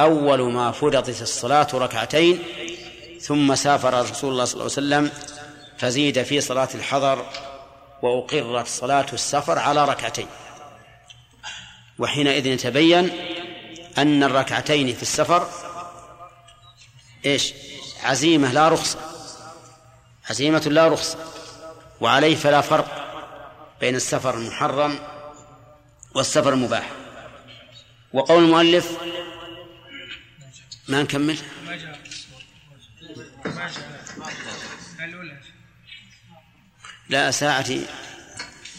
أول 0.00 0.52
ما 0.52 0.72
فرضت 0.72 1.22
الصلاة 1.22 1.66
ركعتين 1.74 2.42
ثم 3.20 3.54
سافر 3.54 4.00
رسول 4.00 4.32
الله 4.32 4.44
صلى 4.44 4.52
الله 4.52 4.62
عليه 4.62 4.64
وسلم 4.64 5.10
فزيد 5.78 6.22
في 6.22 6.40
صلاة 6.40 6.68
الحضر 6.74 7.26
وأقرت 8.02 8.66
صلاة 8.66 9.06
السفر 9.12 9.58
على 9.58 9.84
ركعتين. 9.84 10.26
وحينئذ 11.98 12.46
يتبين 12.46 13.10
أن 13.98 14.22
الركعتين 14.22 14.94
في 14.94 15.02
السفر 15.02 15.48
إيش؟ 17.26 17.52
عزيمة 18.02 18.52
لا 18.52 18.68
رخصة 18.68 18.98
عزيمة 20.30 20.62
لا 20.66 20.88
رخصة 20.88 21.18
وعليه 22.00 22.36
فلا 22.36 22.60
فرق. 22.60 23.03
بين 23.80 23.94
السفر 23.96 24.34
المحرم 24.38 24.98
والسفر 26.14 26.52
المباح. 26.52 26.90
وقول 28.12 28.44
المؤلف 28.44 28.90
ما 30.88 31.02
نكمل؟ 31.02 31.38
لا 37.08 37.30
ساعتي 37.30 37.86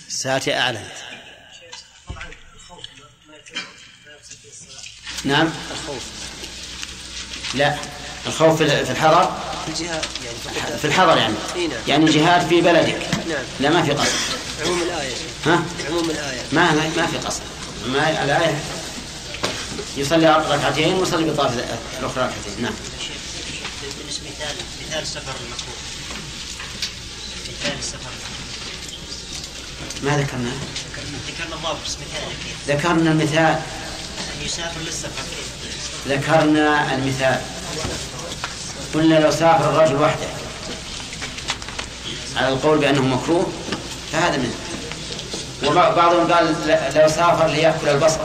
ساعتي 0.07 0.57
أعلنت 0.57 0.91
نعم؟ 5.25 5.49
الخوف 5.71 6.03
لا. 7.55 7.77
الخوف 8.27 8.57
في 8.63 8.91
الحضر 8.91 9.31
في 9.65 9.71
الجهاد 9.71 10.05
يعني 10.25 10.77
في 10.77 10.87
الحضر 10.87 11.17
يعني. 11.17 11.33
نعم. 11.55 11.79
يعني 11.87 12.05
جهاد 12.05 12.47
في 12.47 12.61
بلدك؟ 12.61 13.07
نعم. 13.27 13.43
لا 13.59 13.69
ما 13.69 13.83
في 13.83 13.91
قصد. 13.91 14.11
عموم 14.65 14.81
الآية. 14.81 15.13
ها؟ 15.45 15.63
عموم 15.89 16.09
الآية. 16.09 16.41
ما 16.51 16.71
ما 16.97 17.07
في 17.07 17.17
قصد. 17.17 17.41
ما 17.87 18.23
الآية؟ 18.23 18.59
يصلي 19.97 20.45
ركعتين 20.49 20.93
ويصلي 20.93 21.31
بطاف 21.31 21.53
الأخرى 21.99 22.23
ركعتين 22.23 22.61
نعم. 22.61 22.73
بالنسبة 23.99 24.29
مثال 24.29 24.55
مثال 24.87 25.01
السفر 25.01 25.33
المكروه. 25.45 25.77
مثال 27.47 27.79
السفر 27.79 28.09
ما 30.03 30.17
ذكرنا؟ 30.17 30.51
ذكرنا 31.27 31.73
بس 31.85 31.97
مثال 31.97 32.75
ذكرنا 32.75 33.11
المثال. 33.11 33.59
يسافر 34.45 34.81
للسفر 34.81 35.23
ذكرنا 36.07 36.95
المثال. 36.95 37.41
قلنا 38.95 39.19
لو 39.19 39.31
سافر 39.31 39.69
الرجل 39.69 39.95
وحده 39.95 40.27
على 42.35 42.47
القول 42.47 42.77
بأنه 42.77 43.01
مكروه 43.01 43.51
فهذا 44.11 44.37
منه 44.37 44.55
وبعضهم 45.63 46.33
قال 46.33 46.55
لو 46.95 47.07
سافر 47.07 47.47
ليأكل 47.47 47.89
البصل. 47.89 48.19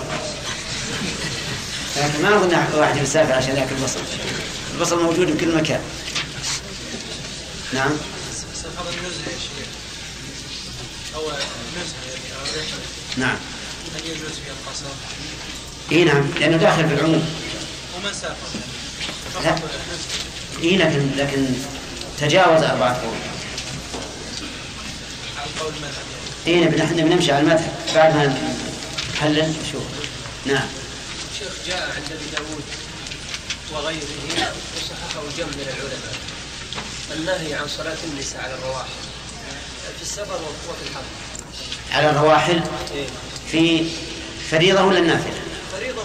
لكن 1.97 2.23
ما 2.23 2.37
أظن 2.37 2.79
واحد 2.79 2.97
يسافر 2.97 3.33
عشان 3.33 3.57
يأكل 3.57 3.75
البصل. 3.77 4.01
البصل 4.75 5.03
موجود 5.03 5.27
في 5.27 5.45
كل 5.45 5.57
مكان. 5.57 5.81
نعم؟ 7.73 7.91
سفر 8.55 8.89
النزهة 8.89 9.33
يا 9.33 9.39
شيخ 9.39 9.67
أو 11.15 11.23
يعني 11.29 11.45
نعم. 13.17 13.37
هل 13.97 14.07
يجوز 14.07 14.19
فيها 14.21 14.55
القصر؟ 14.67 14.87
إي 15.93 16.05
نعم 16.05 16.31
لأنه 16.41 16.57
داخل 16.57 16.89
في 16.89 16.95
العموم. 16.95 17.35
ومن 17.97 18.13
سافر؟ 18.13 18.35
لا. 19.45 19.57
اي 20.62 20.77
لكن 20.77 21.11
لكن 21.16 21.47
تجاوز 22.20 22.62
أربعة 22.62 23.01
قرون 23.01 23.20
اي 26.47 26.65
نحن 26.65 26.97
بنمشي 26.97 27.32
على 27.32 27.41
المذهب 27.41 27.73
بعد 27.95 28.16
ما 28.16 28.55
نحلل. 29.15 29.55
شوف. 29.73 29.82
نعم. 30.47 30.69
شيخ 31.39 31.53
جاء 31.66 31.82
عند 31.82 32.12
أبي 32.12 32.24
داود 32.37 32.65
وغيره 33.73 34.01
وصححه 34.77 35.23
جمع 35.39 35.47
من 35.47 35.66
العلماء. 35.69 36.15
النهي 37.16 37.55
عن 37.55 37.69
صلاة 37.69 37.97
النساء 38.12 38.43
على 38.43 38.55
الرواحل. 38.55 38.89
في 39.97 40.03
السفر 40.03 40.35
وفي 40.69 40.91
الحضر 40.91 41.05
على 41.93 42.11
الرواحل؟ 42.11 42.61
إيه؟ 42.95 43.07
في 43.53 43.87
فريضة 44.51 44.82
ولا 44.82 44.99
النافلة؟ 44.99 45.41
فريضة 45.73 46.03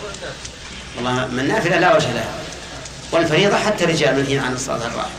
والله 0.96 1.28
من 1.28 1.48
نافلة 1.48 1.80
لا 1.80 1.96
وجه 1.96 2.14
لها. 2.14 2.40
والفريضة 3.16 3.58
حتى 3.58 3.84
الرجال 3.84 4.16
منهين 4.16 4.40
عن 4.40 4.54
الصلاة 4.54 4.88
الراحلة 4.88 5.12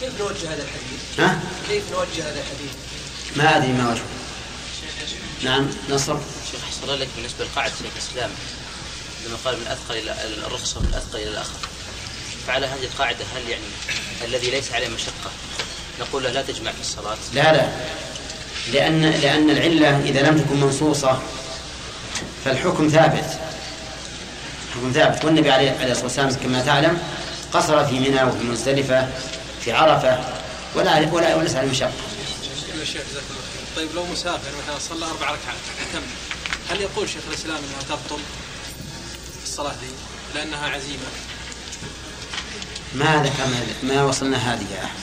كيف 0.00 0.20
نوجه 0.20 0.54
هذا 0.54 0.62
الحديث؟ 0.62 1.20
ها؟ 1.20 1.40
كيف 1.68 1.84
نوجه 1.92 2.30
هذا 2.30 2.40
الحديث؟ 2.40 2.72
ما 3.36 3.56
أدري 3.56 3.72
ما 3.72 3.90
وجهه 3.90 4.04
نعم 5.44 5.68
نصر. 5.90 6.16
شيخ 6.50 6.60
أحسن 6.64 6.94
لك 6.94 7.08
بالنسبة 7.16 7.44
لقاعدة 7.44 7.72
شيخ 7.82 7.92
الإسلام. 7.96 8.30
لما 9.26 9.36
قال 9.44 9.56
من 9.56 9.66
أثقل 9.66 9.98
إلى 9.98 10.46
الرخصة 10.46 10.80
من 10.80 10.94
أثقل 10.94 11.18
إلى 11.18 11.30
الآخر. 11.30 11.58
فعلى 12.46 12.66
هذه 12.66 12.84
القاعدة 12.84 13.24
هل 13.36 13.50
يعني 13.50 13.64
الذي 14.24 14.50
ليس 14.50 14.72
عليه 14.72 14.88
مشقة؟ 14.88 15.30
نقول 16.00 16.22
له 16.22 16.30
لا 16.30 16.42
تجمع 16.42 16.72
في 16.72 16.80
الصلاة. 16.80 17.16
لا 17.34 17.52
لا. 17.52 17.68
لأن 18.72 19.02
لأن 19.02 19.50
العلة 19.50 20.00
إذا 20.00 20.20
لم 20.20 20.38
تكن 20.38 20.60
منصوصة 20.60 21.22
فالحكم 22.44 22.88
ثابت. 22.88 23.38
حكم 24.74 24.92
ثابت. 24.92 25.24
والنبي 25.24 25.50
عليه 25.50 25.70
عليه 25.80 25.92
الصلاة 25.92 26.06
والسلام 26.06 26.34
كما 26.34 26.62
تعلم 26.62 26.98
قصر 27.52 27.84
في 27.84 28.00
منى 28.00 28.22
وفي 28.22 28.44
مزدلفة 28.44 29.08
في 29.64 29.72
عرفة 29.72 30.18
ولا 30.74 31.12
ولا 31.12 31.34
وليس 31.36 31.54
عليه 31.54 31.70
مشقة 31.70 31.92
شيخ 32.84 33.02
جزاك 33.10 33.22
الله 33.30 33.42
خير 33.52 33.76
طيب 33.76 33.88
لو 33.94 34.06
مسافر 34.06 34.50
مثلا 34.62 34.78
صلى 34.78 35.04
أربع 35.04 35.26
ركعات 35.26 35.56
كم 35.92 36.02
هل 36.70 36.80
يقول 36.80 37.08
شيخ 37.08 37.22
الإسلام 37.28 37.56
إنها 37.56 37.96
تبطل 37.96 38.22
الصلاة 39.44 39.72
دي 39.72 39.86
لأنها 40.34 40.68
عزيمة؟ 40.68 41.08
ما 42.94 43.22
ذكرنا 43.22 43.94
ما 43.94 44.02
وصلنا 44.02 44.36
هذه 44.36 44.66
يا 44.74 44.84
أحمد. 44.84 45.00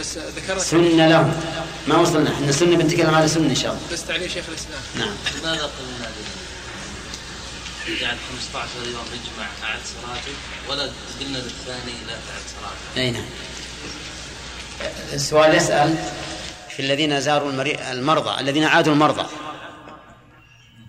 بس 0.00 0.18
ذكرت 0.18 0.60
سنة 0.60 1.06
له 1.06 1.32
ما 1.88 1.96
وصلنا. 1.96 2.32
إحنا 2.34 2.52
سنة 2.52 2.76
بنتكلم 2.76 3.14
على 3.14 3.28
سنة 3.28 3.46
إن 3.50 3.54
شاء 3.54 3.72
الله. 3.72 3.82
بس 3.92 4.04
تعليل 4.06 4.30
شيخ 4.30 4.44
الإسلام. 4.48 4.82
نعم. 4.98 5.14
لماذا 5.40 5.62
قلنا؟ 5.62 6.10
جعل 7.88 8.16
15 8.30 8.68
يوم 8.86 9.04
يجمع 9.12 9.46
أعد 9.62 9.80
صلاته 9.84 10.32
ولا 10.68 10.82
قلنا 11.20 11.38
للثاني 11.38 11.92
لا 12.06 12.12
تعد 12.12 12.42
صلاته 12.60 13.00
أي 13.00 13.10
نعم. 13.10 13.24
السؤال 15.12 15.54
يسأل 15.54 15.98
في 16.76 16.82
الذين 16.82 17.20
زاروا. 17.20 17.50
المرضى 17.92 18.40
الذين 18.40 18.64
عادوا 18.64 18.92
المرضى. 18.92 19.26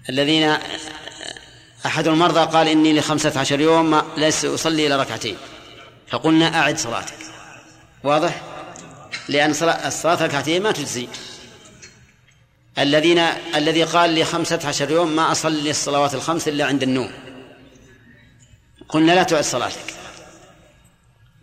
الذين 0.10 0.58
أحد 1.86 2.08
المرضى 2.08 2.40
قال 2.58 2.68
إني 2.68 3.00
لخمسة 3.00 3.40
عشر 3.40 3.60
يوم 3.60 4.02
ليس 4.18 4.46
أصلي 4.46 4.88
إلى 4.88 4.96
ركعتين. 4.96 5.38
فقلنا 6.12 6.60
أعد 6.62 6.78
صلاتك. 6.78 7.18
واضح؟ 8.04 8.42
لأن 9.30 9.54
صلاة 9.54 9.88
الصلاة 9.88 10.26
ركعتين 10.26 10.64
ما 10.64 10.72
تجزي. 10.72 11.08
الذين 12.80 13.20
الذي 13.56 13.84
قال 13.84 14.10
لي 14.10 14.26
خمسة 14.26 14.60
عشر 14.68 14.92
يوم 14.92 15.16
ما 15.16 15.32
أصلي 15.32 15.70
الصلوات 15.70 16.14
الخمس 16.14 16.48
إلا 16.48 16.66
عند 16.66 16.84
النوم. 16.84 17.12
قلنا 18.90 19.12
لا 19.12 19.24
تعد 19.24 19.44
صلاتك. 19.44 19.94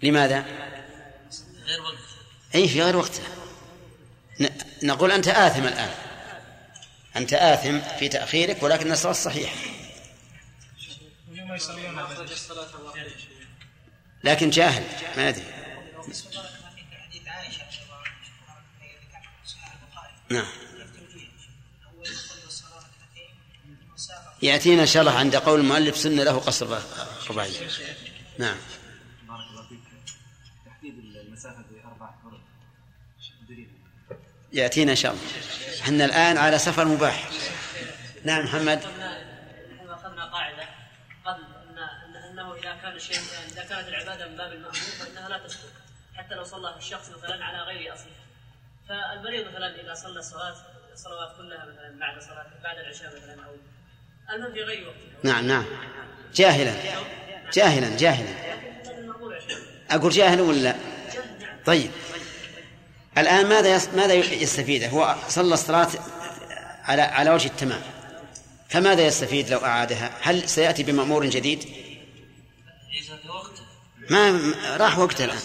لماذا؟ 0.03 0.45
غير 1.67 1.81
وقت. 1.81 1.95
أي 2.55 2.69
في 2.69 2.83
غير 2.83 2.97
وقتها. 2.97 3.29
نقول 4.83 5.13
أنت 5.13 5.29
آثم 5.29 5.65
الآن. 5.65 5.91
أنت 7.17 7.33
آثم 7.33 7.81
في 7.99 8.09
تأخيرك 8.09 8.63
ولكن 8.63 8.93
الصلاة 8.93 9.13
صحيحة. 9.13 9.57
لكن 14.25 14.51
جاهل 14.51 14.85
ما 15.17 15.29
أدري. 15.29 15.45
نعم. 20.31 20.47
يأتينا 24.43 24.87
الله 24.97 25.19
عند 25.19 25.37
قول 25.37 25.61
المؤلف 25.61 25.97
سنة 25.97 26.23
له 26.25 26.39
قصر 26.39 26.79
رباعي 27.31 27.53
نعم. 28.39 28.57
بارك 29.29 29.41
الله 29.51 29.69
فيك. 29.69 29.79
تحديد 30.67 30.95
المسافة 30.99 31.65
بأربع 31.71 32.11
فرق 32.25 32.41
دليل 33.49 33.69
يأتينا 34.53 34.91
إن 34.91 34.97
شاء 34.97 35.13
الله. 35.13 35.23
إحنا 35.83 36.05
الآن 36.05 36.37
على 36.37 36.59
سفر 36.59 36.85
مباح. 36.85 37.31
نعم 38.25 38.45
محمد. 38.45 38.79
نحن 38.79 39.89
أخذنا 39.91 40.25
قاعدة 40.33 40.65
قبل 41.25 41.43
ان 41.43 41.77
إن- 41.77 42.31
أنه 42.31 42.55
إذا 42.55 42.75
كان 42.83 42.93
الشيء 42.97 43.19
إذا 43.53 43.65
كانت 43.65 43.89
العبادة 43.89 44.29
من 44.29 44.37
باب 44.37 44.53
المأمور 44.53 44.75
فإنها 44.75 45.29
لا 45.29 45.47
تسقط 45.47 45.71
حتى 46.15 46.35
لو 46.35 46.45
صلى 46.45 46.77
الشخص 46.77 47.09
مثلا 47.11 47.45
على 47.45 47.59
غير 47.59 47.95
أصله. 47.95 48.13
فالمريض 48.89 49.49
مثلا 49.49 49.81
إذا 49.81 49.95
صلى 49.95 50.19
الصلاه 50.19 50.55
الصلوات 50.93 51.37
كلها 51.37 51.65
مثلا 51.65 51.99
بعد 52.01 52.23
صلاه 52.23 52.47
بعد 52.63 52.79
العشاء 52.79 53.17
مثلا 53.17 53.45
أو 53.47 53.53
غير 54.67 54.93
نعم 55.23 55.47
نعم. 55.47 55.65
جاهلا. 56.35 56.75
جاهلا 57.55 57.97
جاهلا. 57.97 58.29
أقول 59.91 60.11
جاهل 60.13 60.41
ولا 60.41 60.77
طيب. 61.67 61.91
الآن 63.19 63.47
ماذا. 63.49 63.81
ماذا 63.97 64.15
يستفيد 64.15 64.85
هو 64.85 65.17
صلى 65.29 65.55
الصلاة 65.55 65.89
على 66.85 67.03
على 67.03 67.31
وجه 67.31 67.47
التمام. 67.47 67.81
فماذا 68.69 69.07
يستفيد 69.07 69.51
لو 69.51 69.59
أعادها؟ 69.59 70.11
هل 70.23 70.49
سيأتي 70.49 70.83
بمأمور 70.83 71.27
جديد؟ 71.27 71.65
ما- 74.11 74.55
راح 74.77 74.99
وقته 74.99 75.25
الآن. 75.25 75.39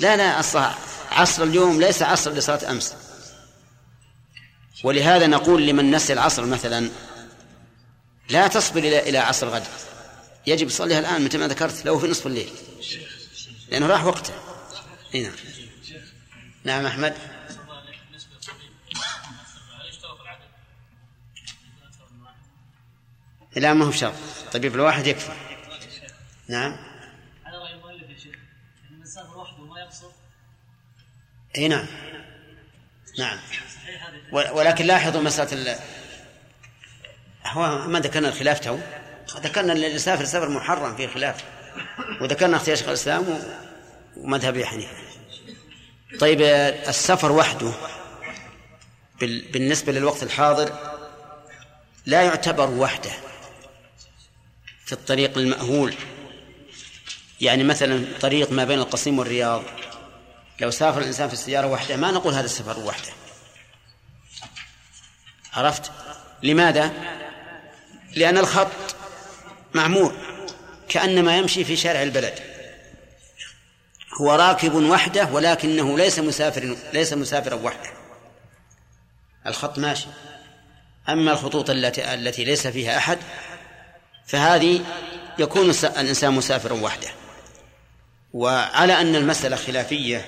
لا 0.00 0.16
لا 0.16 0.40
أصلا 0.40 0.74
عصر 1.10 1.42
اليوم 1.42 1.80
ليس 1.80 2.02
عصر 2.02 2.30
لصلاة 2.32 2.70
أمس. 2.70 2.94
ولهذا 4.84 5.26
نقول 5.26 5.66
لمن 5.66 5.90
نسي 5.90 6.12
العصر 6.12 6.46
مثلا 6.46 6.90
لا 8.28 8.46
تصبر 8.48 8.78
إلى 8.78 9.08
إلى 9.08 9.18
عصر 9.18 9.48
غد 9.48 9.64
يجب 10.46 10.68
تصليها 10.68 10.98
الآن 10.98 11.24
مثل 11.24 11.38
ما 11.38 11.48
ذكرت 11.48 11.84
لو 11.84 11.98
في 11.98 12.06
نصف 12.06 12.26
الليل. 12.26 12.52
لأنه 13.68 13.86
راح 13.86 14.04
وقته. 14.04 14.34
إي 15.14 15.22
نعم. 15.22 15.32
نعم 16.64 16.86
أحمد. 16.86 17.16
لا 23.56 23.74
ما 23.74 23.84
هو 23.84 23.90
شرط 23.90 24.14
طبيب 24.52 24.74
الواحد 24.74 25.06
يكفي. 25.06 25.32
نعم. 26.48 26.76
على 27.44 27.58
راي 27.58 27.74
المؤلف 27.74 28.10
يا 28.10 28.18
شيخ 28.18 28.34
سافر 29.04 29.38
وحده 29.38 29.64
ما 29.64 29.80
يقصر 29.80 30.06
إي 31.56 31.68
نعم. 31.68 31.86
نعم. 33.18 33.38
ولكن 34.32 34.84
لاحظوا 34.84 35.22
مسألة. 35.22 35.80
هو 37.46 37.88
ما 37.88 38.00
ذكرنا 38.00 38.28
الخلاف 38.28 38.60
تو. 38.60 38.78
ذكرنا 39.40 39.72
اللي 39.72 39.86
يسافر 39.86 40.24
سفر 40.24 40.48
محرم 40.48 40.96
فيه 40.96 41.06
خلاف. 41.06 41.44
وذكرنا 42.20 42.56
اختيار 42.56 42.76
شيخ 42.76 42.88
الإسلام 42.88 43.28
و... 43.28 43.38
ومذهب 44.16 44.62
حنيفة. 44.62 44.96
طيب 46.20 46.42
السفر 46.88 47.32
وحده 47.32 47.72
بال... 49.20 49.52
بالنسبة 49.52 49.92
للوقت 49.92 50.22
الحاضر 50.22 50.94
لا 52.06 52.22
يعتبر 52.22 52.70
وحده 52.70 53.10
في 54.84 54.92
الطريق 54.92 55.38
المأهول. 55.38 55.94
يعني 57.40 57.64
مثلا 57.64 58.04
طريق 58.20 58.52
ما 58.52 58.64
بين 58.64 58.78
القصيم 58.78 59.18
والرياض. 59.18 59.62
لو 60.60 60.70
سافر 60.70 61.00
الإنسان 61.00 61.28
في 61.28 61.34
السيارة 61.34 61.66
وحده 61.66 61.96
ما 61.96 62.10
نقول 62.10 62.34
هذا 62.34 62.44
السفر 62.44 62.78
وحده. 62.78 63.12
عرفت؟ 65.52 65.92
لماذا؟ 66.42 66.92
لأن 68.16 68.38
الخط 68.38 68.96
معمور 69.74 70.14
كأنما 70.88 71.36
يمشي 71.36 71.64
في 71.64 71.76
شارع 71.76 72.02
البلد. 72.02 72.34
هو 74.20 74.34
راكب 74.34 74.74
وحده 74.74 75.28
ولكنه 75.32 75.98
ليس 75.98 76.18
مسافر 76.18 76.76
ليس 76.92 77.12
مسافرا 77.12 77.54
وحده. 77.54 77.90
الخط 79.46 79.78
ماشي. 79.78 80.06
أما 81.08 81.32
الخطوط 81.32 81.70
التي 81.70 82.14
التي 82.14 82.44
ليس 82.44 82.66
فيها 82.66 82.96
أحد 82.96 83.18
فهذه 84.26 84.80
يكون 85.38 85.70
الإنسان 85.84 86.32
مسافرا 86.32 86.72
وحده. 86.72 87.08
وعلى 88.32 89.00
أن 89.00 89.16
المسألة 89.16 89.56
خلافية 89.56 90.26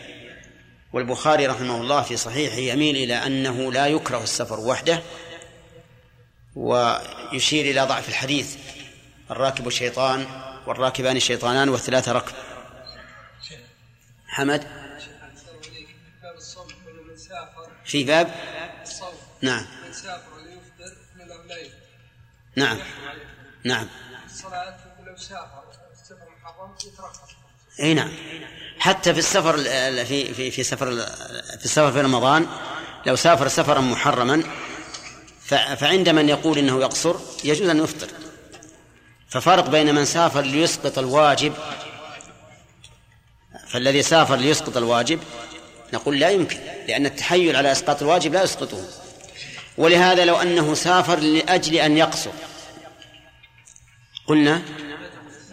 والبخاري 0.93 1.47
رحمه 1.47 1.81
الله 1.81 2.03
في 2.03 2.17
صحيحه 2.17 2.57
يميل 2.57 2.97
إلى 2.97 3.15
أنه 3.15 3.73
لا 3.73 3.87
يكره 3.87 4.23
السفر 4.23 4.61
وحده. 4.61 5.03
ويشير 6.57 7.65
إلى 7.71 7.81
ضعف 7.81 8.09
الحديث. 8.09 8.57
الراكب 9.31 9.69
شيطان 9.69 10.27
والراكبان 10.67 11.21
شيطانان 11.21 11.69
والثلاثة 11.69 12.13
ركب. 12.13 12.33
حمد. 14.27 14.67
في 17.85 18.05
باب؟ 18.05 18.35
نعم. 19.43 19.67
من 19.87 19.93
سافر 19.93 20.37
لا 21.47 21.57
يفطر 21.57 21.73
نعم. 22.57 22.79
نعم. 23.65 23.87
الصلاة 24.27 24.77
سافر 25.17 26.29
محرم 26.43 26.75
إي 27.81 27.95
نعم. 27.95 28.13
حتى 28.79 29.13
في 29.13 29.19
السفر 29.19 29.55
ال- 29.55 29.69
ال- 29.69 30.07
في 30.07 30.35
في 30.35 30.51
في 30.51 30.63
سفر 30.63 30.87
في 31.59 31.65
السفر 31.65 31.93
في 31.93 32.01
رمضان 32.01 32.47
لو 33.07 33.17
سافر 33.17 33.49
سفرا 33.49 33.81
محرما 33.81 34.43
فعند 35.49 36.09
من 36.09 36.29
يقول 36.29 36.59
إنه 36.59 36.81
يقصر 36.81 37.17
يجوز 37.45 37.69
أن 37.69 37.85
يفطر. 37.85 38.09
ففرق 39.29 39.69
بين 39.69 39.95
من 39.95 40.05
سافر 40.05 40.41
ليسقط 40.41 40.99
الواجب 40.99 41.53
فالذي 43.69 44.03
سافر 44.03 44.37
ليسقط 44.37 44.77
الواجب 44.77 45.21
نقول 45.93 46.19
لا 46.19 46.31
يمكن 46.31 46.59
لأن 46.89 47.07
التحيل 47.07 47.57
على 47.57 47.73
إسقاط 47.73 48.03
الواجب 48.03 48.33
لا 48.33 48.43
يسقطه. 48.43 48.89
ولهذا 49.79 50.25
لو 50.25 50.37
أنه 50.37 50.75
سافر 50.75 51.19
لأجل 51.19 51.75
أن 51.75 51.97
يقصر 51.97 52.31
قلنا 54.27 54.63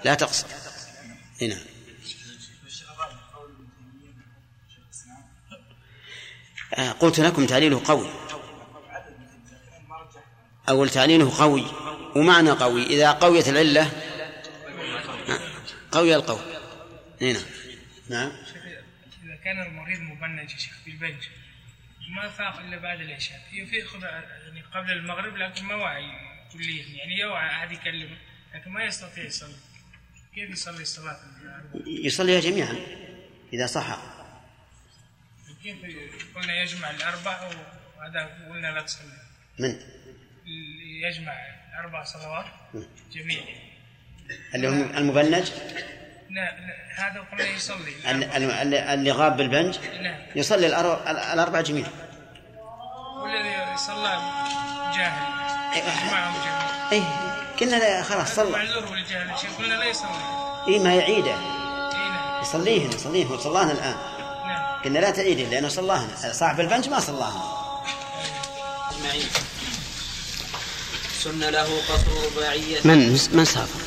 لا 0.06 0.14
تقصر. 0.14 0.48
هنا 1.42 1.58
آه، 6.74 6.92
قلت 6.92 7.20
لكم 7.20 7.46
تعليله 7.46 7.82
قوي. 7.86 8.23
أول 10.70 10.90
تعليله 10.90 11.38
قوي 11.40 11.66
ومعنى 12.16 12.52
قوي 12.52 12.84
إذا 12.86 13.12
قويت 13.12 13.48
العلة 13.48 13.92
قوي 15.92 16.16
القول 16.16 16.42
هنا 17.22 17.40
نعم. 18.10 18.32
إذا 19.24 19.36
كان 19.44 19.62
المريض 19.62 20.00
مبنج 20.00 20.52
يا 20.52 20.58
شيخ 20.58 20.74
بالبنج 20.86 21.24
ما 22.16 22.30
فاق 22.30 22.60
إلا 22.60 22.78
بعد 22.78 23.02
العشاء. 23.02 23.42
يفيق 23.54 24.00
يعني 24.02 24.62
قبل 24.74 24.92
المغرب 24.92 25.38
لكن 25.38 25.66
ما 25.66 25.76
وعي 25.76 26.04
كليا. 26.54 26.86
يعني 26.86 27.20
يوعى 27.20 27.50
أحد 27.50 27.72
يكلمه 27.72 28.18
لكن 28.56 28.72
ما 28.72 28.84
يستطيع 28.84 29.24
يصلي. 29.24 29.56
كيف 30.36 30.50
يصلي 30.50 30.82
الصلاة؟ 30.82 31.20
يصليها 31.86 32.40
جميعا 32.40 32.76
إذا 33.54 33.66
صح. 33.66 34.00
كيف 35.64 35.78
قلنا 36.36 36.62
يجمع 36.62 36.90
الأربع 36.90 37.52
وهذا 37.98 38.48
قلنا 38.50 38.68
لا 38.68 38.82
تصلي. 38.82 39.04
من؟ 39.60 39.80
يجمع 41.04 41.34
أربع 41.84 42.04
صلوات؟ 42.04 42.46
جميع 43.12 43.40
اللي 44.56 44.68
هم 44.68 44.98
المبنج 44.98 45.52
لا 46.30 46.54
هذا 46.98 47.20
قلنا 47.32 47.48
يصلي. 47.48 47.94
ال- 48.12 48.24
ال- 48.24 48.74
اللي 48.74 49.12
غاب 49.12 49.38
بالبنج؟ 49.38 49.78
نعم. 50.02 50.16
يصلي 50.36 50.68
الأربع 50.68 51.62
جميعا 51.62 51.90
والذي 53.18 53.78
صلى 53.78 54.22
جاهل. 54.98 55.78
يجمعهم 55.78 56.34
جميعا 56.42 56.92
أي 56.92 57.04
قلنا 57.60 57.76
لا 57.76 58.04
خلاص 58.04 58.36
صلى. 58.36 58.50
معذور 58.52 58.86
بالجهل 58.86 59.40
شيخ 59.40 59.58
قلنا 59.58 59.74
لا 59.74 59.86
يصلي. 59.86 60.10
إيه 60.68 60.80
ما 60.80 60.94
يعيده 60.96 61.34
إي 61.36 62.10
نعم. 62.10 62.42
يصليهن 62.42 62.90
يصليهن 62.94 63.38
صلاهن 63.38 63.72
الآن. 63.72 63.96
نعم. 64.46 64.82
قلنا 64.84 65.00
لا 65.00 65.12
تعيده 65.12 65.44
لأنه 65.44 65.68
صلاهن. 65.68 66.16
صاحب 66.34 66.60
البنج 66.60 66.90
ما 66.90 67.00
صلاهن. 67.00 67.42
أجمعين. 68.92 69.28
سن 71.24 71.40
له 71.40 71.82
قصر 71.90 72.26
رباعية 72.26 72.80
من؟ 72.84 73.20
من 73.32 73.46
سافر؟ 73.46 73.80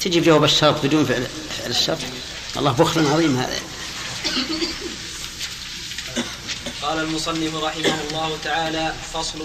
تجي 0.00 0.20
بجواب 0.20 0.44
الشرط 0.44 0.86
بدون 0.86 1.04
فعل 1.04 1.26
فعل 1.58 1.70
الشرط 1.70 1.98
الله 2.56 2.72
بخل 2.72 3.06
عظيم 3.06 3.36
هذا. 3.36 3.60
قال 6.82 6.98
المصنف 6.98 7.54
رحمه 7.54 8.00
الله 8.10 8.38
تعالى 8.44 8.94
فصل. 9.14 9.38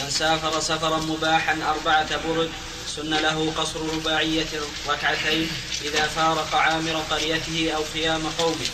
من 0.00 0.10
سافر 0.10 0.60
سفرا 0.60 0.98
مباحا 0.98 1.58
أربعة 1.70 2.28
برد 2.28 2.50
سن 2.96 3.10
له 3.10 3.52
قصر 3.56 3.80
رباعية 3.94 4.52
ركعتين. 4.88 5.48
إذا 5.84 6.06
فارق 6.06 6.54
عامر 6.54 6.96
قريته 7.10 7.72
أو 7.76 7.84
خيام 7.92 8.22
قومه 8.38 8.66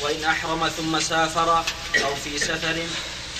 وإن 0.00 0.24
أحرم 0.24 0.68
ثم 0.68 1.00
سافر 1.00 1.64
أو 2.04 2.14
في 2.24 2.38
سفر 2.38 2.76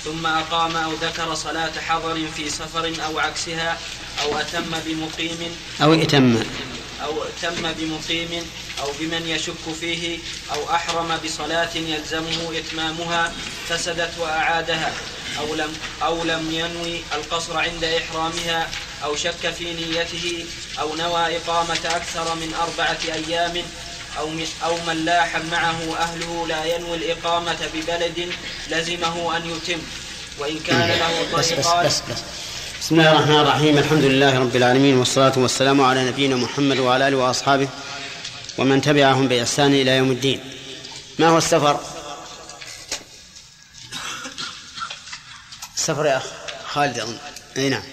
ثم 0.03 0.25
أقام 0.25 0.75
أو 0.75 0.91
ذكر 0.93 1.35
صلاة 1.35 1.71
حضر 1.87 2.27
في 2.37 2.49
سفر 2.49 2.93
أو 3.05 3.19
عكسها 3.19 3.77
أو 4.21 4.37
أتم 4.37 4.71
بمقيم 4.85 5.57
أو 5.81 5.93
ائتم. 5.93 6.43
أو 7.03 7.23
تم 7.41 7.71
بمقيم 7.79 8.47
أو 8.79 8.87
بمن 8.99 9.27
يشك 9.27 9.73
فيه 9.79 10.19
أو 10.51 10.75
أحرم 10.75 11.17
بصلاة 11.25 11.75
يلزمه 11.75 12.57
إتمامها 12.57 13.33
فسدت 13.69 14.11
وأعادها 14.19 14.93
أو 15.39 15.55
لم 15.55 15.73
أو 16.03 16.23
لم 16.23 16.51
ينوي 16.51 17.01
القصر 17.13 17.57
عند 17.57 17.83
إحرامها 17.83 18.69
أو 19.03 19.15
شك 19.15 19.53
في 19.57 19.73
نيته 19.73 20.45
أو 20.79 20.95
نوى 20.95 21.37
إقامة 21.37 21.79
أكثر 21.85 22.35
من 22.35 22.53
أربعة 22.53 22.99
أيام 23.13 23.63
أو 24.19 24.29
أو 24.63 24.77
من 24.87 25.05
لاح 25.05 25.35
معه 25.51 25.97
أهله 25.97 26.47
لا 26.47 26.65
ينوي 26.65 26.97
الإقامة 26.97 27.57
ببلد 27.73 28.29
لزمه 28.69 29.37
أن 29.37 29.49
يتم. 29.49 29.81
وإن 30.39 30.59
كان 30.59 30.89
له 30.89 31.37
بس 31.37 31.39
بس 31.39 31.49
طريقان 31.49 31.85
بس 31.85 32.01
بس. 32.09 32.19
بسم 32.81 32.99
الله 32.99 33.11
الرحمن 33.11 33.39
الرحيم. 33.39 33.77
الحمد 33.77 34.03
لله 34.03 34.39
رب 34.39 34.55
العالمين 34.55 34.97
والصلاة 34.97 35.33
والسلام 35.37 35.81
على 35.81 36.05
نبينا 36.05 36.35
محمد 36.35 36.77
وعلى 36.77 37.07
آله 37.07 37.17
وأصحابه 37.17 37.67
ومن 38.57 38.81
تبعهم 38.81 39.27
بإحسان 39.27 39.73
إلى 39.73 39.91
يوم 39.97 40.11
الدين. 40.11 40.39
ما 41.19 41.27
هو 41.27 41.37
السفر؟ 41.37 41.79
السفر 45.75 46.05
يا 46.05 46.17
أخ 46.17 46.23
خالد 46.73 46.99
أظن. 46.99 47.17
أي 47.57 47.69
نعم. 47.69 47.83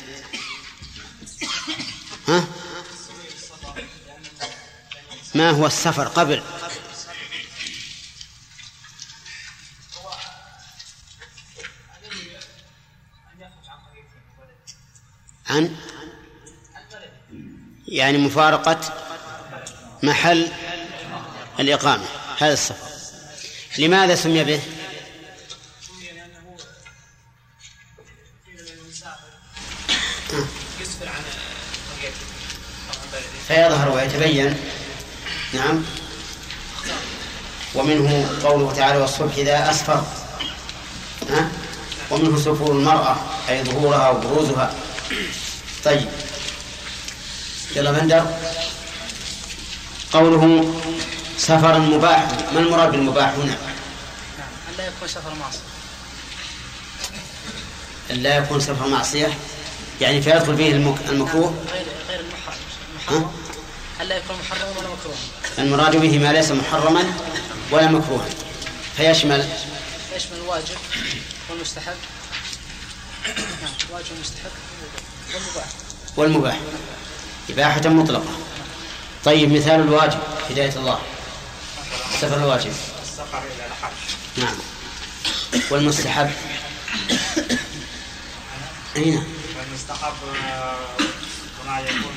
ها؟ 2.28 2.44
ما 5.34 5.50
هو 5.50 5.66
السفر 5.66 6.08
قبل؟ 6.08 6.42
عن؟ 15.46 15.76
يعني 17.88 18.18
مفارقة 18.18 18.80
محل 20.02 20.48
الإقامة 21.60 22.04
هذا 22.38 22.52
السفر. 22.52 22.90
لماذا 23.78 24.14
سمي 24.14 24.44
به؟ 24.44 24.60
يسفر 30.80 31.08
عن 31.08 31.22
قريته 32.00 32.16
طبعا 32.92 33.06
بلده 33.12 33.26
فيظهر 33.48 33.88
ويتبين 33.96 34.56
نعم. 35.54 35.82
ومنه 37.74 38.30
قوله 38.44 38.72
تعالى 38.72 38.98
والصبح 38.98 39.34
إذا 39.36 39.70
أسفر. 39.70 40.04
ها؟ 41.30 41.48
ومنه 42.10 42.38
سفور 42.38 42.72
المرأة 42.72 43.16
أي 43.48 43.64
ظهورها 43.64 44.10
وبروزها. 44.10 44.74
طيب. 45.84 46.08
يلا 47.76 47.90
بندر 47.92 48.26
قوله 50.12 50.74
سفرا 51.38 51.78
مباح. 51.78 52.26
ما 52.54 52.60
المراد 52.60 52.90
بالمباح 52.90 53.28
هنا؟ 53.34 53.56
ألا 54.74 54.86
يكون 54.86 55.08
سفر 55.08 55.34
معصية. 55.40 55.60
أن 58.10 58.16
لا 58.16 58.36
يكون 58.36 58.60
سفر 58.60 58.86
معصية؟ 58.88 59.38
يعني 60.00 60.22
فيدخل 60.22 60.56
فيه 60.56 60.72
المك- 60.72 61.08
المكروه؟ 61.08 61.54
غير 61.72 61.86
غير 62.08 62.20
المحرم. 62.20 62.58
محرم 62.96 63.32
ألا 64.00 64.16
يكون 64.16 64.36
محرما 64.36 64.70
ولا 64.70 64.88
مكروها 64.88 65.16
المراد 65.60 65.96
به 65.96 66.18
ما 66.18 66.32
ليس 66.32 66.50
محرما 66.50 67.04
ولا 67.70 67.86
مكروها. 67.86 68.28
فيشمل. 68.96 69.48
يشمل 70.16 70.36
الواجب 70.36 70.76
والمستحب. 71.50 71.94
نعم 73.26 73.72
الواجب 73.88 74.10
والمستحب 74.12 74.50
والمباح. 75.34 75.66
والمباح. 76.16 76.58
إباحة 77.50 77.88
مطلقة. 77.88 78.38
طيب 79.24 79.52
مثال 79.52 79.80
الواجب 79.80 80.18
هداية 80.50 80.76
الله. 80.76 80.98
سفر 82.20 82.36
الواجب. 82.36 82.72
السفر 83.02 83.38
إلى 83.38 83.66
الحج. 83.66 84.44
نعم. 84.44 84.56
والمستحب. 85.70 86.30
أي 88.96 89.10
نعم 89.10 89.24
والمستحب 89.58 90.14
آه، 90.44 90.76
هنا 91.64 91.80
يكون 91.80 92.12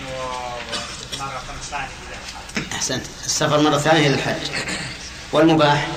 مرة 1.20 1.42
ثانية 1.72 1.86
إلى 1.86 2.16
الحج 2.16 2.33
أحسنت. 2.84 3.06
السفر 3.26 3.62
مرة 3.62 3.78
ثانية 3.78 4.08
إلى 4.08 4.16
الحج. 4.16 4.52
والمباح؟ 5.32 5.88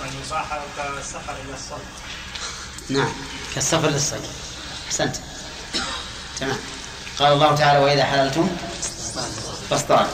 والمباح 0.00 0.58
كالسفر 0.76 1.32
إلى 1.44 1.54
الصلاة 1.54 1.78
نعم. 2.88 3.12
كالسفر 3.54 3.88
للصيد 3.88 4.20
أحسنت. 4.88 5.16
تمام. 6.40 6.56
قال 7.18 7.32
الله 7.32 7.54
تعالى 7.54 7.78
وإذا 7.78 8.04
حللتم 8.04 8.48
فاصطادوا 9.70 10.06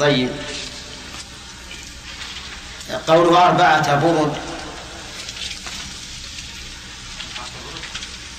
طيب. 0.00 0.30
قوله 3.06 3.46
أربعة 3.46 3.94
برد. 4.00 4.36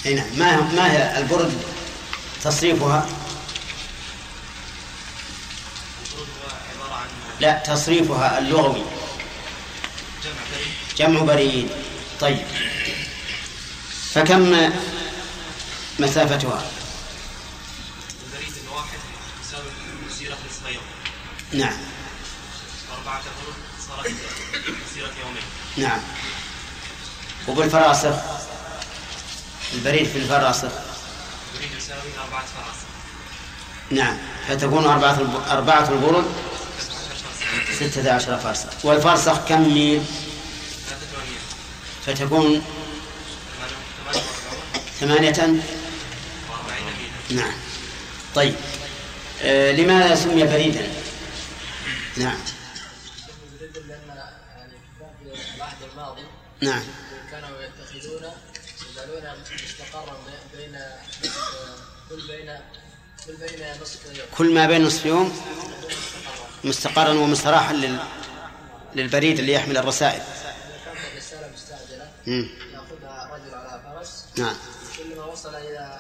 أي 0.06 0.14
نعم. 0.14 0.28
ما 0.38 0.62
ما 0.62 0.92
هي 0.92 1.20
البرد 1.20 1.54
تصريفها؟ 2.44 3.06
لا 7.40 7.60
تصريفها 7.60 8.40
اللغوي. 8.40 8.84
جمع 10.98 11.22
بريد. 11.22 11.70
طيب. 12.22 12.46
فكم 14.14 14.72
مسافتها؟ 16.00 16.64
البريد 18.26 18.54
الواحد 18.68 19.00
مسيرة 20.08 20.38
نعم. 21.54 21.78
أربعة 22.98 23.22
برد 23.24 23.56
صارت 23.88 24.14
مسيرة 24.92 25.12
يومين 25.26 25.44
نعم. 25.78 26.00
وبالفراسخ؟ 27.48 28.16
البريد 29.74 30.08
في 30.08 30.18
الفراسخ. 30.18 30.72
يريد 31.56 31.70
يساوي 31.78 32.02
أربعة 32.26 32.46
فراسخ 32.46 32.86
نعم 33.92 34.18
فتكون 34.48 34.86
أربعة 34.86 35.18
أربعة 35.52 35.90
البرد 35.90 36.26
ستة 37.80 38.12
عشر 38.14 38.38
فرسخ 38.38 38.86
والفرسخ 38.86 39.46
كم 39.48 39.74
ميل؟ 39.74 40.04
فتكون 42.06 42.62
ثمانية 45.00 45.62
نعم. 47.30 47.54
طيب. 48.36 48.56
آه 49.42 49.72
لماذا 49.72 50.16
سمي 50.16 50.44
بريدا 50.44 50.88
نعم. 52.18 52.38
نعم. 56.62 56.84
كانوا 57.32 57.50
يتخذون 57.62 58.32
يجعلون 58.92 59.24
مستقرا 59.54 60.18
بين 60.58 60.80
كل 62.10 62.28
بين 62.28 62.60
كل 63.26 63.34
بين 63.34 63.82
نصف 63.82 64.06
يوم 64.06 64.28
كل 64.38 64.54
ما 64.54 64.68
بين 64.68 64.84
نصف 64.86 65.06
يوم. 65.06 65.42
مستقرا 66.66 67.14
ومستراحا 67.14 67.74
لل... 67.74 68.00
للبريد 68.96 69.40
اللي 69.40 69.54
يحمل 69.54 69.78
الرسائل. 69.78 70.22
كانت 70.86 70.98
الرساله 71.14 71.52
مستعجله 71.56 72.08
مم. 72.28 72.50
يأخذها 72.74 73.32
رجل 73.34 73.56
على 73.56 73.82
فرس. 73.86 74.26
نعم. 74.38 74.56
كل 74.98 75.16
ما 75.16 75.26
وصل 75.26 75.56
إلى 75.56 76.00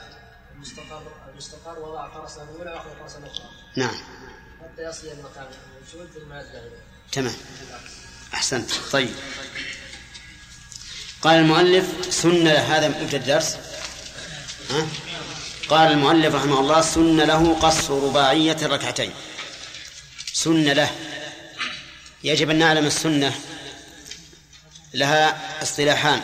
المستقر 0.55 1.01
المستقر 1.33 1.79
وضع 1.79 2.09
فرسا 2.13 2.43
الاولى 2.43 2.71
وأخذ 2.71 2.89
فرسا 2.99 3.17
أخرى. 3.17 3.49
نعم. 3.75 3.95
حتى 4.61 4.81
يصل 4.89 5.07
إلى 5.07 5.11
المكان 5.11 5.45
الموجود 5.45 6.13
ثم 6.13 6.33
تمام. 7.11 7.35
أحسنت. 8.33 8.71
طيب. 8.91 9.15
قال 11.21 11.39
المؤلف 11.39 11.85
سن 12.09 12.47
هذا 12.47 12.87
مبتدا 12.87 13.17
الدرس. 13.17 13.57
ها؟ 14.71 14.87
قال 15.69 15.91
المؤلف 15.91 16.35
رحمه 16.35 16.59
الله 16.59 16.81
سن 16.81 17.21
له 17.21 17.59
قص 17.59 17.91
رباعية 17.91 18.57
الركعتين. 18.61 19.13
سن 20.45 20.69
له. 20.69 20.91
يجب 22.23 22.49
أن 22.49 22.55
نعلم 22.55 22.85
السنة 22.85 23.35
لها 24.93 25.39
اصطلاحان. 25.63 26.22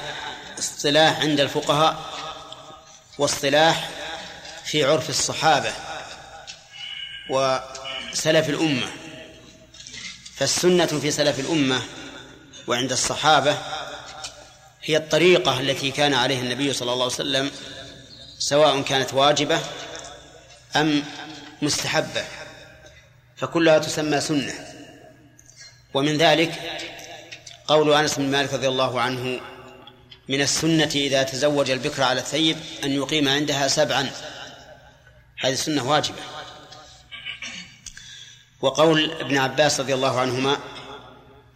اصطلاح 0.59 1.19
عند 1.19 1.39
الفقهاء 1.39 2.13
واصطلاح 3.17 3.89
في 4.65 4.83
عرف 4.83 5.09
الصحابة 5.09 5.73
وسلف 7.29 8.49
الأمة. 8.49 8.87
فالسنة 10.35 10.85
في 10.85 11.11
سلف 11.11 11.39
الأمة 11.39 11.81
وعند 12.67 12.91
الصحابة 12.91 13.57
هي 14.83 14.97
الطريقة 14.97 15.59
التي 15.59 15.91
كان 15.91 16.13
عليها 16.13 16.41
النبي 16.41 16.73
صلى 16.73 16.93
الله 16.93 17.03
عليه 17.03 17.15
وسلم 17.15 17.51
سواء 18.39 18.81
كانت 18.81 19.13
واجبة 19.13 19.61
أم 20.75 21.03
مستحبة. 21.61 22.40
فكلها 23.41 23.79
تسمى 23.79 24.21
سنة. 24.21 24.53
ومن 25.93 26.17
ذلك 26.17 26.51
قول 27.67 27.93
أنس 27.93 28.17
بن 28.17 28.31
مالك 28.31 28.53
رضي 28.53 28.67
الله 28.67 29.01
عنه 29.01 29.39
من 30.29 30.41
السنة 30.41 30.91
إذا 30.95 31.23
تزوج 31.23 31.71
البكر 31.71 32.03
على 32.03 32.19
الثيب 32.19 32.57
أن 32.83 32.91
يقيم 32.91 33.27
عندها 33.27 33.67
سبعا. 33.67 34.11
هذه 35.39 35.53
السنة 35.53 35.89
واجبة. 35.89 36.21
وقول 38.61 39.11
ابن 39.11 39.37
عباس 39.37 39.79
رضي 39.79 39.93
الله 39.93 40.19
عنهما 40.19 40.57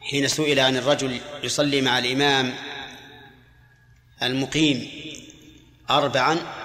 حين 0.01 0.27
سئل 0.27 0.59
عن 0.59 0.77
الرجل 0.77 1.19
يصلي 1.43 1.81
مع 1.81 1.99
الإمام 1.99 2.53
المقيم 4.23 4.89
أربعا 5.89 6.64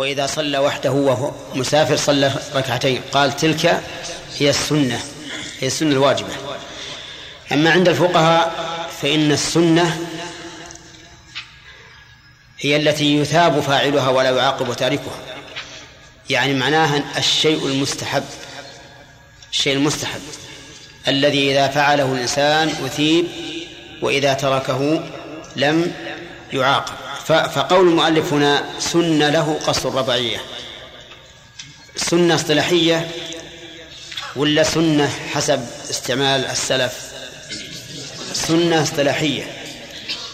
وإذا 0.00 0.26
صلى 0.26 0.58
وحده 0.58 0.90
وهو 0.90 1.30
مسافر 1.54 1.96
صلى 1.96 2.32
ركعتين. 2.54 3.02
قال 3.12 3.36
تلك 3.36 3.82
هي 4.38 4.50
السنة 4.50 5.00
هي 5.60 5.66
السنة 5.66 5.90
الواجبة. 5.90 6.32
أما 7.52 7.70
عند 7.70 7.88
الفقهاء 7.88 8.54
فإن 9.02 9.32
السنة 9.32 10.00
هي 12.58 12.76
التي 12.76 13.16
يثاب 13.16 13.60
فاعلها 13.60 14.08
ولا 14.08 14.30
يعاقب 14.30 14.74
تاركها. 14.74 15.18
يعني 16.30 16.54
معناها 16.54 17.02
الشيء 17.18 17.66
المستحب 17.66 18.24
الشيء 19.52 19.72
المستحب 19.72 20.20
الذي 21.08 21.52
إذا 21.52 21.68
فعله 21.68 22.12
الإنسان 22.12 22.68
أثيب 22.68 23.26
وإذا 24.02 24.34
تركه 24.34 25.04
لم 25.56 25.92
يعاقب. 26.52 27.09
فقول 27.26 27.88
المؤلف 27.88 28.32
هنا 28.32 28.64
سن 28.78 29.18
له 29.18 29.58
قص 29.66 29.86
الرباعية 29.86 30.40
سنة 31.96 32.34
اصطلاحية 32.34 33.10
ولا 34.36 34.62
سنة 34.62 35.12
حسب 35.32 35.66
استعمال 35.90 36.46
السلف؟ 36.46 36.92
سنة 38.32 38.82
اصطلاحية 38.82 39.52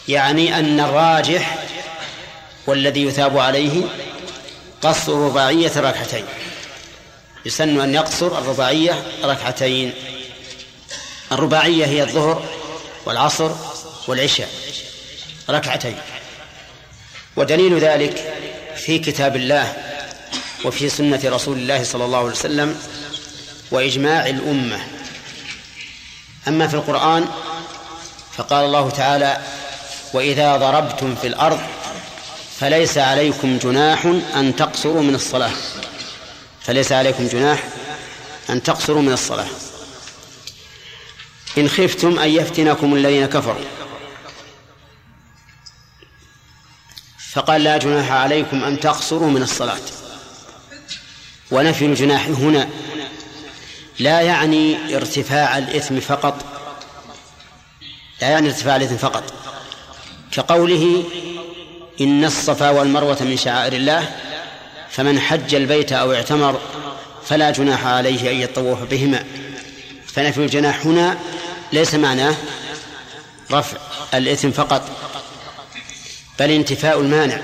يعني 0.08 0.58
أن 0.58 0.80
الراجح 0.80 1.58
والذي 2.66 3.02
يثاب 3.02 3.38
عليه 3.38 3.82
قص 4.82 5.08
رباعية 5.08 5.72
ركعتين. 5.76 6.24
يسن 7.46 7.80
أن 7.80 7.94
يقصر 7.94 8.38
الرباعية 8.38 9.02
ركعتين. 9.24 9.92
الرباعية 11.32 11.86
هي 11.86 12.02
الظهر 12.02 12.44
والعصر 13.06 13.50
والعشاء 14.08 14.48
ركعتين. 15.50 15.96
ودليل 17.36 17.78
ذلك 17.78 18.34
في 18.76 18.98
كتاب 18.98 19.36
الله 19.36 19.72
وفي 20.64 20.88
سنة 20.88 21.20
رسول 21.24 21.58
الله 21.58 21.84
صلى 21.84 22.04
الله 22.04 22.18
عليه 22.18 22.30
وسلم 22.30 22.80
وإجماع 23.70 24.26
الأمة. 24.26 24.86
أما 26.48 26.68
في 26.68 26.74
القرآن 26.74 27.28
فقال 28.36 28.64
الله 28.64 28.90
تعالى 28.90 29.40
وإذا 30.12 30.56
ضربتم 30.56 31.14
في 31.14 31.26
الأرض 31.26 31.60
فليس 32.60 32.98
عليكم 32.98 33.58
جناح 33.58 34.06
أن 34.36 34.56
تقصروا 34.56 35.02
من 35.02 35.14
الصلاة. 35.14 35.52
فليس 36.62 36.92
عليكم 36.92 37.26
جناح 37.26 37.62
أن 38.50 38.62
تقصروا 38.62 39.02
من 39.02 39.12
الصلاة. 39.12 39.46
إن 41.58 41.68
خفتم 41.68 42.18
أن 42.18 42.28
يفتنكم 42.28 42.94
الذين 42.94 43.26
كفروا. 43.26 43.75
فقال 47.36 47.64
لا 47.64 47.76
جناح 47.76 48.12
عليكم 48.12 48.64
أن 48.64 48.80
تقصروا 48.80 49.30
من 49.30 49.42
الصلاة. 49.42 49.80
ونفي 51.50 51.86
الجناح 51.86 52.26
هنا. 52.26 52.68
لا 53.98 54.20
يعني 54.20 54.96
ارتفاع 54.96 55.58
الإثم 55.58 56.00
فقط. 56.00 56.44
لا 58.22 58.28
يعني 58.28 58.48
ارتفاع 58.48 58.76
الإثم 58.76 58.96
فقط. 58.96 59.22
كقوله 60.32 61.04
إن 62.00 62.24
الصفا 62.24 62.70
والمروة 62.70 63.18
من 63.20 63.36
شعائر 63.36 63.72
الله 63.72 64.08
فمن 64.90 65.20
حج 65.20 65.54
البيت 65.54 65.92
أو 65.92 66.12
اعتمر 66.12 66.60
فلا 67.26 67.50
جناح 67.50 67.86
عليه 67.86 68.30
أن 68.30 68.36
يطوف 68.36 68.82
بهما. 68.82 69.24
فنفي 70.06 70.38
الجناح 70.38 70.86
هنا 70.86 71.18
ليس 71.72 71.94
معناه 71.94 72.34
رفع 73.52 73.78
الإثم 74.14 74.50
فقط. 74.50 74.82
بل 76.38 76.50
انتفاء 76.50 77.00
المانع 77.00 77.40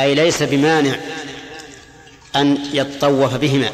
أي 0.00 0.14
ليس 0.14 0.42
بمانع 0.42 0.96
أن 2.36 2.58
يطوف 2.72 3.34
بهما 3.34 3.72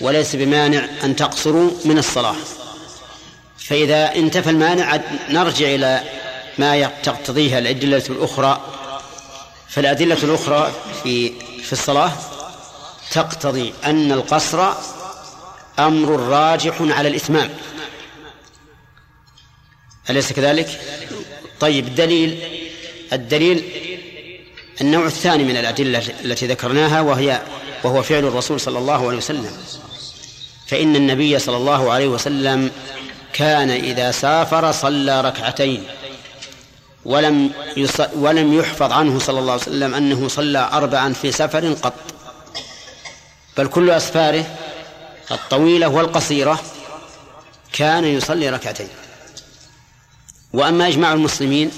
وليس 0.00 0.36
بمانع 0.36 0.88
أن 1.04 1.16
تقصروا 1.16 1.70
من 1.84 1.98
الصلاة. 1.98 2.36
فإذا 3.58 4.14
انتفى 4.14 4.50
المانع 4.50 5.00
نرجع 5.28 5.66
إلى 5.66 6.02
ما 6.58 6.90
تقتضيها 7.02 7.58
الأدلة 7.58 8.02
الأخرى. 8.10 8.60
فالأدلة 9.68 10.18
الأخرى 10.22 10.72
في 11.02 11.32
في 11.62 11.72
الصلاة 11.72 12.12
تقتضي 13.10 13.74
أن 13.84 14.12
القصر 14.12 14.72
أمر 15.78 16.20
راجح 16.20 16.74
على 16.80 17.08
الإتمام. 17.08 17.50
أليس 20.10 20.32
كذلك؟ 20.32 20.80
طيب 21.60 21.86
الدليل 21.88 22.59
الدليل 23.12 23.64
النوع 24.80 25.06
الثاني 25.06 25.44
من 25.44 25.56
الأدلة 25.56 26.02
التي 26.24 26.46
ذكرناها 26.46 27.00
وهي 27.00 27.42
وهو 27.84 28.02
فعل 28.02 28.24
الرسول 28.24 28.60
صلى 28.60 28.78
الله 28.78 29.08
عليه 29.08 29.16
وسلم 29.16 29.56
فإن 30.66 30.96
النبي 30.96 31.38
صلى 31.38 31.56
الله 31.56 31.92
عليه 31.92 32.08
وسلم 32.08 32.70
كان 33.32 33.70
إذا 33.70 34.10
سافر 34.10 34.72
صلى 34.72 35.20
ركعتين 35.20 35.84
ولم. 37.04 37.50
ولم 38.14 38.58
يحفظ 38.58 38.92
عنه 38.92 39.18
صلى 39.18 39.38
الله 39.38 39.52
عليه 39.52 39.62
وسلم 39.62 39.94
أنه 39.94 40.28
صلى 40.28 40.70
أربعا 40.72 41.12
في 41.12 41.32
سفر 41.32 41.72
قط 41.72 41.94
بل 43.56 43.66
كل 43.66 43.90
أسفاره 43.90 44.44
الطويلة 45.30 45.88
والقصيرة 45.88 46.60
كان 47.72 48.04
يصلي 48.04 48.50
ركعتين 48.50 48.88
وأما 50.52 50.88
إجماع 50.88 51.12
المسلمين 51.12 51.70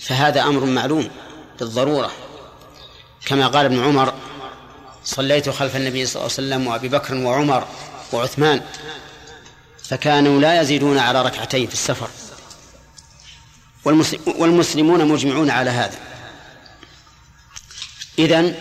فهذا 0.00 0.42
أمر 0.42 0.64
معلوم 0.64 1.10
بالضرورة. 1.58 2.12
كما 3.26 3.46
قال 3.46 3.64
ابن 3.64 3.84
عمر 3.84 4.14
صليت 5.04 5.50
خلف 5.50 5.76
النبي 5.76 6.06
صلى 6.06 6.22
الله 6.22 6.34
عليه 6.38 6.46
وسلم 6.48 6.66
وأبي 6.66 6.88
بكر 6.88 7.14
وعمر 7.14 7.68
وعثمان 8.12 8.62
فكانوا 9.84 10.40
لا 10.40 10.60
يزيدون 10.60 10.98
على 10.98 11.22
ركعتين 11.22 11.66
في 11.66 11.72
السفر. 11.72 12.08
والمسلمون 14.26 15.04
مجمعون 15.08 15.50
على 15.50 15.70
هذا. 15.70 15.98
إذن 18.18 18.54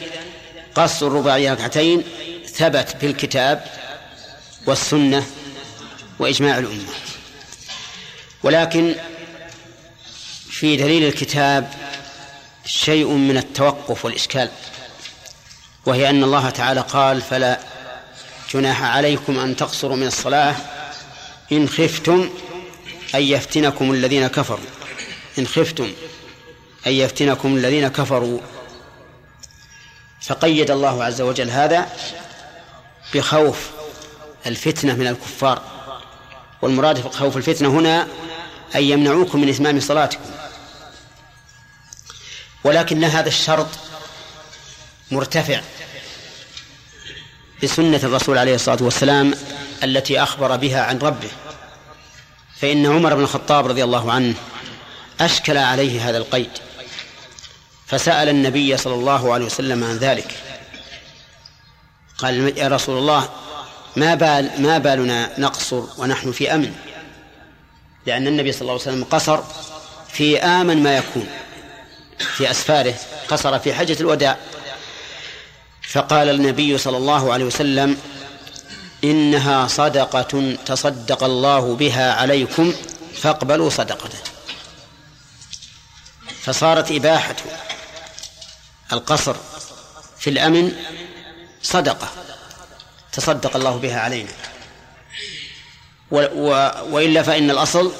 قصر 0.75 1.07
الرباعية 1.07 1.53
ركعتين 1.53 2.03
ثبت 2.55 2.97
في 2.99 3.05
الكتاب 3.05 3.65
والسنة 4.65 5.25
وإجماع 6.19 6.57
الأمة. 6.57 6.93
ولكن 8.43 8.95
في 10.59 10.77
دليل 10.77 11.03
الكتاب 11.03 11.73
شيء 12.65 13.07
من 13.07 13.37
التوقف 13.37 14.05
والإشكال 14.05 14.49
وهي 15.85 16.09
أن 16.09 16.23
الله 16.23 16.49
تعالى 16.49 16.81
قال 16.81 17.21
فلا 17.21 17.59
جناح 18.53 18.83
عليكم 18.83 19.39
أن 19.39 19.55
تقصروا 19.55 19.95
من 19.95 20.07
الصلاة 20.07 20.55
إن 21.51 21.69
خفتم 21.69 22.29
أن 23.15 23.21
يفتنكم 23.21 23.91
الذين 23.91 24.27
كفروا 24.27 24.65
إن 25.39 25.47
خفتم 25.47 25.91
أن 26.87 26.91
يفتنكم 26.91 27.55
الذين 27.55 27.87
كفروا. 27.87 28.39
فقيد 30.21 30.71
الله 30.71 31.03
عز 31.03 31.21
وجل 31.21 31.49
هذا 31.49 31.89
بخوف 33.13 33.69
الفتنة 34.45 34.93
من 34.93 35.07
الكفار 35.07 35.61
والمراد 36.61 37.01
في 37.01 37.09
خوف 37.09 37.37
الفتنة 37.37 37.69
هنا 37.69 38.07
أن 38.75 38.83
يمنعوكم 38.83 39.41
من 39.41 39.49
إتمام 39.49 39.79
صلاتكم. 39.79 40.46
ولكن 42.63 43.03
هذا 43.03 43.27
الشرط 43.27 43.67
مرتفع 45.11 45.61
بسنة 47.63 47.97
الرسول 48.03 48.37
عليه 48.37 48.55
الصلاة 48.55 48.77
والسلام 48.81 49.33
التي 49.83 50.23
أخبر 50.23 50.55
بها 50.55 50.81
عن 50.81 50.97
ربه. 50.97 51.29
فإن 52.61 52.85
عمر 52.85 53.15
بن 53.15 53.21
الخطاب 53.21 53.67
رضي 53.67 53.83
الله 53.83 54.11
عنه 54.11 54.35
أشكل 55.21 55.57
عليه 55.57 56.09
هذا 56.09 56.17
القيد 56.17 56.49
فسأل 57.87 58.29
النبي 58.29 58.77
صلى 58.77 58.93
الله 58.93 59.33
عليه 59.33 59.45
وسلم 59.45 59.83
عن 59.83 59.97
ذلك. 59.97 60.35
قال 62.17 62.57
يا 62.57 62.67
رسول 62.67 62.97
الله 62.97 63.29
ما 63.95 64.15
بال 64.15 64.61
ما 64.61 64.77
بالنا 64.77 65.39
نقصر 65.39 65.83
ونحن 65.97 66.31
في 66.31 66.55
أمن؟ 66.55 66.75
لأن 68.05 68.27
النبي 68.27 68.51
صلى 68.51 68.61
الله 68.61 68.71
عليه 68.71 68.81
وسلم 68.81 69.03
قصر 69.03 69.39
في 70.09 70.39
آمن 70.39 70.83
ما 70.83 70.97
يكون. 70.97 71.27
في 72.19 72.51
أسفاره 72.51 72.95
قصر 73.27 73.59
في 73.59 73.73
حجة 73.73 73.99
الوداع. 73.99 74.37
فقال 75.89 76.29
النبي 76.29 76.77
صلى 76.77 76.97
الله 76.97 77.33
عليه 77.33 77.45
وسلم 77.45 77.97
إنها 79.03 79.67
صدقة 79.67 80.57
تصدق 80.65 81.23
الله 81.23 81.75
بها 81.75 82.13
عليكم 82.13 82.73
فاقبلوا 83.21 83.69
صدقته. 83.69 84.17
فصارت 86.41 86.91
إباحة 86.91 87.35
القصر 88.93 89.35
في 90.19 90.29
الأمن 90.29 90.75
صدقة 91.63 92.11
تصدق 93.11 93.55
الله 93.55 93.77
بها 93.77 93.99
علينا. 93.99 94.31
وإلا 96.11 97.23
فإن 97.23 97.51
الأصل 97.51 97.91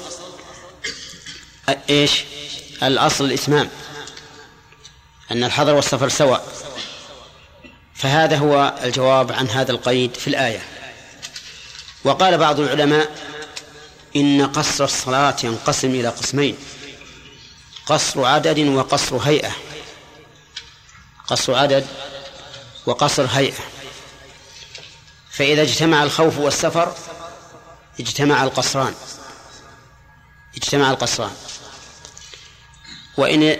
إيش؟ 1.90 2.24
الأصل 2.82 3.24
الإتمام. 3.24 3.68
أن 5.30 5.44
الحضر 5.44 5.74
والسفر 5.74 6.08
سواء. 6.08 6.48
فهذا 7.94 8.36
هو 8.36 8.74
الجواب 8.82 9.32
عن 9.32 9.48
هذا 9.48 9.70
القيد 9.72 10.14
في 10.16 10.28
الآية. 10.28 10.62
وقال 12.04 12.38
بعض 12.38 12.60
العلماء 12.60 13.10
إن 14.16 14.46
قصر 14.46 14.84
الصلاة 14.84 15.36
ينقسم 15.44 15.88
إلى 15.88 16.08
قسمين 16.08 16.56
قصر 17.86 18.24
عدد 18.24 18.58
وقصر 18.58 19.16
هيئة. 19.16 19.52
قصر 21.26 21.54
عدد 21.54 21.86
وقصر 22.86 23.26
هيئة. 23.26 23.64
فإذا 25.30 25.62
اجتمع 25.62 26.02
الخوف 26.02 26.38
والسفر 26.38 26.94
اجتمع 28.00 28.44
القصران. 28.44 28.94
اجتمع 30.56 30.90
القصران. 30.90 31.36
وإن 33.16 33.56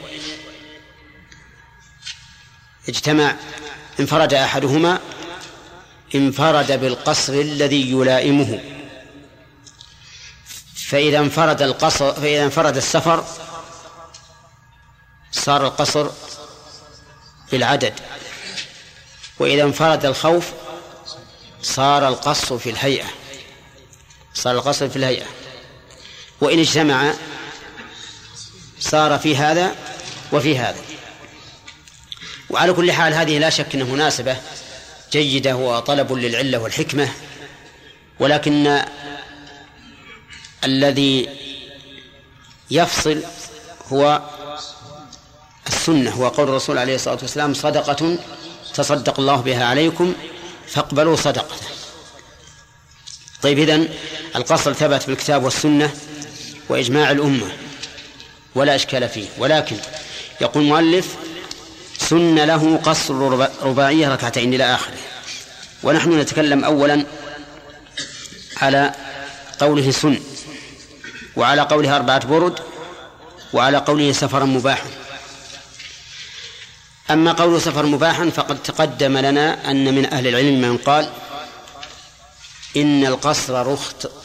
اجتمع 2.89 3.36
انفرد 4.01 4.35
أحدهما 4.35 5.01
انفرد 6.15 6.81
بالقصر 6.81 7.32
الذي 7.32 7.90
يلائمه. 7.90 8.60
فإذا 10.74 11.19
انفرد 11.19 11.62
القصر 11.62 12.12
فإذا 12.12 12.44
انفرد 12.44 12.77
السفر 12.77 13.24
صار 15.32 15.66
القصر 15.66 16.10
بالعدد. 17.52 17.94
وإذا 19.39 19.62
انفرد 19.62 20.06
الخوف 20.06 20.52
صار 21.62 22.09
القصر 22.09 22.59
في 22.59 22.70
الهيئة. 22.70 23.06
صار 24.35 24.55
القصر 24.55 24.89
في 24.89 24.97
الهيئة. 24.97 25.27
وإن 26.40 26.59
اجتمع 26.59 27.15
صار 28.81 29.19
في 29.19 29.36
هذا 29.36 29.74
وفي 30.32 30.59
هذا. 30.59 30.88
وعلى 32.50 32.72
كل 32.72 32.92
حال 32.92 33.14
هذه 33.14 33.38
لا 33.38 33.50
شك 33.50 33.74
أنها 33.74 33.86
مناسبة 33.86 34.36
جيدة 35.12 35.56
وطلب 35.56 36.12
للعلة 36.12 36.58
والحكمة 36.58 37.08
ولكن 38.20 38.82
الذي 40.64 41.28
يفصل 42.70 43.22
هو 43.92 44.22
السنة 45.66 46.10
هو 46.10 46.28
قول 46.28 46.48
الرسول 46.48 46.78
عليه 46.78 46.94
الصلاة 46.94 47.18
والسلام 47.22 47.54
صدقة 47.54 48.18
تصدق 48.74 49.20
الله 49.20 49.36
بها 49.36 49.64
عليكم 49.64 50.14
فاقبلوا 50.68 51.16
صدقته. 51.16 51.66
طيب 53.42 53.58
إذن 53.58 53.88
القصر 54.36 54.72
ثبت 54.72 55.02
في 55.02 55.08
الكتاب 55.08 55.44
والسنة 55.44 55.90
وإجماع 56.68 57.10
الأمة 57.10 57.52
ولا 58.54 58.74
إشكال 58.74 59.08
فيه 59.08 59.26
ولكن 59.38 59.76
يقول 60.40 60.62
المؤلف 60.62 61.16
سن 62.09 62.35
له 62.35 62.76
قصر 62.76 63.14
رباعية 63.62 64.09
ركعتين 64.09 64.55
إلى 64.55 64.74
آخره. 64.74 64.98
ونحن 65.82 66.20
نتكلم 66.20 66.64
أولا 66.64 67.05
على 68.56 68.94
قوله 69.60 69.90
سن 69.90 70.20
وعلى 71.36 71.62
قوله 71.62 71.97
أربعة 71.97 72.26
برد 72.26 72.59
وعلى 73.52 73.78
قوله 73.78 74.12
سفرا 74.12 74.44
مباحا. 74.44 74.90
أما 77.10 77.32
قول 77.32 77.62
سفر 77.62 77.86
مباحا 77.86 78.30
فقد 78.30 78.62
تقدم 78.62 79.18
لنا 79.18 79.70
أن 79.70 79.94
من 79.94 80.12
أهل 80.12 80.26
العلم 80.26 80.60
من 80.60 80.76
قال 80.76 81.10
إن 82.76 83.06
القصر 83.06 83.76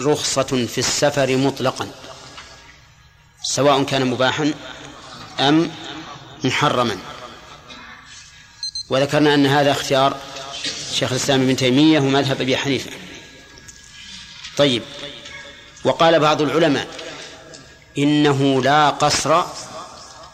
رخصة 0.01 0.67
في 0.67 0.77
السفر 0.77 1.37
مطلقا. 1.37 1.87
سواء 3.43 3.83
كان 3.83 4.05
مباحا 4.05 4.53
أم 5.39 5.71
محرما. 6.43 6.97
وذكرنا 8.93 9.33
أن 9.33 9.45
هذا 9.45 9.71
اختيار 9.71 10.17
شيخ 10.93 11.11
الإسلام 11.11 11.41
ابن 11.41 11.55
تيمية 11.55 11.99
ومذهب 11.99 12.41
أبي 12.41 12.57
حنيفة. 12.57 12.91
طيب. 14.57 14.83
وقال 15.83 16.19
بعض 16.19 16.41
العلماء 16.41 16.87
إنه 17.97 18.63
لا 18.63 18.89
قصر 18.89 19.43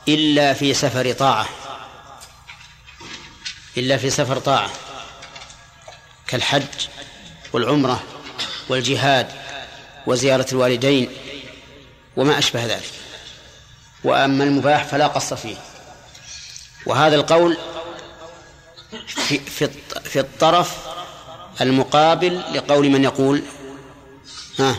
إلا 0.08 0.54
في 0.54 0.74
سفر 0.74 1.14
طاعة. 1.14 1.50
إلا 3.78 3.98
في 3.98 4.10
سفر 4.10 4.40
طاعة. 4.40 4.70
كالحج 6.28 6.88
والعمرة 7.54 8.04
والجهاد 8.70 9.28
وزيارة 10.08 10.46
الوالدين 10.52 11.10
وما 12.18 12.38
أشبه 12.38 12.66
ذلك. 12.66 12.92
وأما 14.04 14.44
المباح 14.44 14.84
فلا 14.84 15.08
قص 15.08 15.34
فيه. 15.34 15.58
وهذا 16.86 17.16
القول 17.16 17.58
في, 19.08 19.40
في, 19.40 19.70
في 20.04 20.20
الطرف 20.20 20.78
المقابل 21.62 22.42
لقول 22.54 22.90
من 22.90 23.04
يقول 23.04 23.44
ها 24.60 24.76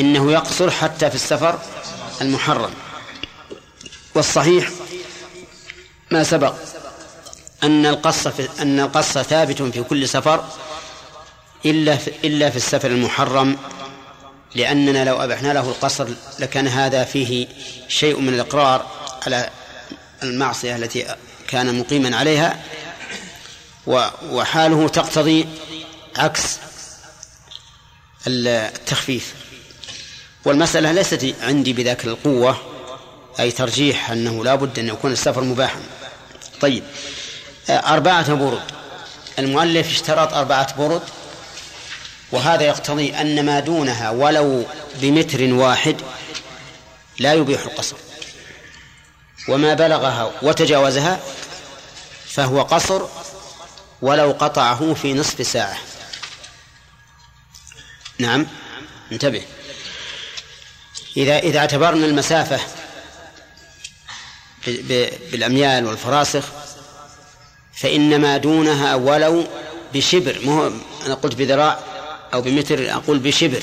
إنه 0.00 0.32
يقصر 0.32 0.70
حتى 0.70 1.10
في 1.10 1.14
السفر 1.14 1.58
المحرم. 2.20 2.70
والصحيح 4.14 4.70
ما 6.10 6.24
سبق 6.24 6.54
أن 7.62 7.86
القص 7.86 8.26
أن 8.60 8.80
القص 8.80 9.18
ثابت 9.18 9.62
في 9.62 9.82
كل 9.82 10.08
سفر 10.08 10.44
إلا 11.66 11.96
في 11.96 12.12
إلا 12.24 12.50
في 12.50 12.56
السفر 12.56 12.90
المحرم 12.90 13.58
لأننا 14.54 15.04
لو 15.04 15.24
أبحنا 15.24 15.52
له 15.52 15.68
القصر 15.68 16.08
لكان 16.38 16.68
هذا 16.68 17.04
فيه 17.04 17.48
شيء 17.88 18.20
من 18.20 18.34
الإقرار 18.34 18.86
على 19.26 19.50
المعصية 20.22 20.76
التي 20.76 21.16
كان 21.48 21.78
مقيما 21.78 22.16
عليها. 22.16 22.60
وحاله 23.86 24.88
تقتضي 24.88 25.48
عكس 26.16 26.58
التخفيف. 28.26 29.34
والمسألة 30.44 30.92
ليست 30.92 31.34
عندي 31.42 31.72
بذاك 31.72 32.04
القوة 32.04 32.56
أي 33.40 33.50
ترجيح 33.50 34.10
أنه 34.10 34.44
لا 34.44 34.54
بد 34.54 34.78
أن 34.78 34.88
يكون 34.88 35.12
السفر 35.12 35.40
مباحا. 35.40 35.80
طيب 36.60 36.84
أربعة 37.70 38.34
برد. 38.34 38.62
المؤلف 39.38 39.90
اشترط 39.90 40.32
أربعة 40.32 40.76
برد 40.76 41.02
وهذا 42.32 42.62
يقتضي 42.62 43.14
أن 43.14 43.46
ما 43.46 43.60
دونها 43.60 44.10
ولو 44.10 44.64
بمتر 44.94 45.54
واحد 45.54 45.96
لا 47.18 47.32
يبيح 47.32 47.62
القصر. 47.62 47.96
وما 49.48 49.74
بلغها 49.74 50.32
وتجاوزها 50.42 51.20
فهو 52.26 52.62
قصر 52.62 53.02
ولو 54.02 54.32
قطعه 54.32 54.94
في 54.94 55.14
نصف 55.14 55.46
ساعة. 55.46 55.78
نعم. 58.18 58.46
انتبه. 59.12 59.42
إذا 61.16 61.38
إذا 61.38 61.58
اعتبرنا 61.58 62.06
المسافة 62.06 62.60
بالأميال 64.66 65.86
والفراسخ 65.86 66.44
فإن 67.74 68.20
ما 68.20 68.36
دونها 68.36 68.94
ولو 68.94 69.46
بشبر. 69.94 70.40
مو 70.44 70.72
أنا 71.06 71.14
قلت 71.14 71.34
بذراع 71.34 71.78
أو 72.34 72.42
بمتر 72.42 72.92
أقول 72.92 73.18
بشبر. 73.18 73.62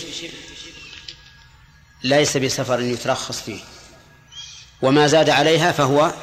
ليس 2.03 2.37
بسفر 2.37 2.79
يترخص 2.79 3.41
فيه. 3.41 3.59
وما 4.81 5.07
زاد 5.07 5.29
عليها 5.29 5.71
فهو 5.71 6.13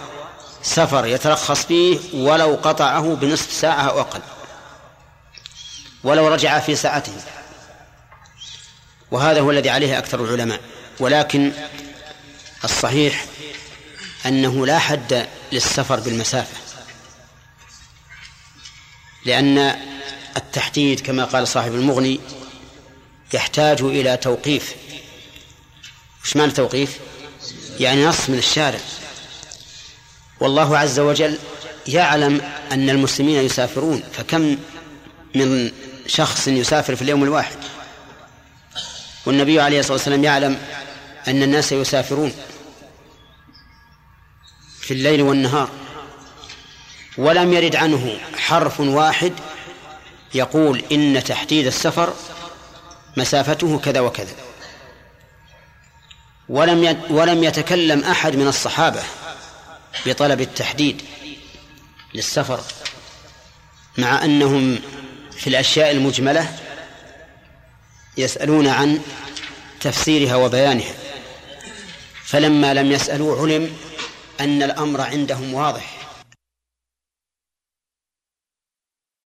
سفر 0.67 1.07
يترخص 1.07 1.65
فيه 1.65 1.99
ولو 2.15 2.55
قطعه 2.63 3.15
بنصف 3.15 3.53
ساعة 3.53 3.83
أو 3.83 4.01
أقل. 4.01 4.21
ولو 6.05 6.29
رجع 6.29 6.61
في 6.61 6.77
ساعته. 6.77 7.13
وهذا 9.11 9.41
هو 9.41 9.51
الذي 9.51 9.71
عليه 9.71 9.99
أكثر 9.99 10.25
العلماء. 10.25 10.61
ولكن 11.01 11.53
الصحيح 12.65 13.25
أنه 14.27 14.67
لا 14.67 14.79
حد 14.79 15.29
للسفر 15.53 16.01
بالمسافة. 16.01 16.57
لأن 19.25 19.59
التحديد 20.37 21.01
كما 21.01 21.25
قال 21.25 21.49
صاحب 21.49 21.75
المغني 21.75 22.21
يحتاج 23.33 23.83
إلى 23.83 24.17
توقيف. 24.17 24.75
وش 26.25 26.37
معنى 26.37 26.53
توقيف؟ 26.53 26.99
يعني 27.81 28.07
نص 28.07 28.29
من 28.29 28.39
الشارع. 28.39 28.81
والله 30.41 30.79
عز 30.79 31.01
وجل 31.01 31.39
يعلم 31.87 32.41
أن 32.73 32.91
المسلمين 32.91 33.45
يسافرون 33.45 34.03
فكم 34.13 34.57
من 35.35 35.71
شخص 36.07 36.49
يسافر 36.49 36.97
في 36.97 37.03
اليوم 37.03 37.25
الواحد؟ 37.25 37.57
والنبي 39.27 39.61
عليه 39.61 39.81
الصلاة 39.81 39.93
والسلام 39.93 40.25
يعلم 40.25 40.59
أن 41.29 41.43
الناس 41.43 41.73
يسافرون 41.73 42.33
في 44.81 44.95
الليل 44.95 45.23
والنهار 45.23 45.69
ولم 47.19 47.53
يرد 47.53 47.77
عنه 47.77 48.19
حرف 48.37 48.81
واحد 48.81 49.33
يقول 50.35 50.85
إن 50.93 51.25
تحديد 51.25 51.67
السفر 51.67 52.15
مسافته 53.17 53.79
كذا 53.79 54.01
وكذا. 54.01 54.35
ولم 56.49 57.03
ولم 57.11 57.45
يتكلم 57.45 58.05
أحد 58.05 58.37
من 58.37 58.49
الصحابة 58.49 59.03
بطلب 60.07 60.41
التحديد 60.41 61.03
للسفر 62.15 62.61
مع 63.99 64.25
أنهم 64.25 64.79
في 65.33 65.47
الأشياء 65.47 65.91
المجملة 65.91 66.57
يسألون 68.17 68.69
عن 68.69 69.01
تفسيرها 69.81 70.37
وبيانها 70.37 70.95
فلما 72.25 72.75
لم 72.75 72.93
يسألوا 72.93 73.41
علم 73.41 73.77
أن 74.41 74.63
الأمر 74.63 75.01
عندهم 75.01 75.55
واضح. 75.55 75.96